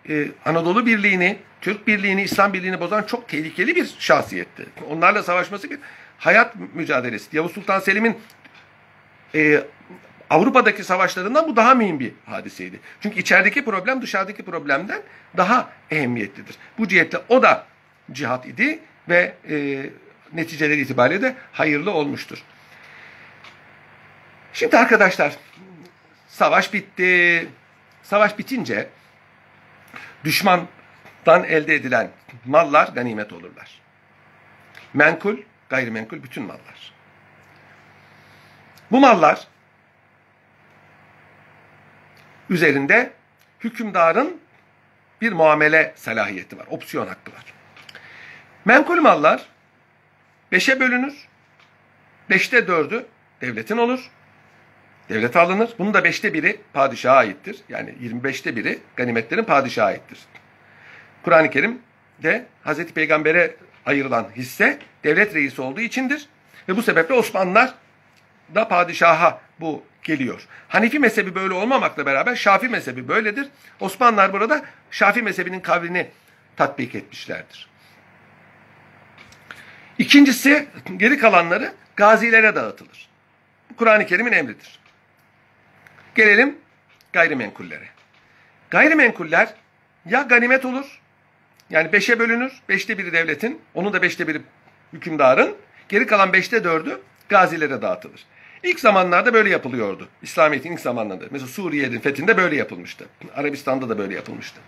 [0.08, 4.66] Ee, Anadolu Birliği'ni, Türk Birliği'ni, İslam Birliği'ni bozan çok tehlikeli bir şahsiyetti.
[4.90, 5.78] Onlarla savaşması bir
[6.18, 7.36] hayat mücadelesi.
[7.36, 8.18] Yavuz Sultan Selim'in
[9.34, 9.64] e,
[10.30, 12.80] Avrupa'daki savaşlarından bu daha mühim bir hadiseydi.
[13.00, 15.02] Çünkü içerideki problem dışarıdaki problemden
[15.36, 16.56] daha ehemmiyetlidir.
[16.78, 17.66] Bu cihetle o da
[18.12, 18.78] cihat idi
[19.08, 19.86] ve e,
[20.32, 22.38] neticeleri itibariyle de hayırlı olmuştur.
[24.52, 25.36] Şimdi arkadaşlar
[26.28, 27.48] savaş bitti.
[28.02, 28.88] Savaş bitince
[30.24, 32.10] düşmandan elde edilen
[32.44, 33.80] mallar ganimet olurlar.
[34.94, 35.36] Menkul,
[35.68, 36.92] gayrimenkul bütün mallar.
[38.90, 39.46] Bu mallar
[42.50, 43.12] üzerinde
[43.60, 44.40] hükümdarın
[45.20, 46.66] bir muamele salahiyeti var.
[46.70, 47.44] Opsiyon hakkı var.
[48.64, 49.46] Menkul mallar
[50.52, 51.28] beşe bölünür.
[52.30, 53.06] Beşte dördü
[53.40, 54.10] devletin olur.
[55.08, 55.70] Devlete alınır.
[55.78, 57.58] Bunun da beşte biri padişaha aittir.
[57.68, 60.18] Yani 25'te biri ganimetlerin padişaha aittir.
[61.22, 63.56] Kur'an-ı Kerim'de Hazreti Peygamber'e
[63.86, 66.26] ayrılan hisse devlet reisi olduğu içindir.
[66.68, 67.74] Ve bu sebeple Osmanlılar
[68.54, 70.46] da padişaha bu geliyor.
[70.68, 73.48] Hanefi mezhebi böyle olmamakla beraber Şafi mezhebi böyledir.
[73.80, 76.06] Osmanlılar burada Şafi mezhebinin kavrini
[76.56, 77.68] tatbik etmişlerdir.
[79.98, 83.08] İkincisi geri kalanları gazilere dağıtılır.
[83.76, 84.78] Kur'an-ı Kerim'in emridir.
[86.18, 86.58] Gelelim
[87.12, 87.88] gayrimenkullere.
[88.70, 89.54] Gayrimenkuller
[90.06, 91.00] ya ganimet olur,
[91.70, 94.40] yani beşe bölünür, beşte biri devletin, onun da beşte biri
[94.92, 95.56] hükümdarın,
[95.88, 98.24] geri kalan beşte dördü gazilere dağıtılır.
[98.62, 100.08] İlk zamanlarda böyle yapılıyordu.
[100.22, 101.24] İslamiyet'in ilk zamanlarında.
[101.30, 103.06] Mesela Suriye'nin fethinde böyle yapılmıştı.
[103.34, 104.60] Arabistan'da da böyle yapılmıştı.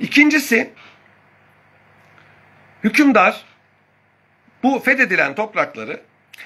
[0.00, 0.70] İkincisi,
[2.84, 3.44] hükümdar
[4.62, 6.00] bu fethedilen toprakları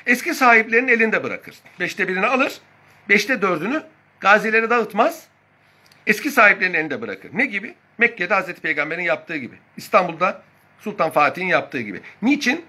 [0.07, 1.55] eski sahiplerinin elinde bırakır.
[1.81, 2.61] Beşte birini alır,
[3.09, 3.82] beşte dördünü
[4.20, 5.24] gazilere dağıtmaz,
[6.07, 7.30] eski sahiplerinin elinde bırakır.
[7.32, 7.74] Ne gibi?
[7.98, 9.55] Mekke'de Hazreti Peygamber'in yaptığı gibi.
[9.76, 10.42] İstanbul'da
[10.80, 12.01] Sultan Fatih'in yaptığı gibi.
[12.22, 12.64] Niçin?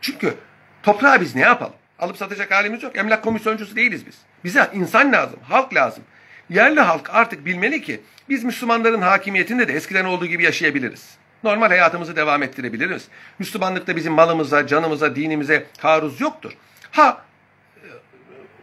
[0.00, 0.34] Çünkü
[0.82, 1.74] toprağı biz ne yapalım?
[1.98, 2.96] Alıp satacak halimiz yok.
[2.96, 4.18] Emlak komisyoncusu değiliz biz.
[4.44, 6.04] Bize insan lazım, halk lazım.
[6.50, 11.16] Yerli halk artık bilmeli ki biz Müslümanların hakimiyetinde de eskiden olduğu gibi yaşayabiliriz.
[11.44, 13.08] Normal hayatımızı devam ettirebiliriz.
[13.38, 16.52] Müslümanlıkta bizim malımıza, canımıza, dinimize taarruz yoktur.
[16.90, 17.24] Ha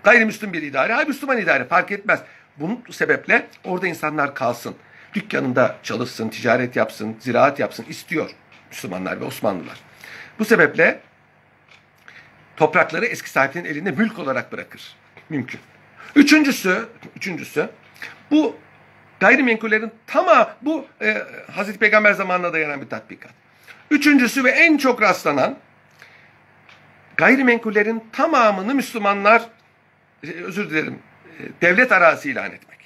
[0.04, 2.20] gayrimüslim bir idare, ha Müslüman idare fark etmez.
[2.58, 4.76] Bunun sebeple orada insanlar kalsın.
[5.14, 8.30] Dükkanında çalışsın, ticaret yapsın, ziraat yapsın istiyor
[8.70, 9.80] Müslümanlar ve Osmanlılar.
[10.40, 11.00] Bu sebeple
[12.56, 14.96] toprakları eski sahiplerinin elinde mülk olarak bırakır.
[15.30, 15.60] Mümkün.
[16.16, 16.86] Üçüncüsü,
[17.16, 17.70] üçüncüsü
[18.32, 18.58] bu
[19.20, 23.32] gayrimenkullerin tamamı bu e, Hazreti Peygamber zamanına dayanan bir tatbikat.
[23.92, 25.58] Üçüncüsü ve en çok rastlanan
[27.18, 29.42] gayrimenkullerin tamamını Müslümanlar
[30.24, 31.00] özür dilerim
[31.40, 32.80] e, devlet arazi ilan etmek.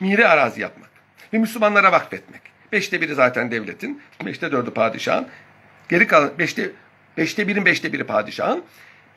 [0.00, 0.90] Miri arazi yapmak.
[1.32, 2.42] Ve Müslümanlara vakfetmek.
[2.72, 4.02] Beşte biri zaten devletin.
[4.26, 5.28] Beşte dördü padişahın.
[5.88, 6.70] Geri kalan beşte,
[7.16, 8.64] beşte birin beşte biri padişahın.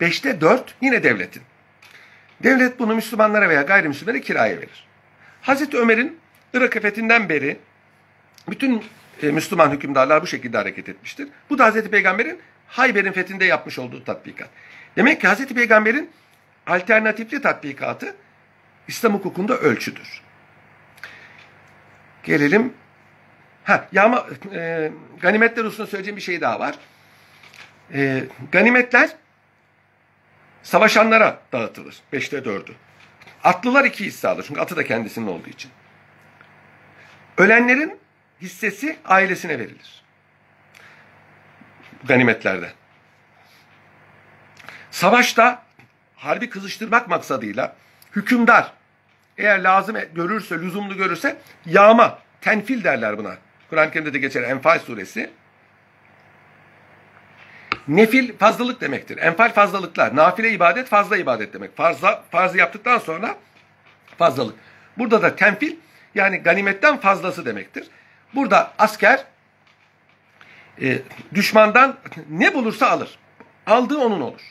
[0.01, 1.41] Beşte dört yine devletin.
[2.43, 4.87] Devlet bunu Müslümanlara veya gayrimüslimlere kiraya verir.
[5.41, 6.19] Hazreti Ömer'in
[6.53, 7.57] Irak fethinden beri
[8.49, 8.83] bütün
[9.21, 11.27] e, Müslüman hükümdarlar bu şekilde hareket etmiştir.
[11.49, 14.49] Bu da Hazreti Peygamber'in Hayber'in fethinde yapmış olduğu tatbikat.
[14.95, 16.09] Demek ki Hazreti Peygamber'in
[16.67, 18.15] alternatifli tatbikatı
[18.87, 20.21] İslam hukukunda ölçüdür.
[22.23, 22.73] Gelelim.
[23.63, 24.91] Ha, yağma, e,
[25.21, 26.75] ganimetler hususunda söyleyeceğim bir şey daha var.
[27.93, 29.09] E, ganimetler
[30.63, 31.95] savaşanlara dağıtılır.
[32.13, 32.75] Beşte dördü.
[33.43, 34.45] Atlılar iki hisse alır.
[34.47, 35.71] Çünkü atı da kendisinin olduğu için.
[37.37, 37.99] Ölenlerin
[38.41, 40.03] hissesi ailesine verilir.
[42.03, 42.71] Ganimetlerden.
[44.91, 45.63] Savaşta
[46.23, 47.75] harbi kızıştırmak maksadıyla
[48.15, 48.71] hükümdar
[49.37, 53.37] eğer lazım görürse, lüzumlu görürse yağma, tenfil derler buna.
[53.69, 55.29] Kur'an-ı Kerim'de de geçer Enfal suresi.
[57.87, 59.17] Nefil fazlalık demektir.
[59.17, 60.15] Enfal fazlalıklar.
[60.15, 61.77] Nafile ibadet fazla ibadet demek.
[61.77, 63.35] Fazla, farzı yaptıktan sonra
[64.17, 64.55] fazlalık.
[64.97, 65.75] Burada da tenfil
[66.15, 67.87] yani ganimetten fazlası demektir.
[68.35, 69.23] Burada asker
[70.81, 70.99] e,
[71.33, 71.97] düşmandan
[72.29, 73.17] ne bulursa alır.
[73.65, 74.41] Aldığı onun olur.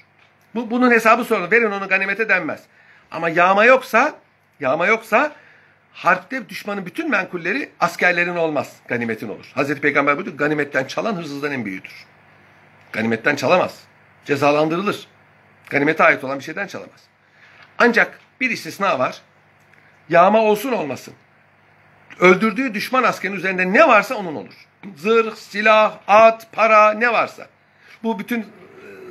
[0.55, 1.51] Bu, bunun hesabı sorulur.
[1.51, 2.63] Verin onu ganimete denmez.
[3.11, 4.15] Ama yağma yoksa,
[4.61, 5.33] yağma yoksa
[5.93, 8.77] harpte düşmanın bütün menkulleri askerlerin olmaz.
[8.89, 9.53] Ganimetin olur.
[9.55, 12.07] Hazreti Peygamber buyurdu ganimetten çalan hırsızdan en büyüğüdür.
[12.93, 13.81] Ganimetten çalamaz.
[14.25, 15.07] Cezalandırılır.
[15.71, 17.01] Ganimete ait olan bir şeyden çalamaz.
[17.79, 19.21] Ancak bir istisna var.
[20.09, 21.15] Yağma olsun olmasın.
[22.21, 24.55] Öldürdüğü düşman askerin üzerinde ne varsa onun olur.
[24.97, 27.47] Zırh, silah, at, para ne varsa.
[28.03, 28.47] Bu bütün e,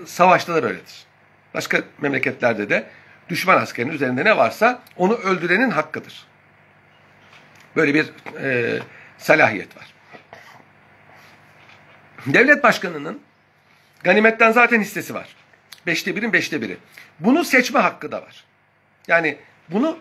[0.05, 1.05] savaşta da böyledir.
[1.53, 2.87] Başka memleketlerde de
[3.29, 6.27] düşman askerin üzerinde ne varsa onu öldürenin hakkıdır.
[7.75, 8.79] Böyle bir e,
[9.17, 9.93] salahiyet var.
[12.25, 13.21] Devlet başkanının
[14.03, 15.35] ganimetten zaten hissesi var.
[15.87, 16.77] Beşte birin beşte biri.
[17.19, 18.43] Bunu seçme hakkı da var.
[19.07, 19.37] Yani
[19.69, 19.99] bunu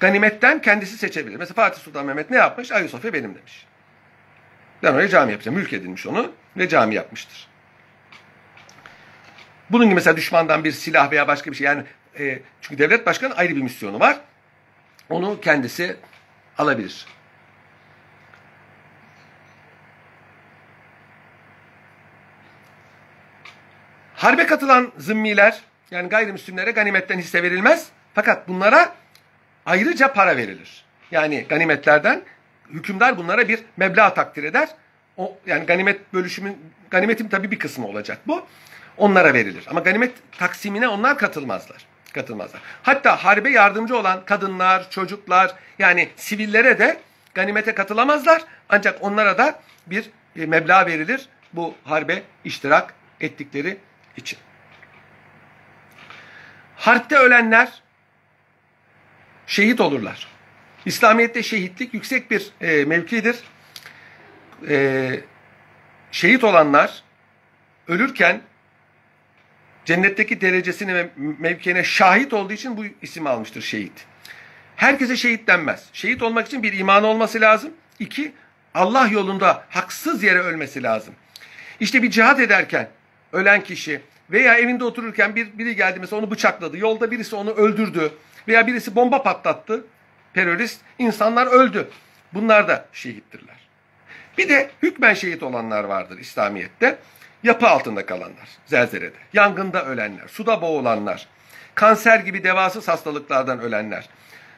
[0.00, 1.36] ganimetten kendisi seçebilir.
[1.36, 2.72] Mesela Fatih Sultan Mehmet ne yapmış?
[2.72, 3.66] Ayasofya benim demiş.
[4.82, 5.58] Ben oraya cami yapacağım.
[5.58, 7.51] Mülk edilmiş onu ve cami yapmıştır.
[9.72, 11.84] Bunun gibi mesela düşmandan bir silah veya başka bir şey yani
[12.18, 14.20] e, çünkü devlet başkanı ayrı bir misyonu var.
[15.10, 15.96] Onu kendisi
[16.58, 17.06] alabilir.
[24.14, 25.60] Harbe katılan zımmiler
[25.90, 27.88] yani gayrimüslimlere ganimetten hisse verilmez.
[28.14, 28.94] Fakat bunlara
[29.66, 30.84] ayrıca para verilir.
[31.10, 32.22] Yani ganimetlerden
[32.68, 34.68] hükümdar bunlara bir meblağ takdir eder.
[35.16, 36.58] O yani ganimet bölüşümün
[36.90, 38.46] ganimetin tabii bir kısmı olacak bu.
[38.96, 39.64] Onlara verilir.
[39.70, 41.86] Ama ganimet taksimine onlar katılmazlar.
[42.12, 42.60] Katılmazlar.
[42.82, 47.00] Hatta harbe yardımcı olan kadınlar, çocuklar yani sivillere de
[47.34, 48.42] ganimete katılamazlar.
[48.68, 53.78] Ancak onlara da bir meblağ verilir bu harbe iştirak ettikleri
[54.16, 54.38] için.
[56.76, 57.82] Harpte ölenler
[59.46, 60.26] şehit olurlar.
[60.86, 63.36] İslamiyet'te şehitlik yüksek bir e, mevkidir.
[64.68, 65.20] E,
[66.12, 67.02] şehit olanlar
[67.88, 68.40] ölürken
[69.84, 74.06] cennetteki derecesine ve mevkiine şahit olduğu için bu isim almıştır şehit.
[74.76, 75.88] Herkese şehit denmez.
[75.92, 77.70] Şehit olmak için bir iman olması lazım.
[77.98, 78.32] İki,
[78.74, 81.14] Allah yolunda haksız yere ölmesi lazım.
[81.80, 82.88] İşte bir cihat ederken
[83.32, 86.78] ölen kişi veya evinde otururken bir, biri geldi mesela onu bıçakladı.
[86.78, 88.12] Yolda birisi onu öldürdü
[88.48, 89.84] veya birisi bomba patlattı.
[90.34, 91.88] Terörist insanlar öldü.
[92.34, 93.56] Bunlar da şehittirler.
[94.38, 96.98] Bir de hükmen şehit olanlar vardır İslamiyet'te.
[97.42, 101.26] Yapı altında kalanlar, zelzelede, yangında ölenler, suda boğulanlar,
[101.74, 104.08] kanser gibi devasız hastalıklardan ölenler,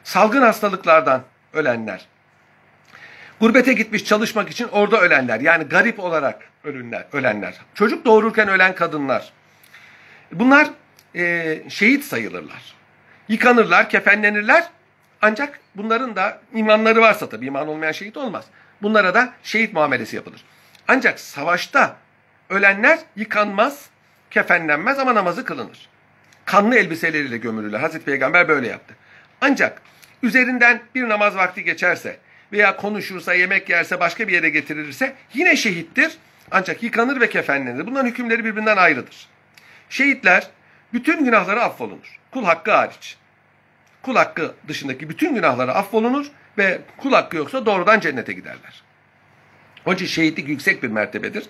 [0.03, 1.23] salgın hastalıklardan
[1.53, 2.05] ölenler,
[3.39, 9.33] gurbete gitmiş çalışmak için orada ölenler, yani garip olarak ölünler, ölenler, çocuk doğururken ölen kadınlar,
[10.31, 10.69] bunlar
[11.15, 12.75] e, şehit sayılırlar.
[13.27, 14.63] Yıkanırlar, kefenlenirler
[15.21, 18.45] ancak bunların da imanları varsa tabii iman olmayan şehit olmaz.
[18.81, 20.41] Bunlara da şehit muamelesi yapılır.
[20.87, 21.95] Ancak savaşta
[22.49, 23.85] ölenler yıkanmaz,
[24.31, 25.89] kefenlenmez ama namazı kılınır.
[26.45, 27.79] Kanlı elbiseleriyle gömülürler.
[27.79, 28.95] Hazreti Peygamber böyle yaptı.
[29.41, 29.81] Ancak
[30.23, 32.17] üzerinden bir namaz vakti geçerse
[32.51, 36.17] veya konuşursa, yemek yerse, başka bir yere getirilirse yine şehittir.
[36.51, 37.87] Ancak yıkanır ve kefenlenir.
[37.87, 39.27] Bunların hükümleri birbirinden ayrıdır.
[39.89, 40.47] Şehitler
[40.93, 42.19] bütün günahları affolunur.
[42.31, 43.17] Kul hakkı hariç.
[44.01, 46.25] Kul hakkı dışındaki bütün günahları affolunur
[46.57, 48.83] ve kul hakkı yoksa doğrudan cennete giderler.
[49.85, 51.43] Onun için şehitlik yüksek bir mertebedir.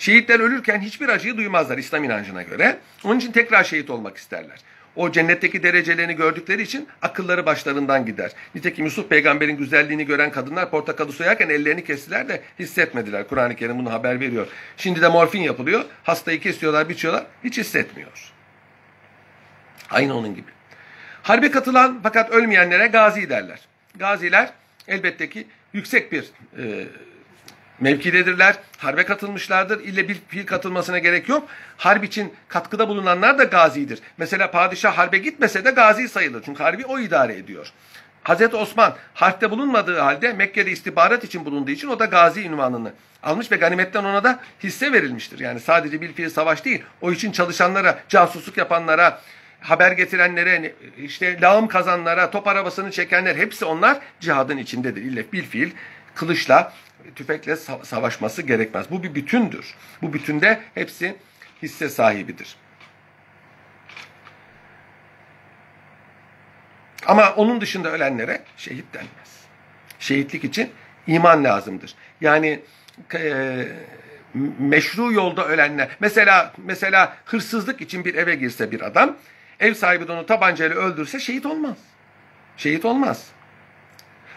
[0.00, 2.78] Şehitler ölürken hiçbir acıyı duymazlar İslam inancına göre.
[3.04, 4.58] Onun için tekrar şehit olmak isterler.
[4.96, 8.32] O cennetteki derecelerini gördükleri için akılları başlarından gider.
[8.54, 13.28] Nitekim Yusuf peygamberin güzelliğini gören kadınlar portakalı soyarken ellerini kestiler de hissetmediler.
[13.28, 14.46] Kur'an-ı Kerim bunu haber veriyor.
[14.76, 15.84] Şimdi de morfin yapılıyor.
[16.04, 17.26] Hastayı kesiyorlar, biçiyorlar.
[17.44, 18.32] Hiç hissetmiyor.
[19.90, 20.50] Aynı onun gibi.
[21.22, 23.60] Harbe katılan fakat ölmeyenlere gazi derler.
[23.96, 24.52] Gaziler
[24.88, 26.24] elbette ki yüksek bir
[26.58, 26.86] e,
[27.80, 28.58] mevkidedirler.
[28.78, 29.84] Harbe katılmışlardır.
[29.84, 31.48] İlle bir fiil katılmasına gerek yok.
[31.76, 33.98] Harp için katkıda bulunanlar da gazidir.
[34.18, 36.42] Mesela padişah harbe gitmese de gazi sayılır.
[36.44, 37.72] Çünkü harbi o idare ediyor.
[38.22, 43.52] Hazreti Osman harpte bulunmadığı halde Mekke'de istihbarat için bulunduğu için o da gazi ünvanını almış
[43.52, 45.38] ve ganimetten ona da hisse verilmiştir.
[45.38, 49.20] Yani sadece bir fiil savaş değil, o için çalışanlara, casusluk yapanlara,
[49.60, 55.02] haber getirenlere, işte lağım kazanlara, top arabasını çekenler hepsi onlar cihadın içindedir.
[55.02, 55.70] İlle bir fiil
[56.14, 56.72] kılıçla,
[57.16, 58.90] tüfekle savaşması gerekmez.
[58.90, 59.74] Bu bir bütündür.
[60.02, 61.16] Bu bütünde hepsi
[61.62, 62.56] hisse sahibidir.
[67.06, 69.40] Ama onun dışında ölenlere şehit denmez.
[69.98, 70.70] Şehitlik için
[71.06, 71.94] iman lazımdır.
[72.20, 72.60] Yani
[73.14, 73.66] e,
[74.58, 79.16] meşru yolda ölenler mesela mesela hırsızlık için bir eve girse bir adam
[79.60, 81.76] ev sahibi de onu tabancayla öldürse şehit olmaz.
[82.56, 83.26] Şehit olmaz.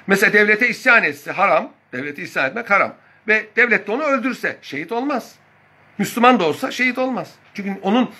[0.08, 2.96] Mesela devlete isyan etse haram, devlete isyan etmek haram
[3.28, 5.36] ve devlet de onu öldürse şehit olmaz.
[5.98, 7.32] Müslüman da olsa şehit olmaz.
[7.54, 8.12] Çünkü onun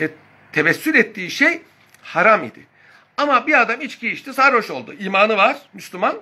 [0.00, 0.08] e,
[0.52, 1.62] tevessül ettiği şey
[2.02, 2.66] haram idi.
[3.16, 4.94] Ama bir adam içki içti, sarhoş oldu.
[5.00, 6.18] İmanı var, Müslüman.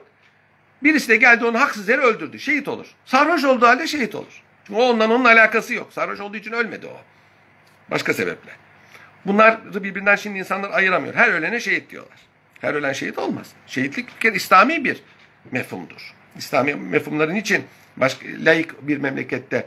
[0.83, 2.39] Birisi de geldi onu haksız yere öldürdü.
[2.39, 2.87] Şehit olur.
[3.05, 4.43] Sarhoş olduğu halde şehit olur.
[4.67, 5.93] Çünkü o ondan onun alakası yok.
[5.93, 7.01] Sarhoş olduğu için ölmedi o.
[7.91, 8.51] Başka sebeple.
[9.27, 11.15] Bunlar birbirinden şimdi insanlar ayıramıyor.
[11.15, 12.19] Her ölene şehit diyorlar.
[12.61, 13.53] Her ölen şehit olmaz.
[13.67, 15.03] Şehitlik bir kere İslami bir
[15.51, 16.15] mefhumdur.
[16.39, 17.65] İslami mefhumların için
[17.97, 19.67] başka laik bir memlekette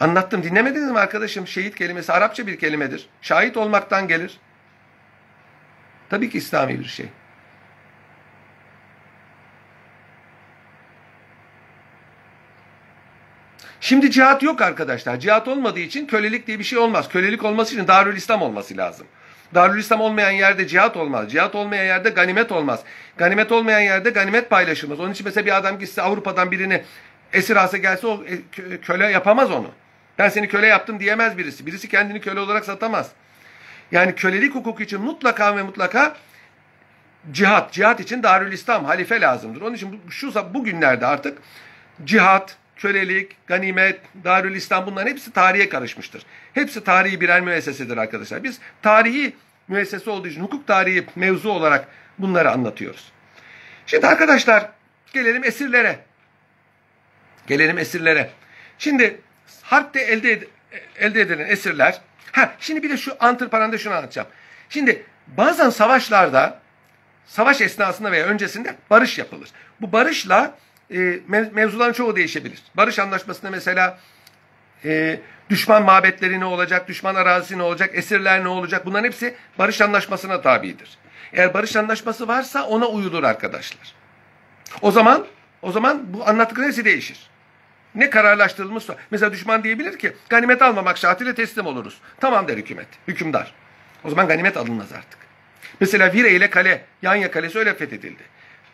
[0.00, 1.46] anlattım dinlemediniz mi arkadaşım?
[1.46, 3.08] Şehit kelimesi Arapça bir kelimedir.
[3.22, 4.38] Şahit olmaktan gelir.
[6.10, 7.06] Tabii ki İslami bir şey.
[13.80, 15.20] Şimdi cihat yok arkadaşlar.
[15.20, 17.08] Cihat olmadığı için kölelik diye bir şey olmaz.
[17.08, 19.06] Kölelik olması için Darül İslam olması lazım.
[19.54, 21.32] Darül İslam olmayan yerde cihat olmaz.
[21.32, 22.80] Cihat olmayan yerde ganimet olmaz.
[23.16, 25.00] Ganimet olmayan yerde ganimet paylaşılmaz.
[25.00, 26.82] Onun için mesela bir adam gitse Avrupa'dan birini
[27.32, 29.70] esir alsa gelse o e, köle yapamaz onu.
[30.18, 31.66] Ben seni köle yaptım diyemez birisi.
[31.66, 33.10] Birisi kendini köle olarak satamaz.
[33.92, 36.16] Yani kölelik hukuku için mutlaka ve mutlaka
[37.32, 37.72] cihat.
[37.72, 39.60] Cihat için Darül İslam, halife lazımdır.
[39.60, 41.38] Onun için şu bugünlerde artık
[42.04, 46.22] cihat, kölelik, ganimet, Darül İslam bunların hepsi tarihe karışmıştır.
[46.54, 48.44] Hepsi tarihi birer müessesedir arkadaşlar.
[48.44, 49.36] Biz tarihi
[49.68, 53.12] müessese olduğu için hukuk tarihi mevzu olarak bunları anlatıyoruz.
[53.86, 54.70] Şimdi arkadaşlar
[55.12, 55.98] gelelim esirlere.
[57.46, 58.30] Gelelim esirlere.
[58.78, 59.20] Şimdi
[59.62, 60.42] harpte elde, ed
[60.98, 62.00] elde edilen esirler.
[62.32, 64.28] Ha, şimdi bir de şu antır şunu anlatacağım.
[64.68, 66.60] Şimdi bazen savaşlarda
[67.26, 69.48] savaş esnasında veya öncesinde barış yapılır.
[69.80, 70.54] Bu barışla
[70.92, 71.20] e,
[71.52, 72.62] mevzuların çoğu değişebilir.
[72.74, 73.98] Barış anlaşmasında mesela
[74.84, 75.20] e,
[75.50, 80.40] düşman mabetleri ne olacak, düşman arazisi ne olacak, esirler ne olacak bunların hepsi barış anlaşmasına
[80.40, 80.98] tabidir.
[81.32, 83.94] Eğer barış anlaşması varsa ona uyulur arkadaşlar.
[84.82, 85.26] O zaman
[85.62, 87.18] o zaman bu anlattıkları hepsi değişir.
[87.94, 88.96] Ne kararlaştırılmışsa.
[89.10, 91.98] Mesela düşman diyebilir ki ganimet almamak şartıyla teslim oluruz.
[92.20, 93.54] Tamam der hükümet, hükümdar.
[94.04, 95.18] O zaman ganimet alınmaz artık.
[95.80, 98.22] Mesela Vire ile kale, Yanya kalesi öyle fethedildi.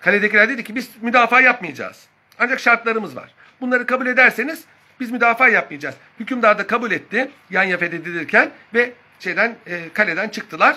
[0.01, 2.07] Kaledekiler dedi ki biz müdafaa yapmayacağız.
[2.39, 3.31] Ancak şartlarımız var.
[3.61, 4.65] Bunları kabul ederseniz
[5.01, 5.95] biz müdafaa yapmayacağız.
[6.21, 10.77] Hükümdar da kabul etti Yanya fethedilirken ve şeyden e, kaleden çıktılar.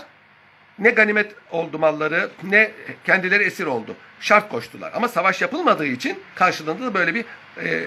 [0.80, 2.72] Ne ganimet oldu malları ne
[3.05, 3.95] kendileri esir oldu.
[4.19, 4.91] Şart koştular.
[4.95, 7.26] Ama savaş yapılmadığı için karşılığında da böyle bir
[7.63, 7.84] e,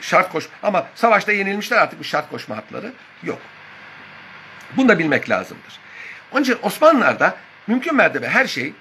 [0.00, 0.48] şart koş.
[0.62, 3.38] Ama savaşta yenilmişler artık bir şart koşma hakları yok.
[4.76, 5.78] Bunu da bilmek lazımdır.
[6.32, 7.36] Onun için Osmanlılar'da
[7.66, 8.72] mümkün mertebe her şey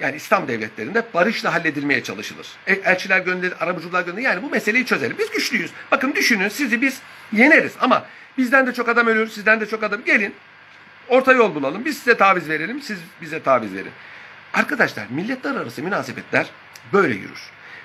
[0.00, 2.46] yani İslam devletlerinde barışla halledilmeye çalışılır.
[2.66, 4.28] E, elçiler gönderilir, arabacılar gönderilir.
[4.28, 5.16] Yani bu meseleyi çözelim.
[5.18, 5.70] Biz güçlüyüz.
[5.90, 7.00] Bakın düşünün sizi biz
[7.32, 8.06] yeneriz ama
[8.38, 10.04] bizden de çok adam ölür, sizden de çok adam.
[10.04, 10.34] Gelin
[11.08, 11.84] orta yol bulalım.
[11.84, 13.92] Biz size taviz verelim, siz bize taviz verin.
[14.54, 16.46] Arkadaşlar milletler arası münasebetler
[16.92, 17.40] böyle yürür.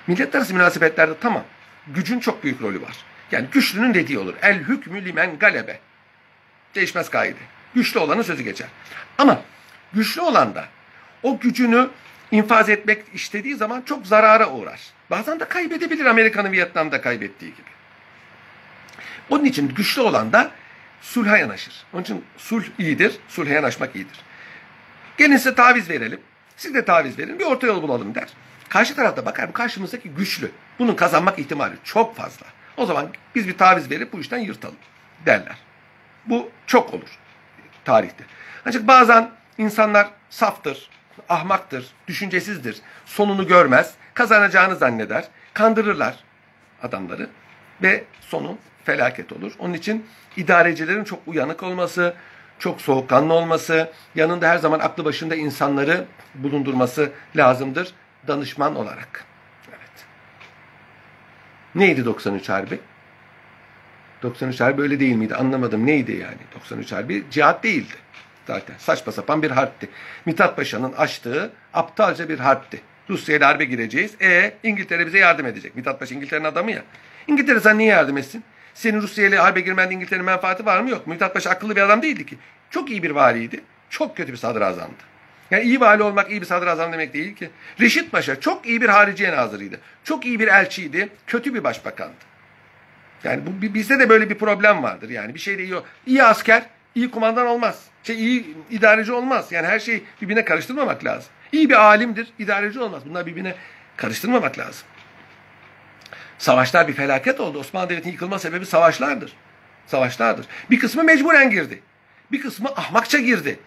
[0.06, 1.44] Milletler arası münasebetlerde tamam
[1.86, 2.96] gücün çok büyük rolü var.
[3.32, 4.34] Yani güçlünün dediği olur.
[4.42, 5.80] El hükmü limen galebe.
[6.74, 7.38] Değişmez kaide.
[7.74, 8.68] Güçlü olanın sözü geçer.
[9.18, 9.42] Ama
[9.92, 10.64] güçlü olan da
[11.22, 11.88] o gücünü
[12.30, 14.80] infaz etmek istediği zaman çok zarara uğrar.
[15.10, 17.68] Bazen de kaybedebilir Amerika'nın Vietnam'da kaybettiği gibi.
[19.30, 20.50] Onun için güçlü olan da
[21.00, 21.74] sulha yanaşır.
[21.92, 24.20] Onun için sulh iyidir, sulha yanaşmak iyidir.
[25.16, 26.20] Gelin size taviz verelim.
[26.56, 28.28] Siz de taviz verin, bir orta yol bulalım der.
[28.68, 30.50] Karşı tarafta bakar karşımızdaki güçlü.
[30.78, 32.46] Bunun kazanmak ihtimali çok fazla.
[32.76, 34.76] O zaman biz bir taviz verip bu işten yırtalım
[35.26, 35.56] derler.
[36.26, 37.18] Bu çok olur
[37.84, 38.24] tarihte.
[38.66, 40.90] Ancak bazen insanlar saftır,
[41.28, 46.16] ahmaktır, düşüncesizdir, sonunu görmez, kazanacağını zanneder, kandırırlar
[46.82, 47.28] adamları
[47.82, 49.52] ve sonu felaket olur.
[49.58, 50.06] Onun için
[50.36, 52.14] idarecilerin çok uyanık olması,
[52.58, 56.04] çok soğukkanlı olması, yanında her zaman aklı başında insanları
[56.34, 57.94] bulundurması lazımdır
[58.28, 59.24] danışman olarak.
[59.68, 60.06] Evet.
[61.74, 62.80] Neydi 93 Harbi?
[64.22, 65.34] 93 Harbi öyle değil miydi?
[65.34, 65.86] Anlamadım.
[65.86, 66.38] Neydi yani?
[66.54, 67.94] 93 Harbi cihat değildi.
[68.46, 68.74] Zaten.
[68.78, 69.88] Saçma sapan bir harpti.
[70.26, 72.80] Mithat Paşa'nın açtığı aptalca bir harpti.
[73.10, 74.22] Rusya ile harbe gireceğiz.
[74.22, 75.76] E İngiltere bize yardım edecek.
[75.76, 76.82] Mithat Paşa İngiltere'nin adamı ya.
[77.26, 78.44] İngiltere sana niye yardım etsin?
[78.74, 80.90] Senin Rusya ile harbe girmende İngiltere'nin menfaati var mı?
[80.90, 81.06] Yok.
[81.06, 82.38] Mithat Paşa akıllı bir adam değildi ki.
[82.70, 83.60] Çok iyi bir valiydi.
[83.90, 85.02] Çok kötü bir sadrazamdı.
[85.50, 87.50] Yani iyi vali olmak iyi bir sadrazam demek değil ki.
[87.80, 89.80] Reşit Paşa çok iyi bir hariciye nazırıydı.
[90.04, 91.08] Çok iyi bir elçiydi.
[91.26, 92.14] Kötü bir başbakandı.
[93.24, 95.10] Yani bu, bizde de böyle bir problem vardır.
[95.10, 95.74] Yani bir şey de iyi,
[96.06, 96.62] iyi asker,
[96.96, 97.84] iyi kumandan olmaz.
[98.02, 99.52] Şey, iyi idareci olmaz.
[99.52, 101.28] Yani her şeyi birbirine karıştırmamak lazım.
[101.52, 103.02] İyi bir alimdir, idareci olmaz.
[103.08, 103.54] Bunlar birbirine
[103.96, 104.86] karıştırmamak lazım.
[106.38, 107.58] Savaşlar bir felaket oldu.
[107.58, 109.32] Osmanlı Devleti'nin yıkılma sebebi savaşlardır.
[109.86, 110.46] Savaşlardır.
[110.70, 111.82] Bir kısmı mecburen girdi.
[112.32, 113.58] Bir kısmı ahmakça girdi.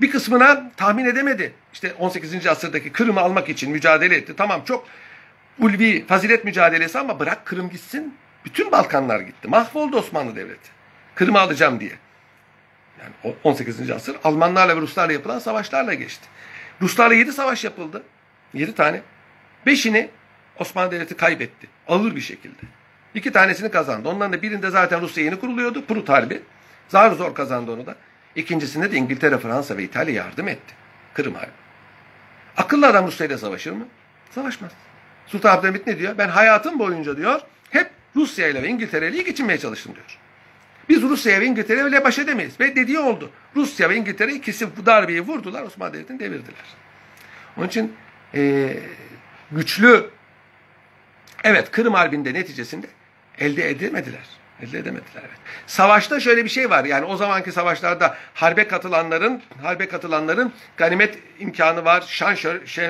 [0.00, 1.52] Bir kısmına tahmin edemedi.
[1.72, 2.46] İşte 18.
[2.46, 4.36] asırdaki Kırım'ı almak için mücadele etti.
[4.36, 4.86] Tamam çok
[5.58, 8.14] ulvi fazilet mücadelesi ama bırak Kırım gitsin.
[8.44, 9.48] Bütün Balkanlar gitti.
[9.48, 10.70] Mahvoldu Osmanlı Devleti.
[11.14, 11.92] Kırım'ı alacağım diye.
[13.00, 13.90] Yani 18.
[13.90, 16.28] asır Almanlarla ve Ruslarla yapılan savaşlarla geçti.
[16.82, 18.02] Ruslarla 7 savaş yapıldı.
[18.54, 19.02] 7 tane.
[19.66, 20.08] 5'ini
[20.58, 21.68] Osmanlı Devleti kaybetti.
[21.88, 22.62] Ağır bir şekilde.
[23.14, 24.08] İki tanesini kazandı.
[24.08, 25.84] Onların da birinde zaten Rusya yeni kuruluyordu.
[25.84, 26.42] Prut Harbi.
[26.88, 27.94] Zar zor kazandı onu da.
[28.36, 30.74] İkincisinde de İngiltere, Fransa ve İtalya yardım etti.
[31.14, 31.50] Kırım Harbi.
[32.56, 33.86] Akıllı adam Rusya ile savaşır mı?
[34.30, 34.72] Savaşmaz.
[35.26, 36.18] Sultan Abdülhamit ne diyor?
[36.18, 37.40] Ben hayatım boyunca diyor
[37.70, 40.18] hep Rusya ile ve İngiltere ile iyi geçinmeye çalıştım diyor.
[40.88, 42.60] Biz Rusya ve İngiltere ile baş edemeyiz.
[42.60, 43.30] Ve dediği oldu.
[43.56, 45.62] Rusya ve İngiltere ikisi bu darbeyi vurdular.
[45.62, 46.64] Osmanlı Devleti'ni devirdiler.
[47.56, 47.92] Onun için
[48.34, 48.74] e,
[49.52, 50.10] güçlü
[51.44, 52.86] evet Kırım Harbi'nde neticesinde
[53.38, 54.38] elde edemediler.
[54.62, 55.20] Elde edemediler.
[55.20, 55.38] Evet.
[55.66, 56.84] Savaşta şöyle bir şey var.
[56.84, 62.34] Yani o zamanki savaşlarda harbe katılanların harbe katılanların ganimet imkanı var, şan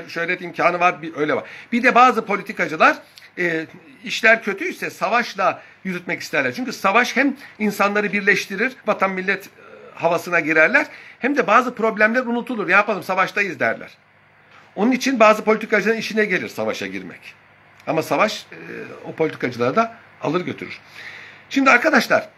[0.08, 1.44] şöhret imkanı var, bir öyle var.
[1.72, 2.96] Bir de bazı politikacılar
[3.38, 3.66] e,
[4.04, 6.54] işler kötüyse savaşla yürütmek isterler.
[6.54, 9.50] Çünkü savaş hem insanları birleştirir, vatan millet e,
[9.94, 10.86] havasına girerler,
[11.18, 12.68] hem de bazı problemler unutulur.
[12.68, 13.90] Yapalım savaştayız derler.
[14.76, 17.34] Onun için bazı politikacıların işine gelir savaşa girmek.
[17.86, 18.56] Ama savaş e,
[19.04, 20.80] o politikacıları da alır götürür.
[21.50, 22.28] Şimdi arkadaşlar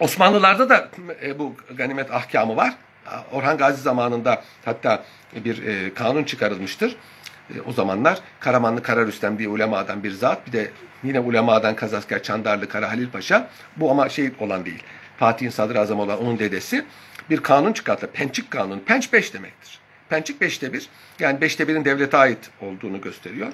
[0.00, 0.88] Osmanlılarda da
[1.22, 2.74] e, bu ganimet ahkamı var.
[3.32, 5.04] Orhan Gazi zamanında hatta
[5.34, 6.96] bir e, kanun çıkarılmıştır.
[7.50, 10.46] E, o zamanlar Karamanlı Kararüstem diye ulemadan bir zat.
[10.46, 10.70] Bir de
[11.02, 13.48] yine ulemadan Kazasker Çandarlı Kara Halil Paşa.
[13.76, 14.82] Bu ama şey olan değil.
[15.16, 16.84] Fatih'in sadrazamı olan onun dedesi.
[17.30, 18.10] Bir kanun çıkarttı.
[18.10, 18.78] Pençik kanun.
[18.78, 19.78] Penç beş demektir.
[20.08, 20.88] Pençik beşte bir.
[21.18, 23.52] Yani beşte birin devlete ait olduğunu gösteriyor.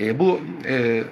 [0.00, 1.02] E, bu e,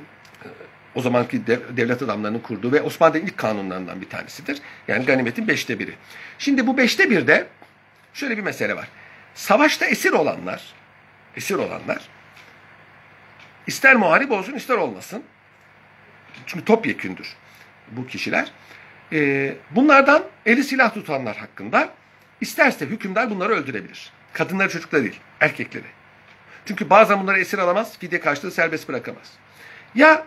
[0.94, 4.58] o zamanki devlet adamlarının kurduğu ve Osmanlı'nın ilk kanunlarından bir tanesidir.
[4.88, 5.94] Yani ganimetin beşte biri.
[6.38, 7.46] Şimdi bu beşte birde
[8.14, 8.88] şöyle bir mesele var.
[9.34, 10.62] Savaşta esir olanlar,
[11.36, 12.08] esir olanlar
[13.66, 15.22] ister muharip olsun ister olmasın.
[16.46, 17.36] Çünkü topyekündür
[17.90, 18.52] bu kişiler.
[19.12, 21.88] Ee, bunlardan eli silah tutanlar hakkında
[22.40, 24.12] isterse hükümdar bunları öldürebilir.
[24.32, 25.86] Kadınları çocukları değil, erkekleri.
[26.66, 29.32] Çünkü bazen bunları esir alamaz, fidye karşılığı serbest bırakamaz.
[29.94, 30.26] Ya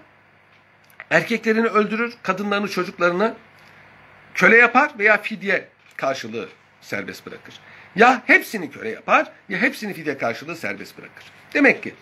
[1.10, 3.36] erkeklerini öldürür, kadınlarını, çocuklarını
[4.34, 6.50] köle yapar veya fidye karşılığı
[6.82, 7.60] serbest bırakır.
[7.96, 11.26] Ya hepsini köle yapar ya hepsini fidye karşılığı serbest bırakır.
[11.54, 11.94] Demek ki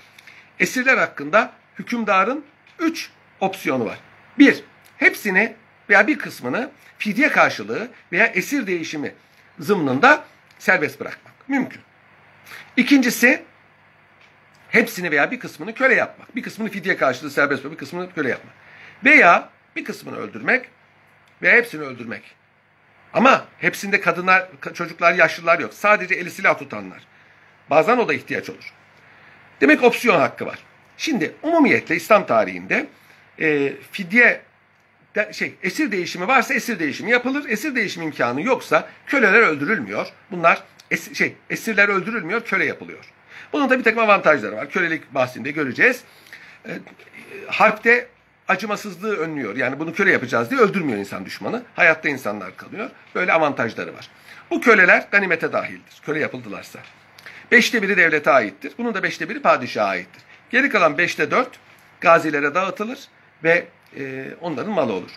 [0.60, 2.46] esirler hakkında hükümdarın
[2.80, 4.00] üç opsiyonu var.
[4.39, 4.64] Bir,
[4.98, 5.56] hepsini
[5.89, 9.14] veya bir kısmını fidye karşılığı veya esir değişimi
[9.60, 10.24] zımnında
[10.60, 11.34] serbest bırakmak.
[11.50, 11.82] Mümkün.
[12.78, 13.44] İkincisi,
[14.70, 16.36] hepsini veya bir kısmını köle yapmak.
[16.36, 18.54] Bir kısmını fidye karşılığı serbest bırakmak, bir kısmını köle yapmak.
[19.06, 20.66] Veya bir kısmını öldürmek
[21.42, 22.41] veya hepsini öldürmek.
[23.14, 25.74] Ama hepsinde kadınlar, çocuklar, yaşlılar yok.
[25.74, 26.99] Sadece eli silah tutanlar.
[27.70, 28.74] Bazen o da ihtiyaç olur.
[29.62, 30.59] Demek opsiyon hakkı var.
[30.97, 32.88] Şimdi umumiyetle İslam tarihinde
[33.39, 34.41] e, fidye
[35.16, 37.49] de, şey esir değişimi varsa esir değişimi yapılır.
[37.49, 40.07] Esir değişimi imkanı yoksa köleler öldürülmüyor.
[40.32, 43.05] Bunlar es, şey esirler öldürülmüyor, köle yapılıyor.
[43.53, 44.70] Bunun da bir takım avantajları var.
[44.70, 46.03] Kölelik bahsinde göreceğiz.
[46.66, 46.72] E,
[47.47, 48.07] harpte
[48.52, 49.56] acımasızlığı önlüyor.
[49.56, 51.64] Yani bunu köle yapacağız diye öldürmüyor insan düşmanı.
[51.76, 52.89] Hayatta insanlar kalıyor.
[53.16, 54.10] Böyle avantajları var.
[54.52, 56.02] Bu köleler ganimete dahildir.
[56.06, 56.80] Köle yapıldılarsa.
[57.52, 58.74] Beşte biri devlete aittir.
[58.78, 60.24] Bunun da beşte biri padişaha aittir.
[60.49, 61.49] Geri kalan beşte dört
[62.02, 62.99] gazilere dağıtılır
[63.43, 63.66] ve
[63.97, 65.12] e, onların malı olur.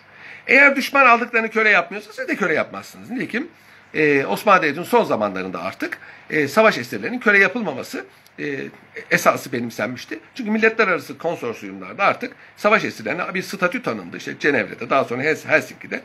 [0.47, 3.11] Eğer düşman aldıklarını köle yapmıyorsa siz de köle yapmazsınız.
[3.11, 3.49] Nitekim
[3.95, 5.99] e, Osmanlı Devleti'nin son zamanlarında artık
[6.31, 8.05] e, savaş esirlerinin köle yapılmaması
[8.39, 8.69] e,
[9.11, 10.19] esası benimsenmişti.
[10.35, 14.17] Çünkü milletler arası konsorsiyumlarda artık savaş esirlerine bir statü tanındı.
[14.17, 16.03] İşte Cenevre'de daha sonra Helsinki'de.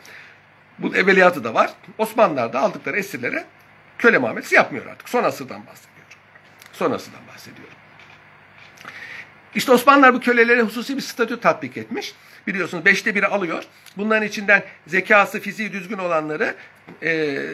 [0.79, 1.73] Bu evveliyatı da var.
[1.97, 3.45] Osmanlılar da aldıkları esirlere
[3.97, 5.09] köle muamelesi yapmıyor artık.
[5.09, 6.17] Son asırdan bahsediyorum.
[6.73, 7.73] Son asırdan bahsediyorum.
[9.55, 12.13] İşte Osmanlılar bu kölelere hususi bir statü tatbik etmiş.
[12.47, 13.63] Biliyorsunuz beşte biri alıyor.
[13.97, 16.55] Bunların içinden zekası, fiziği düzgün olanları
[17.01, 17.09] e,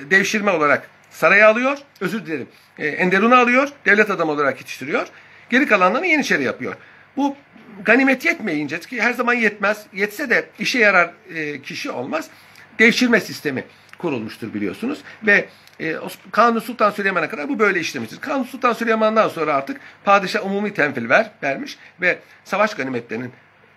[0.10, 1.78] devşirme olarak saraya alıyor.
[2.02, 2.48] Özür dilerim.
[2.80, 3.70] E, Enderun'a alıyor.
[3.86, 5.08] Devlet adamı olarak yetiştiriyor.
[5.50, 6.76] Geri kalanlarını Yeniçeri yapıyor.
[7.18, 7.36] Bu
[7.86, 9.86] ganimet yetmeyince ki her zaman yetmez.
[9.94, 12.30] Yetse de işe yarar e, kişi olmaz.
[12.80, 13.64] Devşirme sistemi
[13.98, 15.00] kurulmuştur biliyorsunuz.
[15.24, 15.46] Ve
[15.80, 15.96] e,
[16.32, 18.22] Kanuni Sultan Süleyman'a kadar bu böyle işlemiştir.
[18.22, 23.32] Kanuni Sultan Süleyman'dan sonra artık padişah umumi tenfil ver, vermiş ve savaş ganimetlerinin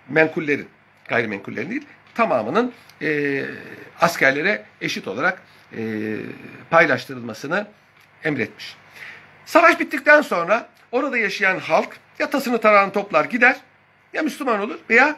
[0.08, 0.68] menkullerin,
[1.08, 2.72] gayrimenkullerin değil tamamının
[3.02, 3.44] e,
[4.00, 5.42] askerlere eşit olarak
[5.76, 6.16] e,
[6.70, 7.66] paylaştırılmasını
[8.24, 8.76] emretmiş.
[9.46, 13.56] Savaş bittikten sonra orada yaşayan halk ya tasını tarağını toplar gider
[14.12, 15.16] ya Müslüman olur veya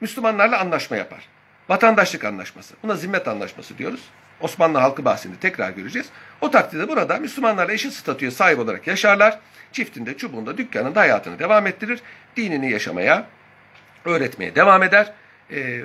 [0.00, 1.28] Müslümanlarla anlaşma yapar.
[1.68, 2.74] Vatandaşlık anlaşması.
[2.82, 4.00] Buna zimmet anlaşması diyoruz.
[4.40, 6.08] Osmanlı halkı bahsinde tekrar göreceğiz.
[6.40, 9.38] O takdirde burada Müslümanlarla eşit statüye sahip olarak yaşarlar.
[9.72, 12.00] Çiftinde, çubuğunda, dükkanında hayatını devam ettirir.
[12.36, 13.26] Dinini yaşamaya,
[14.04, 15.12] öğretmeye devam eder.
[15.50, 15.80] Ee,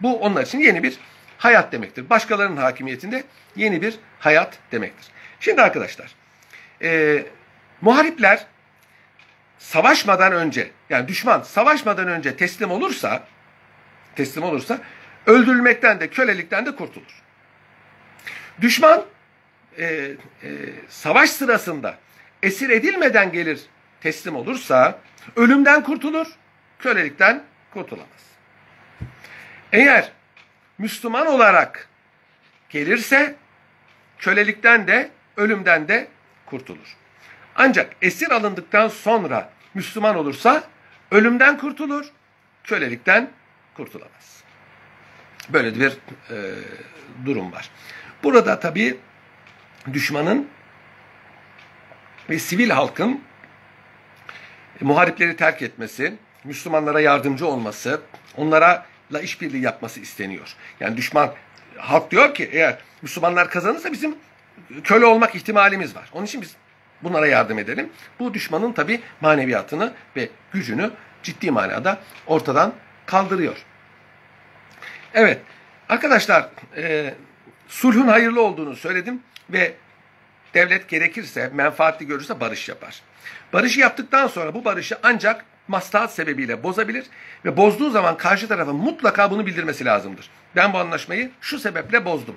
[0.00, 0.98] bu onlar için yeni bir
[1.40, 2.10] hayat demektir.
[2.10, 3.24] Başkalarının hakimiyetinde
[3.56, 5.08] yeni bir hayat demektir.
[5.40, 6.14] Şimdi arkadaşlar,
[6.82, 7.22] e,
[7.80, 8.46] muharipler
[9.58, 13.24] savaşmadan önce, yani düşman savaşmadan önce teslim olursa,
[14.16, 14.78] teslim olursa
[15.26, 17.22] öldürülmekten de kölelikten de kurtulur.
[18.60, 19.04] Düşman
[19.78, 20.14] e, e,
[20.88, 21.98] savaş sırasında
[22.42, 23.60] esir edilmeden gelir
[24.00, 24.98] teslim olursa
[25.36, 26.26] ölümden kurtulur,
[26.78, 28.20] kölelikten kurtulamaz.
[29.72, 30.12] Eğer
[30.80, 31.88] Müslüman olarak
[32.68, 33.36] gelirse
[34.18, 36.08] kölelikten de ölümden de
[36.46, 36.96] kurtulur.
[37.56, 40.64] Ancak esir alındıktan sonra Müslüman olursa
[41.10, 42.06] ölümden kurtulur,
[42.64, 43.30] kölelikten
[43.74, 44.42] kurtulamaz.
[45.48, 46.36] Böyle bir e,
[47.26, 47.70] durum var.
[48.22, 48.98] Burada tabii
[49.92, 50.48] düşmanın
[52.30, 53.20] ve sivil halkın
[54.80, 56.14] muharipleri terk etmesi,
[56.44, 58.00] Müslümanlara yardımcı olması,
[58.36, 60.54] onlara la işbirliği yapması isteniyor.
[60.80, 61.34] Yani düşman
[61.76, 64.14] halk diyor ki eğer Müslümanlar kazanırsa bizim
[64.84, 66.10] köle olmak ihtimalimiz var.
[66.12, 66.56] Onun için biz
[67.02, 67.90] bunlara yardım edelim.
[68.18, 70.90] Bu düşmanın tabi maneviyatını ve gücünü
[71.22, 72.72] ciddi manada ortadan
[73.06, 73.56] kaldırıyor.
[75.14, 75.40] Evet
[75.88, 77.14] arkadaşlar e,
[77.68, 79.74] sulhun hayırlı olduğunu söyledim ve
[80.54, 83.02] devlet gerekirse menfaatli görürse barış yapar.
[83.52, 87.06] Barışı yaptıktan sonra bu barışı ancak maslahat sebebiyle bozabilir
[87.44, 90.30] ve bozduğu zaman karşı tarafa mutlaka bunu bildirmesi lazımdır.
[90.56, 92.36] Ben bu anlaşmayı şu sebeple bozdum.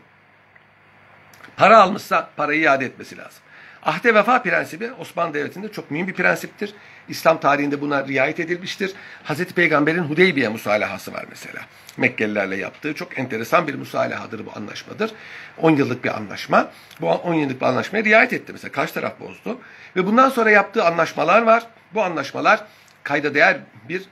[1.58, 3.42] Para almışsa parayı iade etmesi lazım.
[3.86, 6.74] Ahde vefa prensibi Osmanlı Devleti'nde çok mühim bir prensiptir.
[7.10, 8.94] İslam tarihinde buna riayet edilmiştir.
[9.24, 11.60] Hazreti Peygamber'in Hudeybiye musalahası var mesela.
[11.98, 15.12] Mekkelilerle yaptığı çok enteresan bir musalahadır bu anlaşmadır.
[15.58, 16.72] 10 yıllık bir anlaşma.
[17.02, 18.72] Bu 10 yıllık bir anlaşmaya riayet etti mesela.
[18.72, 19.60] Karşı taraf bozdu.
[19.96, 21.64] Ve bundan sonra yaptığı anlaşmalar var.
[21.94, 22.64] Bu anlaşmalar
[23.04, 23.58] kayda değer
[23.90, 24.04] bir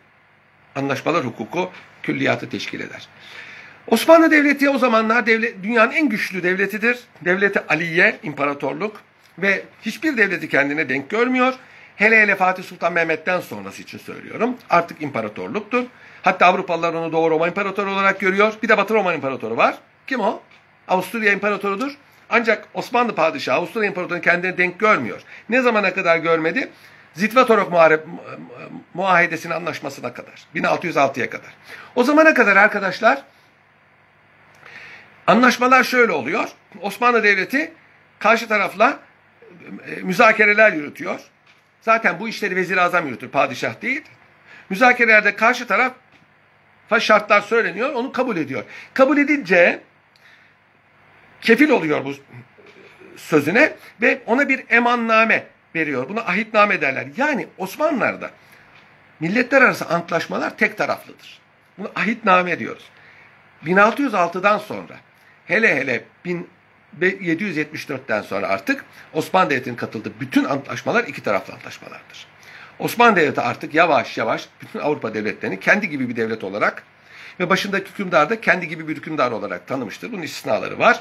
[0.76, 1.70] anlaşmalar hukuku
[2.04, 3.08] külliyatı teşkil eder.
[3.88, 7.00] Osmanlı Devleti o zamanlar devlet, dünyanın en güçlü devletidir.
[7.22, 9.02] Devleti Aliye, imparatorluk
[9.38, 11.54] ve hiçbir devleti kendine denk görmüyor.
[11.96, 14.56] Hele hele Fatih Sultan Mehmet'ten sonrası için söylüyorum.
[14.70, 15.84] Artık imparatorluktur.
[16.22, 18.54] Hatta Avrupalılar onu Doğu Roma İmparatoru olarak görüyor.
[18.64, 19.76] Bir de Batı Roma İmparatoru var.
[20.08, 20.42] Kim o?
[20.88, 21.98] Avusturya İmparatorudur.
[22.30, 25.22] Ancak Osmanlı Padişahı Avusturya İmparatoru'nu kendine denk görmüyor.
[25.50, 26.70] Ne zamana kadar görmedi?
[27.14, 27.72] Zitvatorok
[28.94, 30.46] muahedesinin anlaşmasına kadar.
[30.56, 31.54] 1606'ya kadar.
[31.96, 33.22] O zamana kadar arkadaşlar
[35.28, 36.50] anlaşmalar şöyle oluyor.
[36.82, 37.74] Osmanlı Devleti
[38.20, 39.00] karşı tarafla
[39.88, 41.20] e, müzakereler yürütüyor.
[41.82, 44.02] Zaten bu işleri vezir azam yürütür, padişah değil.
[44.70, 45.94] Müzakerelerde karşı taraf
[47.00, 48.64] şartlar söyleniyor, onu kabul ediyor.
[48.94, 49.82] Kabul edince
[51.42, 52.14] kefil oluyor bu
[53.18, 56.10] sözüne ve ona bir emanname veriyor.
[56.10, 57.08] Buna ahitname derler.
[57.18, 58.32] Yani Osmanlılar'da
[59.20, 61.40] milletler arası antlaşmalar tek taraflıdır.
[61.78, 62.84] Bunu ahitname diyoruz.
[63.66, 64.96] 1606'dan sonra
[65.46, 66.04] hele hele
[66.92, 72.28] 1774'ten sonra artık Osmanlı Devleti'nin katıldığı bütün antlaşmalar iki taraflı antlaşmalardır.
[72.80, 76.84] Osmanlı Devleti artık yavaş yavaş bütün Avrupa devletlerini kendi gibi bir devlet olarak
[77.40, 80.12] ve başındaki hükümdar da kendi gibi bir hükümdar olarak tanımıştır.
[80.12, 81.00] Bunun istisnaları var.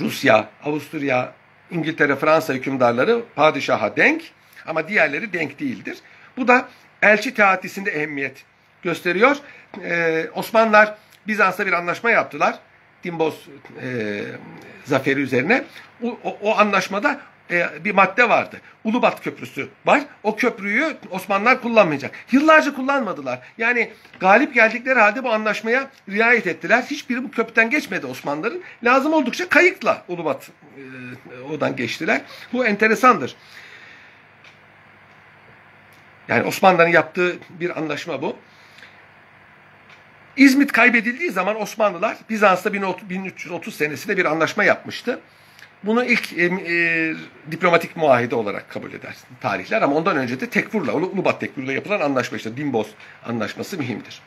[0.00, 1.32] Rusya, Avusturya,
[1.70, 4.22] İngiltere, Fransa hükümdarları padişaha denk
[4.66, 5.98] ama diğerleri denk değildir.
[6.36, 6.68] Bu da
[7.02, 8.44] elçi teatisinde ehemmiyet
[8.82, 9.36] gösteriyor.
[9.84, 10.94] Ee, Osmanlılar
[11.26, 12.58] Bizans'ta bir anlaşma yaptılar.
[13.04, 13.34] Dimbos
[13.82, 14.22] e,
[14.84, 15.64] zaferi üzerine.
[16.02, 17.20] O, o, o anlaşmada
[17.50, 18.60] e, bir madde vardı.
[18.84, 20.02] Ulubat Köprüsü var.
[20.22, 22.10] O köprüyü Osmanlılar kullanmayacak.
[22.32, 23.40] Yıllarca kullanmadılar.
[23.58, 26.82] Yani galip geldikleri halde bu anlaşmaya riayet ettiler.
[26.82, 28.60] Hiçbiri bu köprüden geçmedi Osmanlıların.
[28.84, 32.20] Lazım oldukça kayıkla Ulubat e, odan geçtiler.
[32.52, 33.36] Bu enteresandır.
[36.28, 38.36] Yani Osmanlı'nın yaptığı bir anlaşma bu.
[40.36, 45.20] İzmit kaybedildiği zaman Osmanlılar Bizans'ta 1330 senesinde bir anlaşma yapmıştı.
[45.82, 47.14] Bunu ilk e, e,
[47.50, 52.36] diplomatik muahide olarak kabul eder tarihler ama ondan önce de Tekfur'la, Ulubat Tekfur'la yapılan anlaşma
[52.36, 52.86] işte Dimboz
[53.26, 54.20] anlaşması mühimdir.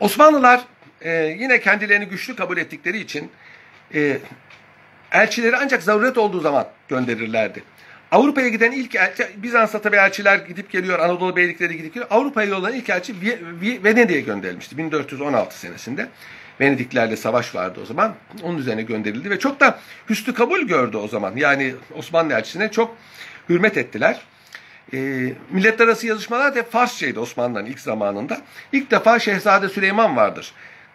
[0.00, 0.64] Osmanlılar
[1.00, 3.30] e, yine kendilerini güçlü kabul ettikleri için
[3.94, 4.18] e,
[5.12, 7.62] elçileri ancak zaruret olduğu zaman gönderirlerdi.
[8.10, 12.10] Avrupa'ya giden ilk elçi, Bizans'a tabi elçiler gidip geliyor, Anadolu beylikleri gidip geliyor.
[12.10, 13.14] Avrupa'ya yollanan ilk elçi
[13.84, 16.08] Venedik'e gönderilmişti 1416 senesinde.
[16.60, 18.14] Venediklerle savaş vardı o zaman.
[18.42, 19.78] Onun üzerine gönderildi ve çok da
[20.10, 21.36] hüsnü kabul gördü o zaman.
[21.36, 22.96] Yani Osmanlı elçisine çok
[23.48, 24.20] hürmet ettiler.
[24.92, 24.98] E,
[25.50, 28.40] milletler arası yazışmalar da Farsçaydı Osmanlı'nın ilk zamanında.
[28.72, 30.52] İlk defa Şehzade Süleyman vardır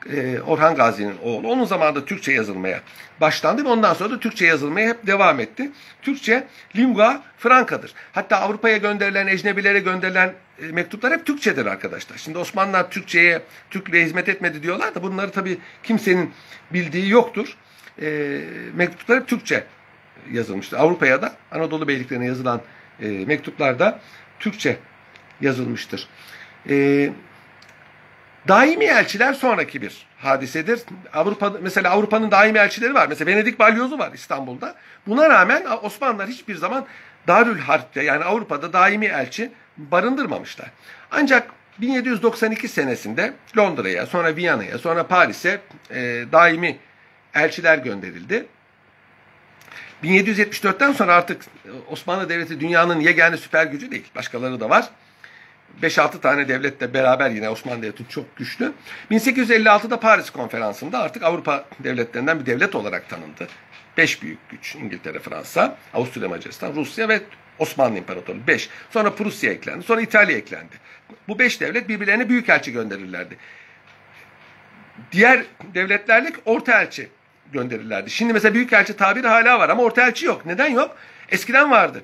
[0.09, 1.51] e, Orhan Gazi'nin oğlu.
[1.51, 2.81] Onun zamanında Türkçe yazılmaya
[3.21, 5.71] başlandı ve ondan sonra da Türkçe yazılmaya hep devam etti.
[6.01, 7.93] Türkçe lingua franca'dır.
[8.13, 10.33] Hatta Avrupa'ya gönderilen, ecnebilere gönderilen
[10.71, 12.17] mektuplar hep Türkçedir arkadaşlar.
[12.17, 16.33] Şimdi Osmanlılar Türkçe'ye, Türklüğe hizmet etmedi diyorlar da bunları tabii kimsenin
[16.73, 17.57] bildiği yoktur.
[18.01, 18.39] E,
[18.73, 19.63] mektuplar hep Türkçe
[20.31, 20.77] yazılmıştır.
[20.77, 22.61] Avrupa'ya da Anadolu beyliklerine yazılan
[23.01, 23.99] e, mektuplar da
[24.39, 24.77] Türkçe
[25.41, 26.07] yazılmıştır.
[26.69, 27.13] Eee
[28.47, 30.81] Daimi elçiler sonraki bir hadisedir.
[31.13, 33.07] Avrupa mesela Avrupa'nın daimi elçileri var.
[33.07, 34.75] Mesela Venedik Balyozu var İstanbul'da.
[35.07, 36.85] Buna rağmen Osmanlılar hiçbir zaman
[37.27, 40.71] Darül Harp'te yani Avrupa'da daimi elçi barındırmamışlar.
[41.11, 46.77] Ancak 1792 senesinde Londra'ya, sonra Viyana'ya, sonra Paris'e e, daimi
[47.33, 48.45] elçiler gönderildi.
[50.03, 51.41] 1774'ten sonra artık
[51.89, 54.05] Osmanlı Devleti dünyanın yegane süper gücü değil.
[54.15, 54.89] Başkaları da var.
[55.81, 58.73] 5-6 tane devletle beraber yine Osmanlı Devleti çok güçlü.
[59.11, 63.47] 1856'da Paris Konferansı'nda artık Avrupa devletlerinden bir devlet olarak tanındı.
[63.97, 67.21] 5 büyük güç İngiltere, Fransa, Avusturya, Macaristan, Rusya ve
[67.61, 68.69] Osmanlı İmparatorluğu 5.
[68.89, 69.85] Sonra Prusya eklendi.
[69.85, 70.75] Sonra İtalya eklendi.
[71.27, 73.37] Bu 5 devlet birbirlerine büyük elçi gönderirlerdi.
[75.11, 75.43] Diğer
[75.73, 77.09] devletlerle orta elçi
[77.53, 78.09] gönderirlerdi.
[78.09, 80.45] Şimdi mesela büyük elçi tabiri hala var ama orta elçi yok.
[80.45, 80.95] Neden yok?
[81.29, 82.03] Eskiden vardı.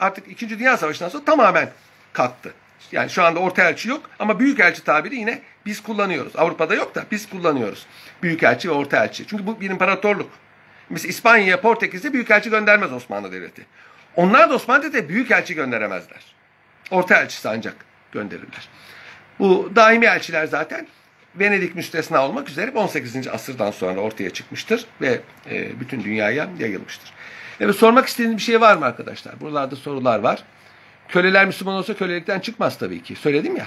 [0.00, 0.58] Artık 2.
[0.58, 1.70] Dünya Savaşı'ndan sonra tamamen
[2.12, 2.54] kalktı.
[2.92, 6.36] Yani şu anda orta elçi yok ama büyük elçi tabiri yine biz kullanıyoruz.
[6.36, 7.86] Avrupa'da yok da biz kullanıyoruz.
[8.22, 9.26] Büyük elçi ve orta elçi.
[9.26, 10.30] Çünkü bu bir imparatorluk.
[10.90, 13.66] Mesela İspanya'ya, Portekiz'e büyük elçi göndermez Osmanlı Devleti.
[14.16, 16.20] Onlar da Osmanlı büyük elçi gönderemezler.
[16.90, 17.76] Orta elçisi ancak
[18.12, 18.68] gönderirler.
[19.38, 20.86] Bu daimi elçiler zaten
[21.36, 23.28] Venedik müstesna olmak üzere 18.
[23.28, 25.20] asırdan sonra ortaya çıkmıştır ve
[25.50, 27.12] e, bütün dünyaya yayılmıştır.
[27.60, 29.40] Evet sormak istediğiniz bir şey var mı arkadaşlar?
[29.40, 30.42] Buralarda sorular var.
[31.08, 33.16] Köleler Müslüman olsa kölelikten çıkmaz tabii ki.
[33.16, 33.66] Söyledim ya.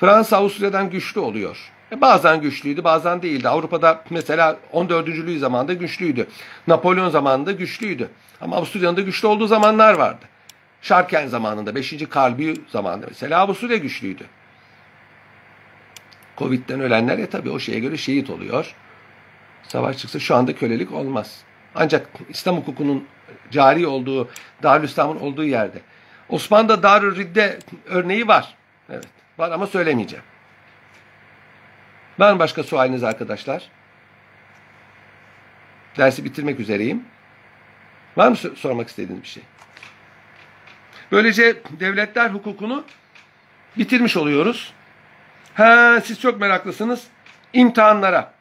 [0.00, 1.70] Fransa Avusturya'dan güçlü oluyor.
[1.92, 3.48] E bazen güçlüydü, bazen değildi.
[3.48, 5.08] Avrupa'da mesela 14.
[5.08, 6.26] Louis zamanında güçlüydü.
[6.66, 8.10] Napolyon zamanında güçlüydü.
[8.42, 10.24] Ama Avusturya'nın da güçlü olduğu zamanlar vardı.
[10.82, 12.08] Şarken zamanında, 5.
[12.10, 14.26] Karl zamanında mesela Avusturya güçlüydü.
[16.38, 18.74] Covid'den ölenler ya tabii o şeye göre şehit oluyor.
[19.62, 21.40] Savaş çıksa şu anda kölelik olmaz.
[21.74, 23.06] Ancak İslam hukukunun
[23.50, 24.30] cari olduğu,
[24.62, 25.80] Darülislam'ın olduğu yerde.
[26.28, 28.54] Osmanlı'da Darül Ridde örneği var.
[28.90, 29.08] Evet,
[29.38, 30.24] var ama söylemeyeceğim.
[32.18, 33.62] Var mı başka sualiniz arkadaşlar?
[35.96, 37.04] Dersi bitirmek üzereyim.
[38.16, 39.42] Var mı sormak istediğiniz bir şey?
[41.12, 42.84] Böylece devletler hukukunu
[43.78, 44.72] bitirmiş oluyoruz.
[45.54, 47.06] Ha, siz çok meraklısınız.
[47.52, 48.32] İmtihanlara.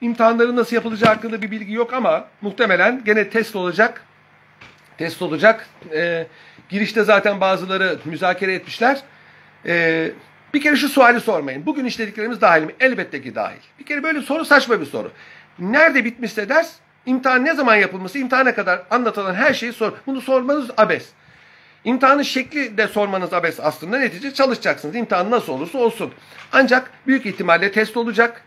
[0.00, 4.02] İmtihanların nasıl yapılacağı hakkında bir bilgi yok ama muhtemelen gene test olacak.
[4.98, 5.68] Test olacak.
[5.92, 6.26] E,
[6.68, 9.00] girişte zaten bazıları müzakere etmişler.
[9.66, 10.10] E,
[10.54, 11.66] bir kere şu suali sormayın.
[11.66, 12.74] Bugün işlediklerimiz dahil mi?
[12.80, 13.60] Elbette ki dahil.
[13.78, 15.12] Bir kere böyle soru saçma bir soru.
[15.58, 16.72] Nerede bitmişse ders,
[17.06, 19.92] imtihan ne zaman yapılması, imtihana kadar anlatılan her şeyi sor.
[20.06, 21.08] Bunu sormanız abes.
[21.84, 23.98] İmtihanın şekli de sormanız abes aslında.
[23.98, 24.94] Netice çalışacaksınız.
[24.96, 26.12] İmtihan nasıl olursa olsun.
[26.52, 28.42] Ancak büyük ihtimalle test olacak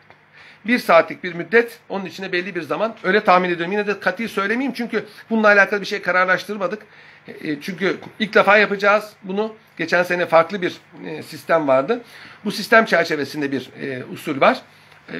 [0.65, 3.72] bir saatlik bir müddet onun içine belli bir zaman öyle tahmin ediyorum.
[3.72, 6.81] Yine de katı söylemeyeyim çünkü bununla alakalı bir şey kararlaştırmadık.
[7.27, 9.56] E, çünkü ilk defa yapacağız bunu.
[9.77, 12.02] Geçen sene farklı bir e, sistem vardı.
[12.45, 14.61] Bu sistem çerçevesinde bir e, usul var.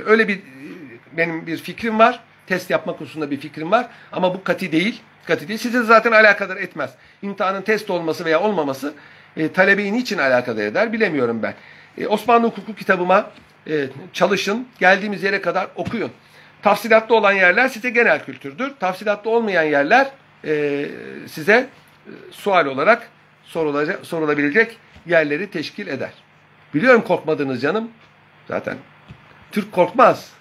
[0.06, 0.40] Öyle bir
[1.18, 2.24] benim bir fikrim var.
[2.50, 3.88] Test yapma konusunda bir fikrim var.
[4.12, 5.02] Ama bu katı değil.
[5.26, 5.60] Katı değil.
[5.60, 6.92] Size zaten alakadar etmez.
[7.22, 8.94] İmtihanın test olması veya olmaması
[9.38, 11.54] e, talebeyi niçin alakadar eder bilemiyorum ben.
[11.98, 13.32] E, Osmanlı hukuku kitabıma
[13.68, 16.12] e, çalışın, geldiğimiz yere kadar okuyun.
[16.62, 18.72] Tafsilatlı olan yerler size genel kültürdür.
[18.80, 20.12] Tafsilatlı olmayan yerler
[20.46, 20.86] e,
[21.28, 23.10] size e, sual olarak
[23.44, 26.12] sorulacak, sorulabilecek yerleri teşkil eder.
[26.74, 27.92] Biliyorum korkmadınız canım.
[28.48, 28.78] Zaten
[29.52, 30.39] Türk korkmaz.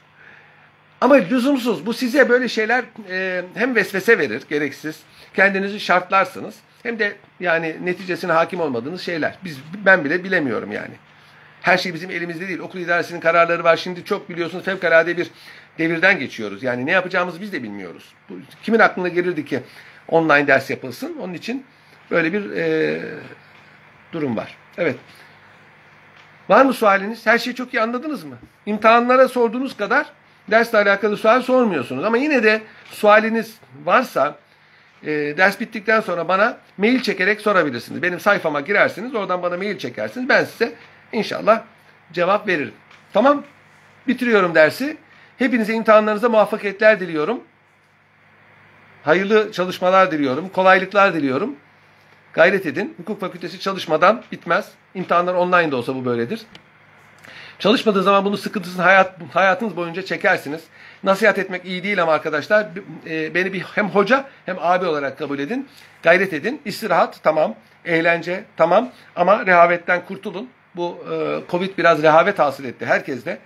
[1.01, 1.87] Ama lüzumsuz.
[1.87, 5.01] Bu size böyle şeyler e, hem vesvese verir, gereksiz.
[5.35, 6.55] Kendinizi şartlarsınız.
[6.83, 9.39] hem de yani neticesine hakim olmadığınız şeyler.
[9.45, 10.95] Biz ben bile bilemiyorum yani.
[11.63, 12.59] Her şey bizim elimizde değil.
[12.59, 13.77] Okul idaresinin kararları var.
[13.77, 15.31] Şimdi çok biliyorsunuz fevkalade bir
[15.79, 16.63] devirden geçiyoruz.
[16.63, 18.15] Yani ne yapacağımızı biz de bilmiyoruz.
[18.63, 19.61] Kimin aklına gelirdi ki
[20.09, 21.17] online ders yapılsın?
[21.21, 21.67] Onun için
[22.11, 23.01] böyle bir e,
[24.13, 24.57] durum var.
[24.79, 24.97] Evet.
[26.49, 27.27] Var mı sualiniz?
[27.27, 28.39] Her şeyi çok iyi anladınız mı?
[28.67, 30.07] İmtihanlara sorduğunuz kadar
[30.51, 32.05] dersle alakalı sual sormuyorsunuz.
[32.05, 33.55] Ama yine de sualiniz
[33.85, 34.39] varsa
[35.03, 38.03] e, ders bittikten sonra bana mail çekerek sorabilirsiniz.
[38.03, 40.29] Benim sayfama girersiniz, oradan bana mail çekersiniz.
[40.29, 40.73] Ben size
[41.13, 41.63] inşallah
[42.13, 42.75] cevap veririm.
[43.13, 43.45] Tamam?
[44.07, 44.97] Bitiriyorum dersi.
[45.39, 47.41] Hepinize imtihanlarınıza muvaffakiyetler diliyorum.
[49.05, 50.49] Hayırlı çalışmalar diliyorum.
[50.49, 51.57] Kolaylıklar diliyorum.
[52.33, 52.95] Gayret edin.
[52.97, 54.69] Hukuk fakültesi çalışmadan bitmez.
[54.95, 56.41] İmtihanlar online de olsa bu böyledir.
[57.59, 60.61] Çalışmadığı zaman bunu sıkıntısını hayat, hayatınız boyunca çekersiniz.
[61.03, 62.67] Nasihat etmek iyi değil ama arkadaşlar
[63.07, 65.69] e, beni bir hem hoca hem abi olarak kabul edin.
[66.03, 66.61] Gayret edin.
[66.65, 67.55] İstirahat tamam.
[67.85, 68.91] Eğlence tamam.
[69.17, 70.49] Ama rehavetten kurtulun.
[70.77, 73.39] Bu e, Covid biraz rehavet hasıl etti herkeste.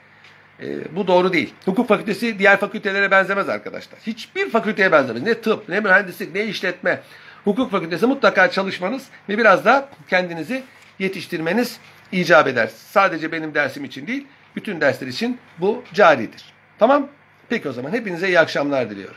[0.62, 1.54] E, bu doğru değil.
[1.64, 4.00] Hukuk fakültesi diğer fakültelere benzemez arkadaşlar.
[4.06, 5.22] Hiçbir fakülteye benzemez.
[5.22, 7.00] Ne tıp, ne mühendislik, ne işletme.
[7.44, 10.62] Hukuk fakültesi mutlaka çalışmanız ve biraz da kendinizi
[10.98, 11.80] yetiştirmeniz
[12.12, 12.70] icap eder.
[12.76, 14.26] Sadece benim dersim için değil,
[14.56, 16.44] bütün dersler için bu caridir.
[16.78, 17.08] Tamam?
[17.48, 19.16] Peki o zaman hepinize iyi akşamlar diliyorum.